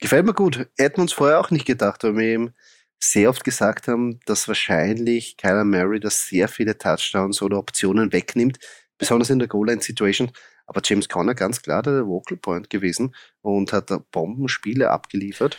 Gefällt 0.00 0.26
mir 0.26 0.34
gut. 0.34 0.68
Hätten 0.76 1.00
uns 1.00 1.12
vorher 1.12 1.38
auch 1.38 1.52
nicht 1.52 1.64
gedacht, 1.64 2.02
weil 2.02 2.16
wir 2.16 2.24
eben 2.24 2.54
sehr 2.98 3.30
oft 3.30 3.44
gesagt 3.44 3.86
haben, 3.86 4.18
dass 4.26 4.48
wahrscheinlich 4.48 5.36
Kyler 5.36 5.64
Murray 5.64 6.00
das 6.00 6.26
sehr 6.26 6.48
viele 6.48 6.76
Touchdowns 6.76 7.40
oder 7.40 7.58
Optionen 7.58 8.12
wegnimmt, 8.12 8.58
besonders 8.98 9.30
in 9.30 9.38
der 9.38 9.46
Goal-Line-Situation. 9.46 10.32
Aber 10.66 10.80
James 10.84 11.08
Conner 11.08 11.36
ganz 11.36 11.62
klar 11.62 11.82
der 11.82 12.06
Vocal 12.06 12.36
Point 12.36 12.68
gewesen 12.68 13.14
und 13.42 13.72
hat 13.72 13.92
da 13.92 14.02
Bombenspiele 14.10 14.90
abgeliefert. 14.90 15.56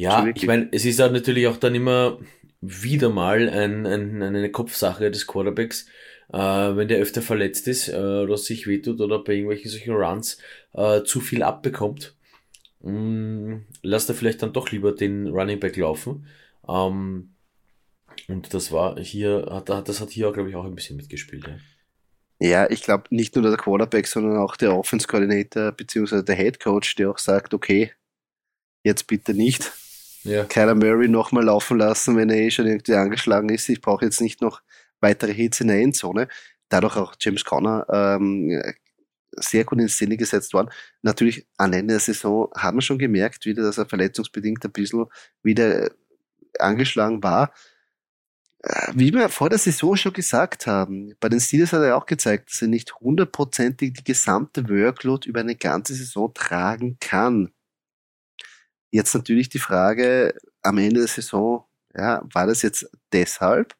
Ja, 0.00 0.26
ich 0.34 0.46
meine, 0.46 0.68
es 0.72 0.86
ist 0.86 1.00
auch 1.00 1.12
natürlich 1.12 1.46
auch 1.46 1.58
dann 1.58 1.74
immer 1.74 2.18
wieder 2.62 3.10
mal 3.10 3.50
ein, 3.50 3.86
ein, 3.86 4.22
eine 4.22 4.50
Kopfsache 4.50 5.10
des 5.10 5.26
Quarterbacks, 5.26 5.86
äh, 6.32 6.38
wenn 6.38 6.88
der 6.88 7.00
öfter 7.00 7.20
verletzt 7.20 7.68
ist 7.68 7.88
äh, 7.88 7.96
oder 7.96 8.38
sich 8.38 8.66
wehtut 8.66 9.00
oder 9.00 9.22
bei 9.22 9.34
irgendwelchen 9.34 9.70
solchen 9.70 9.94
Runs 9.94 10.38
äh, 10.72 11.02
zu 11.02 11.20
viel 11.20 11.42
abbekommt. 11.42 12.16
Mh, 12.80 12.92
mm, 12.92 13.66
lasst 13.82 14.08
er 14.08 14.14
vielleicht 14.14 14.42
dann 14.42 14.54
doch 14.54 14.70
lieber 14.70 14.92
den 14.92 15.28
Running 15.28 15.60
Back 15.60 15.76
laufen. 15.76 16.26
Ähm, 16.66 17.34
und 18.26 18.54
das 18.54 18.72
war 18.72 18.98
hier, 18.98 19.48
hat, 19.50 19.68
das 19.68 20.00
hat 20.00 20.10
hier, 20.10 20.32
glaube 20.32 20.48
ich, 20.48 20.56
auch 20.56 20.64
ein 20.64 20.74
bisschen 20.74 20.96
mitgespielt. 20.96 21.46
Ja. 21.46 21.56
Ja, 22.42 22.70
ich 22.70 22.82
glaube 22.82 23.04
nicht 23.10 23.36
nur 23.36 23.44
der 23.44 23.58
Quarterback, 23.58 24.06
sondern 24.06 24.38
auch 24.38 24.56
der 24.56 24.74
Offense 24.74 25.06
Coordinator 25.06 25.72
bzw. 25.72 26.22
der 26.22 26.36
Head 26.36 26.58
Coach, 26.58 26.94
der 26.94 27.10
auch 27.10 27.18
sagt, 27.18 27.52
okay, 27.52 27.92
jetzt 28.82 29.06
bitte 29.06 29.34
nicht. 29.34 29.70
Ja. 30.22 30.44
Kyler 30.44 30.74
Murray 30.74 31.08
nochmal 31.08 31.44
laufen 31.44 31.78
lassen, 31.78 32.16
wenn 32.16 32.30
er 32.30 32.36
eh 32.36 32.50
schon 32.50 32.66
irgendwie 32.66 32.94
angeschlagen 32.94 33.48
ist. 33.48 33.68
Ich 33.68 33.80
brauche 33.80 34.04
jetzt 34.04 34.20
nicht 34.20 34.40
noch 34.42 34.60
weitere 35.00 35.32
Hits 35.32 35.60
in 35.60 35.68
der 35.68 35.80
Endzone. 35.80 36.28
Dadurch 36.68 36.96
auch 36.96 37.14
James 37.18 37.44
Conner 37.44 37.86
ähm, 37.90 38.62
sehr 39.32 39.64
gut 39.64 39.80
in 39.80 39.88
Szene 39.88 40.16
gesetzt 40.16 40.52
worden. 40.52 40.70
Natürlich 41.02 41.46
am 41.56 41.72
Ende 41.72 41.94
der 41.94 42.00
Saison 42.00 42.50
haben 42.56 42.78
wir 42.78 42.82
schon 42.82 42.98
gemerkt, 42.98 43.46
wieder, 43.46 43.62
dass 43.62 43.78
er 43.78 43.86
verletzungsbedingt 43.86 44.64
ein 44.64 44.72
bisschen 44.72 45.06
wieder 45.42 45.90
angeschlagen 46.58 47.22
war. 47.22 47.52
Äh, 48.62 48.92
wie 48.94 49.12
wir 49.12 49.28
vor 49.30 49.48
der 49.48 49.58
Saison 49.58 49.96
schon 49.96 50.12
gesagt 50.12 50.66
haben, 50.66 51.14
bei 51.20 51.28
den 51.28 51.40
Steelers 51.40 51.72
hat 51.72 51.82
er 51.82 51.96
auch 51.96 52.06
gezeigt, 52.06 52.50
dass 52.50 52.62
er 52.62 52.68
nicht 52.68 52.94
hundertprozentig 52.96 53.94
die 53.94 54.04
gesamte 54.04 54.68
Workload 54.68 55.28
über 55.28 55.40
eine 55.40 55.56
ganze 55.56 55.94
Saison 55.94 56.32
tragen 56.34 56.98
kann. 57.00 57.52
Jetzt 58.90 59.14
natürlich 59.14 59.48
die 59.48 59.58
Frage 59.58 60.34
am 60.62 60.78
Ende 60.78 61.00
der 61.00 61.08
Saison, 61.08 61.64
ja, 61.94 62.22
war 62.32 62.46
das 62.46 62.62
jetzt 62.62 62.90
deshalb 63.12 63.74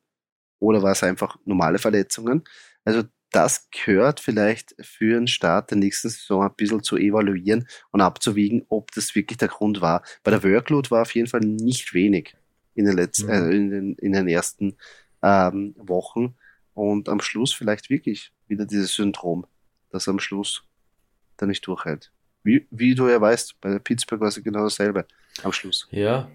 oder 0.58 0.82
war 0.82 0.92
es 0.92 1.02
einfach 1.02 1.36
normale 1.44 1.78
Verletzungen? 1.78 2.44
Also 2.84 3.02
das 3.30 3.68
gehört 3.70 4.20
vielleicht 4.20 4.74
für 4.80 5.14
den 5.14 5.26
Start 5.26 5.70
der 5.70 5.78
nächsten 5.78 6.08
Saison 6.08 6.42
ein 6.42 6.54
bisschen 6.56 6.82
zu 6.82 6.96
evaluieren 6.96 7.66
und 7.92 8.00
abzuwiegen, 8.00 8.64
ob 8.68 8.90
das 8.92 9.14
wirklich 9.14 9.38
der 9.38 9.48
Grund 9.48 9.80
war. 9.80 10.02
Bei 10.24 10.30
der 10.30 10.42
Workload 10.42 10.90
war 10.90 11.02
auf 11.02 11.14
jeden 11.14 11.28
Fall 11.28 11.40
nicht 11.40 11.94
wenig 11.94 12.36
in 12.74 12.86
den, 12.86 12.96
letzten, 12.96 13.26
mhm. 13.26 13.50
äh, 13.50 13.56
in 13.56 13.70
den, 13.70 13.94
in 13.96 14.12
den 14.12 14.28
ersten 14.28 14.76
ähm, 15.22 15.74
Wochen. 15.76 16.34
Und 16.74 17.08
am 17.08 17.20
Schluss 17.20 17.52
vielleicht 17.52 17.90
wirklich 17.90 18.32
wieder 18.48 18.64
dieses 18.64 18.94
Syndrom, 18.94 19.46
das 19.90 20.08
am 20.08 20.18
Schluss 20.18 20.64
dann 21.36 21.48
nicht 21.48 21.66
durchhält. 21.66 22.12
Wie, 22.42 22.66
wie 22.70 22.94
du 22.94 23.08
ja 23.08 23.20
weißt, 23.20 23.60
bei 23.60 23.78
Pittsburgh 23.78 24.20
war 24.20 24.28
es 24.28 24.42
genau 24.42 24.64
dasselbe 24.64 25.06
am 25.42 25.52
Schluss. 25.52 25.86
Ja. 25.90 26.30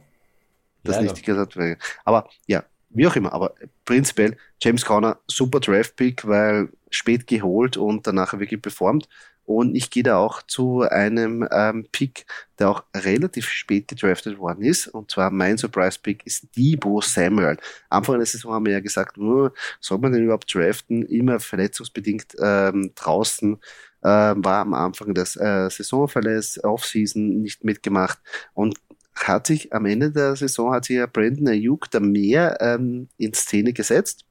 Das 0.83 0.97
leider. 0.97 1.11
nicht 1.13 1.25
gesagt 1.25 1.55
wurde. 1.55 1.77
Aber 2.03 2.29
ja, 2.47 2.63
wie 2.89 3.07
auch 3.07 3.15
immer, 3.15 3.33
aber 3.33 3.55
prinzipiell 3.83 4.37
James 4.61 4.85
Conner, 4.85 5.19
super 5.27 5.59
Draft-Pick, 5.59 6.27
weil 6.27 6.69
spät 6.89 7.27
geholt 7.27 7.75
und 7.75 8.07
danach 8.07 8.37
wirklich 8.39 8.61
performt. 8.61 9.09
Und 9.45 9.75
ich 9.75 9.91
gehe 9.91 10.01
da 10.01 10.17
auch 10.17 10.41
zu 10.41 10.81
einem 10.81 11.47
ähm, 11.51 11.87
Pick, 11.91 12.25
der 12.57 12.69
auch 12.69 12.83
relativ 12.95 13.47
spät 13.47 13.87
gedraftet 13.87 14.39
worden 14.39 14.63
ist. 14.63 14.87
Und 14.87 15.11
zwar 15.11 15.29
mein 15.29 15.57
Surprise-Pick 15.57 16.25
ist 16.25 16.47
Debo 16.57 16.99
Samuel. 17.01 17.57
Anfang 17.89 18.17
der 18.17 18.25
Saison 18.25 18.53
haben 18.53 18.65
wir 18.65 18.73
ja 18.73 18.79
gesagt, 18.79 19.19
oh, 19.19 19.49
soll 19.79 19.99
man 19.99 20.13
den 20.13 20.23
überhaupt 20.23 20.51
draften? 20.53 21.03
Immer 21.05 21.39
verletzungsbedingt 21.39 22.35
ähm, 22.39 22.91
draußen. 22.95 23.57
Äh, 24.05 24.35
war 24.37 24.61
am 24.61 24.75
Anfang 24.75 25.15
des 25.15 25.35
äh, 25.35 25.67
Saisonverlass, 25.69 26.63
Offseason 26.63 27.41
nicht 27.41 27.63
mitgemacht 27.63 28.19
und 28.53 28.77
hat 29.15 29.47
sich 29.47 29.73
am 29.73 29.85
Ende 29.85 30.11
der 30.11 30.35
Saison 30.35 30.73
hat 30.73 30.85
sich 30.85 30.97
ja 30.97 31.07
Brandon 31.07 31.47
Ayuk 31.47 31.89
da 31.89 31.99
mehr 31.99 32.57
ähm, 32.61 33.07
in 33.17 33.33
Szene 33.33 33.73
gesetzt. 33.73 34.25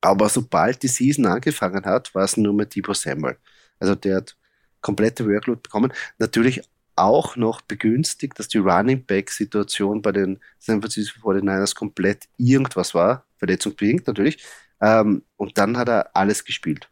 Aber 0.00 0.28
sobald 0.28 0.82
die 0.82 0.88
Season 0.88 1.26
angefangen 1.26 1.84
hat, 1.84 2.14
war 2.14 2.24
es 2.24 2.36
nur 2.36 2.54
mehr 2.54 2.66
Debo 2.66 2.94
Samuel. 2.94 3.36
Also 3.78 3.94
der 3.94 4.16
hat 4.16 4.36
komplette 4.80 5.26
Workload 5.26 5.60
bekommen. 5.62 5.92
Natürlich 6.18 6.62
auch 6.96 7.36
noch 7.36 7.60
begünstigt, 7.60 8.38
dass 8.38 8.48
die 8.48 8.58
Running 8.58 9.04
Back 9.04 9.30
Situation 9.30 10.02
bei 10.02 10.12
den 10.12 10.40
San 10.58 10.80
Francisco 10.80 11.30
49ers 11.30 11.74
komplett 11.74 12.24
irgendwas 12.36 12.94
war, 12.94 13.26
verletzungsbedingt 13.36 14.06
natürlich. 14.06 14.44
Ähm, 14.80 15.22
und 15.36 15.58
dann 15.58 15.76
hat 15.76 15.88
er 15.88 16.16
alles 16.16 16.44
gespielt. 16.44 16.90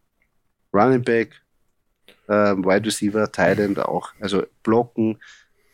Running 0.73 1.03
Back, 1.03 1.40
ähm, 2.28 2.64
Wide 2.64 2.86
Receiver, 2.86 3.30
Tight 3.30 3.58
End 3.58 3.78
auch. 3.78 4.12
Also 4.20 4.44
blocken, 4.62 5.18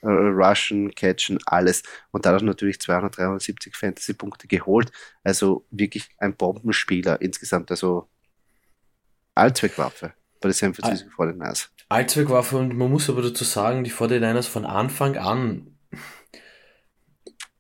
äh, 0.03 0.09
rushen, 0.09 0.95
catchen, 0.95 1.39
alles. 1.47 1.83
Und 2.11 2.27
dadurch 2.27 2.43
natürlich 2.43 2.81
273 2.81 3.75
Fantasy-Punkte 3.75 4.49
geholt. 4.49 4.91
Also 5.25 5.65
wirklich 5.71 6.09
ein 6.19 6.35
Bombenspieler 6.35 7.21
insgesamt. 7.21 7.71
Also 7.71 8.09
Allzweckwaffe 9.35 10.13
bei 10.41 10.49
den 10.49 10.55
San 10.55 10.75
Francisco 10.75 11.09
49ers. 11.23 11.69
Allzweckwaffe 11.89 12.57
und 12.57 12.77
man 12.77 12.91
muss 12.91 13.09
aber 13.09 13.23
dazu 13.23 13.45
sagen, 13.45 13.85
die 13.85 13.93
49ers 13.93 14.49
von 14.49 14.65
Anfang 14.65 15.17
an 15.17 15.72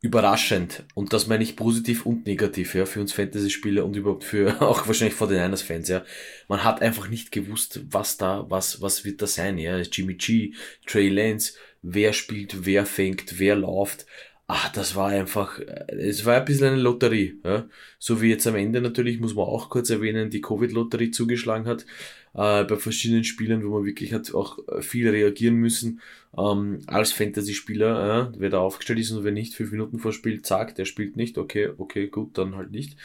überraschend. 0.02 0.84
Und 0.94 1.12
das 1.12 1.28
meine 1.28 1.44
ich 1.44 1.56
positiv 1.56 2.04
und 2.04 2.26
negativ, 2.26 2.74
ja, 2.74 2.84
für 2.84 3.00
uns 3.00 3.12
Fantasy-Spieler 3.12 3.84
und 3.84 3.96
überhaupt 3.96 4.24
für 4.24 4.60
auch 4.60 4.86
wahrscheinlich 4.86 5.16
49ers-Fans, 5.16 5.88
ja. 5.88 6.04
Man 6.48 6.64
hat 6.64 6.82
einfach 6.82 7.08
nicht 7.08 7.32
gewusst, 7.32 7.80
was 7.88 8.18
da, 8.18 8.44
was, 8.50 8.82
was 8.82 9.04
wird 9.04 9.22
da 9.22 9.26
sein, 9.26 9.56
ja. 9.58 9.78
Jimmy 9.78 10.14
G, 10.14 10.52
Trey 10.86 11.08
Lance, 11.08 11.54
wer 11.82 12.12
spielt, 12.12 12.66
wer 12.66 12.84
fängt, 12.84 13.38
wer 13.38 13.54
läuft. 13.54 14.04
Ah, 14.48 14.70
das 14.74 14.96
war 14.96 15.08
einfach, 15.08 15.60
es 15.86 16.26
war 16.26 16.36
ein 16.36 16.44
bisschen 16.44 16.66
eine 16.66 16.82
Lotterie. 16.82 17.40
Ja? 17.44 17.68
So 17.98 18.20
wie 18.20 18.28
jetzt 18.28 18.46
am 18.46 18.56
Ende 18.56 18.82
natürlich, 18.82 19.20
muss 19.20 19.34
man 19.34 19.46
auch 19.46 19.70
kurz 19.70 19.88
erwähnen, 19.88 20.30
die 20.30 20.40
Covid-Lotterie 20.40 21.12
zugeschlagen 21.12 21.66
hat 21.66 21.86
äh, 22.34 22.64
bei 22.64 22.76
verschiedenen 22.76 23.24
Spielern, 23.24 23.64
wo 23.64 23.70
man 23.70 23.84
wirklich 23.84 24.12
hat 24.12 24.32
auch 24.34 24.58
viel 24.80 25.08
reagieren 25.08 25.56
müssen. 25.56 26.00
Ähm, 26.36 26.80
als 26.86 27.12
Fantasy-Spieler, 27.12 28.30
äh, 28.32 28.38
wer 28.38 28.50
da 28.50 28.58
aufgestellt 28.58 28.98
ist 28.98 29.10
und 29.10 29.24
wer 29.24 29.32
nicht 29.32 29.54
fünf 29.54 29.70
Minuten 29.72 29.98
vor 29.98 30.12
Spiel, 30.12 30.42
zack, 30.42 30.74
der 30.74 30.84
spielt 30.86 31.16
nicht, 31.16 31.38
okay, 31.38 31.70
okay, 31.76 32.08
gut, 32.08 32.38
dann 32.38 32.56
halt 32.56 32.70
nicht. 32.70 32.96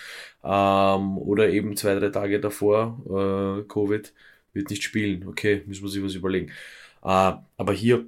Ähm, 0.43 1.17
oder 1.17 1.49
eben 1.49 1.75
zwei, 1.75 1.95
drei 1.95 2.09
Tage 2.09 2.39
davor, 2.39 3.01
äh, 3.05 3.63
Covid, 3.67 4.13
wird 4.53 4.69
nicht 4.69 4.83
spielen, 4.83 5.27
okay, 5.27 5.63
müssen 5.65 5.83
wir 5.83 5.89
sich 5.89 6.03
was 6.03 6.15
überlegen. 6.15 6.51
Äh, 7.03 7.33
aber 7.57 7.73
hier 7.73 8.07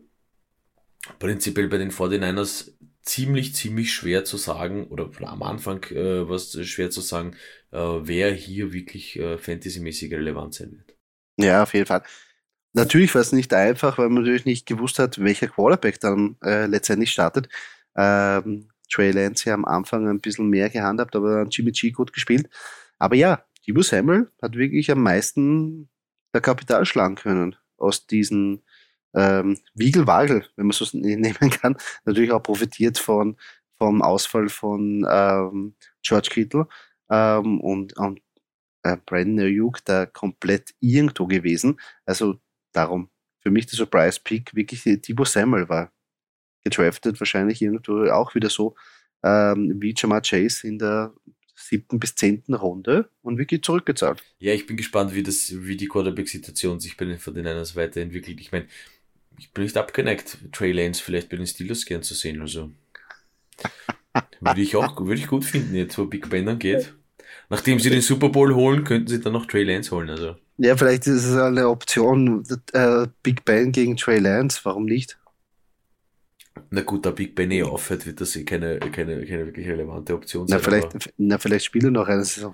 prinzipiell 1.20 1.68
bei 1.68 1.78
den 1.78 1.92
49ers 1.92 2.72
ziemlich, 3.02 3.56
ziemlich 3.56 3.94
schwer 3.94 4.26
zu 4.26 4.38
sagen, 4.38 4.88
oder 4.88 5.10
am 5.22 5.44
Anfang 5.44 5.84
äh, 5.92 6.30
was 6.30 6.58
schwer 6.66 6.90
zu 6.92 7.02
sagen, 7.02 7.36
äh, 7.72 7.78
wer 7.78 8.34
hier 8.34 8.74
wirklich 8.74 9.18
äh, 9.20 9.38
fantasymäßig 9.38 10.14
relevant 10.14 10.54
sein 10.54 10.72
wird. 10.72 10.99
Ja, 11.40 11.64
auf 11.64 11.74
jeden 11.74 11.86
Fall. 11.86 12.04
Natürlich 12.74 13.14
war 13.16 13.22
es 13.22 13.32
nicht 13.32 13.54
einfach, 13.54 13.98
weil 13.98 14.10
man 14.10 14.24
natürlich 14.24 14.46
nicht 14.46 14.66
gewusst 14.66 15.00
hat, 15.00 15.20
welcher 15.24 15.48
Quarterback 15.48 16.00
dann 16.00 16.38
äh, 16.44 16.66
letztendlich 16.66 17.12
startet. 17.12 17.50
Ähm, 17.96 18.70
Trey 18.92 19.12
Lance 19.12 19.50
ja 19.50 19.54
am 19.54 19.66
Anfang 19.66 20.08
ein 20.08 20.20
bisschen 20.20 20.50
mehr 20.50 20.70
gehandhabt, 20.70 21.16
aber 21.16 21.38
dann 21.38 21.50
Jimmy 21.50 21.72
G 21.72 21.92
gut 21.92 22.14
gespielt. 22.14 22.50
Aber 23.00 23.16
ja, 23.16 23.44
Dibu 23.66 23.82
Samuel 23.82 24.30
hat 24.42 24.56
wirklich 24.56 24.92
am 24.92 25.02
meisten 25.02 25.90
der 26.34 26.42
Kapital 26.42 26.86
schlagen 26.86 27.16
können 27.16 27.56
aus 27.78 28.06
diesen 28.06 28.64
ähm, 29.16 29.58
Wiegelwagel, 29.74 30.46
wenn 30.56 30.68
man 30.68 30.74
so 30.74 30.86
nehmen 30.98 31.50
kann. 31.52 31.78
Natürlich 32.06 32.32
auch 32.32 32.44
profitiert 32.44 33.00
von 33.00 33.38
vom 33.78 34.02
Ausfall 34.02 34.50
von 34.50 35.08
ähm, 35.10 35.76
George 36.04 36.30
Kittle 36.32 36.68
ähm, 37.10 37.62
und, 37.62 37.98
und 37.98 38.20
äh, 38.84 38.98
Brandon 39.06 39.46
Ayuk 39.46 39.84
da 39.86 40.06
komplett 40.06 40.74
irgendwo 40.80 41.28
gewesen. 41.28 41.80
Also 42.06 42.40
darum 42.72 43.10
für 43.40 43.52
mich 43.52 43.66
der 43.68 43.78
Surprise 43.78 44.20
Pick 44.24 44.54
wirklich 44.56 44.84
Thibaut 45.02 45.28
Samuel 45.28 45.70
war 45.70 45.92
gedraftet, 46.64 47.20
wahrscheinlich 47.20 47.62
irgendwo 47.62 48.06
auch 48.10 48.36
wieder 48.36 48.50
so 48.50 48.76
ähm, 49.24 49.82
wie 49.82 49.94
Jamar 49.96 50.22
Chase 50.22 50.68
in 50.68 50.80
der 50.80 51.14
siebten 51.56 52.00
bis 52.00 52.16
zehnten 52.16 52.54
Runde 52.54 53.10
und 53.22 53.38
wirklich 53.38 53.64
zurückgezahlt. 53.64 54.24
Ja, 54.40 54.54
ich 54.54 54.66
bin 54.66 54.78
gespannt, 54.78 55.14
wie 55.14 55.24
das, 55.24 55.52
wie 55.54 55.76
die 55.76 55.88
Quarterback-Situation 55.88 56.80
sich 56.80 56.96
bei 56.96 57.06
den 57.06 57.18
49ers 57.18 57.76
weiterentwickelt. 57.76 58.40
Ich 58.40 58.52
meine, 58.52 58.68
ich 59.38 59.52
bin 59.52 59.66
nicht 59.66 59.78
abgeneigt, 59.78 60.38
Trey 60.52 60.72
Lance 60.72 61.04
vielleicht 61.04 61.30
bei 61.30 61.38
den 61.38 61.48
Steelers 61.48 61.86
gern 61.86 62.04
zu 62.04 62.14
sehen, 62.14 62.42
also. 62.42 62.72
würde 64.40 64.62
ich 64.62 64.76
auch, 64.76 65.06
würde 65.06 65.20
ich 65.20 65.28
gut 65.28 65.44
finden, 65.44 65.76
jetzt 65.76 65.98
wo 65.98 66.06
Big 66.06 66.30
Ben 66.30 66.46
dann 66.46 66.60
geht. 66.60 66.94
Nachdem 67.50 67.80
sie 67.80 67.90
den 67.90 68.02
Super 68.02 68.30
Bowl 68.30 68.54
holen, 68.54 68.84
könnten 68.84 69.08
sie 69.08 69.20
dann 69.20 69.34
noch 69.34 69.48
Trey 69.48 69.64
Lance 69.64 69.92
holen, 69.92 70.10
also. 70.10 70.36
Ja, 70.58 70.78
vielleicht 70.78 71.08
ist 71.08 71.26
es 71.26 71.36
eine 71.36 71.68
Option, 71.70 72.44
äh, 72.74 73.08
Big 73.24 73.44
Ben 73.46 73.72
gegen 73.72 73.98
Trey 73.98 74.20
Lance, 74.20 74.60
warum 74.64 74.86
nicht? 74.86 75.18
Na 76.70 76.82
gut, 76.82 77.06
da 77.06 77.12
Big 77.12 77.34
Ben 77.34 77.50
eh 77.52 77.64
aufhört, 77.64 78.06
wird 78.06 78.22
das 78.22 78.36
eh 78.36 78.44
keine, 78.44 78.78
keine, 78.80 79.26
keine 79.26 79.46
wirklich 79.48 79.68
relevante 79.68 80.14
Option 80.14 80.48
sein. 80.48 80.60
Na, 80.60 80.64
vielleicht, 80.64 81.14
na, 81.18 81.38
vielleicht 81.40 81.66
spiele 81.66 81.90
noch 81.90 82.08
eine 82.08 82.24
Saison. 82.24 82.54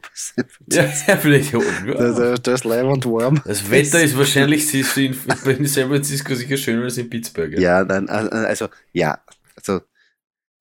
ja, 0.72 0.84
ja, 1.08 1.18
vielleicht. 1.18 1.52
Ja. 1.52 1.60
Das, 1.60 2.42
das 2.42 2.62
ist 2.62 2.64
live 2.64 2.86
und 2.86 3.06
warm. 3.06 3.42
Das 3.44 3.70
Wetter 3.70 4.02
ist 4.02 4.18
wahrscheinlich 4.18 4.68
siehst 4.68 4.96
du 4.96 5.06
in, 5.06 5.18
in 5.58 5.66
San 5.66 5.90
Francisco 5.90 6.34
sicher 6.36 6.56
schöner 6.56 6.84
als 6.84 6.98
in 6.98 7.10
Pittsburgh. 7.10 7.58
Ja, 7.60 7.84
nein, 7.84 8.08
also, 8.08 8.70
ja, 8.94 9.20
also, 9.56 9.82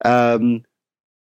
ähm, 0.03 0.65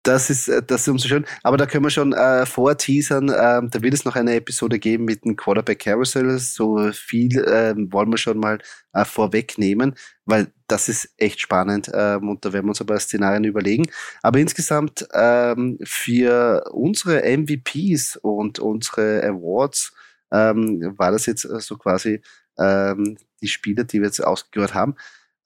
das 0.04 0.30
ist, 0.30 0.48
äh, 0.48 0.62
das 0.62 0.82
ist 0.82 0.88
umso 0.88 1.08
schön. 1.08 1.24
Aber 1.42 1.56
da 1.56 1.66
können 1.66 1.84
wir 1.84 1.90
schon 1.90 2.12
äh, 2.12 2.46
vorteasern. 2.46 3.28
Äh, 3.28 3.68
da 3.68 3.82
wird 3.82 3.94
es 3.94 4.04
noch 4.04 4.16
eine 4.16 4.34
Episode 4.36 4.78
geben 4.78 5.04
mit 5.04 5.24
dem 5.24 5.34
Quarterback 5.36 5.80
Carousel. 5.80 6.38
So 6.38 6.92
viel 6.92 7.38
äh, 7.38 7.74
wollen 7.90 8.10
wir 8.10 8.18
schon 8.18 8.38
mal 8.38 8.58
äh, 8.92 9.04
vorwegnehmen, 9.04 9.94
weil 10.26 10.52
das 10.68 10.88
ist 10.88 11.12
echt 11.16 11.40
spannend 11.40 11.90
ähm, 11.92 12.28
und 12.28 12.44
da 12.44 12.52
werden 12.52 12.66
wir 12.66 12.70
uns 12.70 12.80
ein 12.80 12.86
paar 12.86 13.00
Szenarien 13.00 13.44
überlegen. 13.44 13.86
Aber 14.22 14.38
insgesamt 14.38 15.06
ähm, 15.12 15.78
für 15.82 16.64
unsere 16.72 17.22
MVPs 17.36 18.16
und 18.16 18.58
unsere 18.58 19.22
Awards 19.24 19.92
ähm, 20.32 20.94
war 20.96 21.12
das 21.12 21.26
jetzt 21.26 21.44
äh, 21.44 21.60
so 21.60 21.76
quasi 21.76 22.20
ähm, 22.58 23.16
die 23.40 23.48
Spieler, 23.48 23.84
die 23.84 24.00
wir 24.00 24.06
jetzt 24.06 24.24
ausgehört 24.24 24.74
haben. 24.74 24.96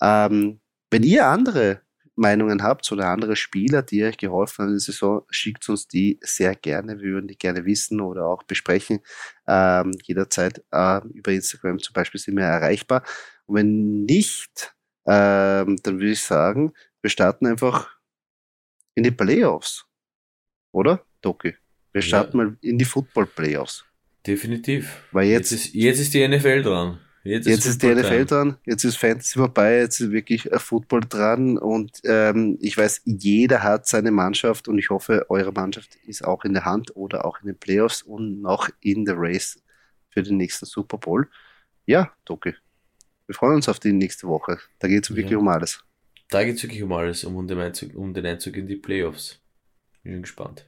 Ähm, 0.00 0.60
wenn 0.90 1.02
ihr 1.02 1.26
andere 1.26 1.80
Meinungen 2.18 2.62
habt 2.62 2.90
oder 2.92 3.08
andere 3.08 3.36
Spieler, 3.36 3.82
die 3.82 4.04
euch 4.04 4.18
geholfen 4.18 4.62
haben 4.62 4.68
in 4.68 4.74
der 4.74 4.80
Saison, 4.80 5.22
schickt 5.30 5.68
uns 5.68 5.88
die 5.88 6.18
sehr 6.20 6.54
gerne. 6.54 7.00
Wir 7.00 7.12
würden 7.12 7.28
die 7.28 7.38
gerne 7.38 7.64
wissen 7.64 8.00
oder 8.00 8.26
auch 8.26 8.42
besprechen. 8.42 9.00
Ähm, 9.46 9.92
jederzeit 10.02 10.64
äh, 10.72 11.00
über 11.08 11.32
Instagram 11.32 11.78
zum 11.78 11.92
Beispiel 11.92 12.20
sind 12.20 12.36
wir 12.36 12.44
erreichbar. 12.44 13.04
Und 13.46 13.56
wenn 13.56 14.04
nicht, 14.04 14.74
ähm, 15.06 15.76
dann 15.82 15.94
würde 15.94 16.10
ich 16.10 16.22
sagen, 16.22 16.72
wir 17.00 17.10
starten 17.10 17.46
einfach 17.46 17.88
in 18.94 19.04
die 19.04 19.10
Playoffs. 19.10 19.86
Oder, 20.72 21.04
Doki? 21.22 21.54
Wir 21.92 22.02
starten 22.02 22.38
ja. 22.38 22.44
mal 22.44 22.56
in 22.60 22.78
die 22.78 22.84
Football 22.84 23.26
Playoffs. 23.26 23.84
Definitiv. 24.26 25.04
Weil 25.12 25.28
jetzt, 25.28 25.50
jetzt, 25.52 25.66
ist, 25.66 25.74
jetzt 25.74 26.00
ist 26.00 26.14
die 26.14 26.26
NFL 26.26 26.62
dran. 26.62 27.00
Jetzt, 27.28 27.46
jetzt 27.46 27.66
ist, 27.66 27.82
die 27.82 27.94
NFL 27.94 28.24
dran, 28.24 28.56
jetzt 28.64 28.84
ist 28.84 28.96
Fantasy 28.96 29.38
vorbei, 29.38 29.80
jetzt 29.80 30.00
ist 30.00 30.10
wirklich 30.12 30.48
Football 30.56 31.02
dran 31.02 31.58
und 31.58 32.00
ähm, 32.04 32.56
ich 32.62 32.78
weiß, 32.78 33.02
jeder 33.04 33.62
hat 33.62 33.86
seine 33.86 34.10
Mannschaft 34.10 34.66
und 34.66 34.78
ich 34.78 34.88
hoffe, 34.88 35.26
eure 35.28 35.52
Mannschaft 35.52 35.96
ist 36.06 36.24
auch 36.24 36.44
in 36.44 36.54
der 36.54 36.64
Hand 36.64 36.96
oder 36.96 37.26
auch 37.26 37.40
in 37.40 37.48
den 37.48 37.58
Playoffs 37.58 38.00
und 38.00 38.40
noch 38.40 38.70
in 38.80 39.04
der 39.04 39.16
Race 39.18 39.62
für 40.08 40.22
den 40.22 40.38
nächsten 40.38 40.64
Super 40.64 40.96
Bowl. 40.96 41.28
Ja, 41.84 42.12
Doki, 42.24 42.54
wir 43.26 43.34
freuen 43.34 43.56
uns 43.56 43.68
auf 43.68 43.78
die 43.78 43.92
nächste 43.92 44.26
Woche. 44.26 44.58
Da 44.78 44.88
geht 44.88 45.04
es 45.04 45.10
wirklich 45.10 45.32
ja. 45.32 45.38
um 45.38 45.48
alles. 45.48 45.84
Da 46.30 46.44
geht 46.44 46.56
es 46.56 46.62
wirklich 46.62 46.82
um 46.82 46.92
alles, 46.92 47.24
um 47.24 47.46
den, 47.46 47.58
Einzug, 47.58 47.94
um 47.94 48.14
den 48.14 48.24
Einzug 48.24 48.56
in 48.56 48.66
die 48.66 48.76
Playoffs. 48.76 49.40
Bin 50.02 50.22
gespannt. 50.22 50.67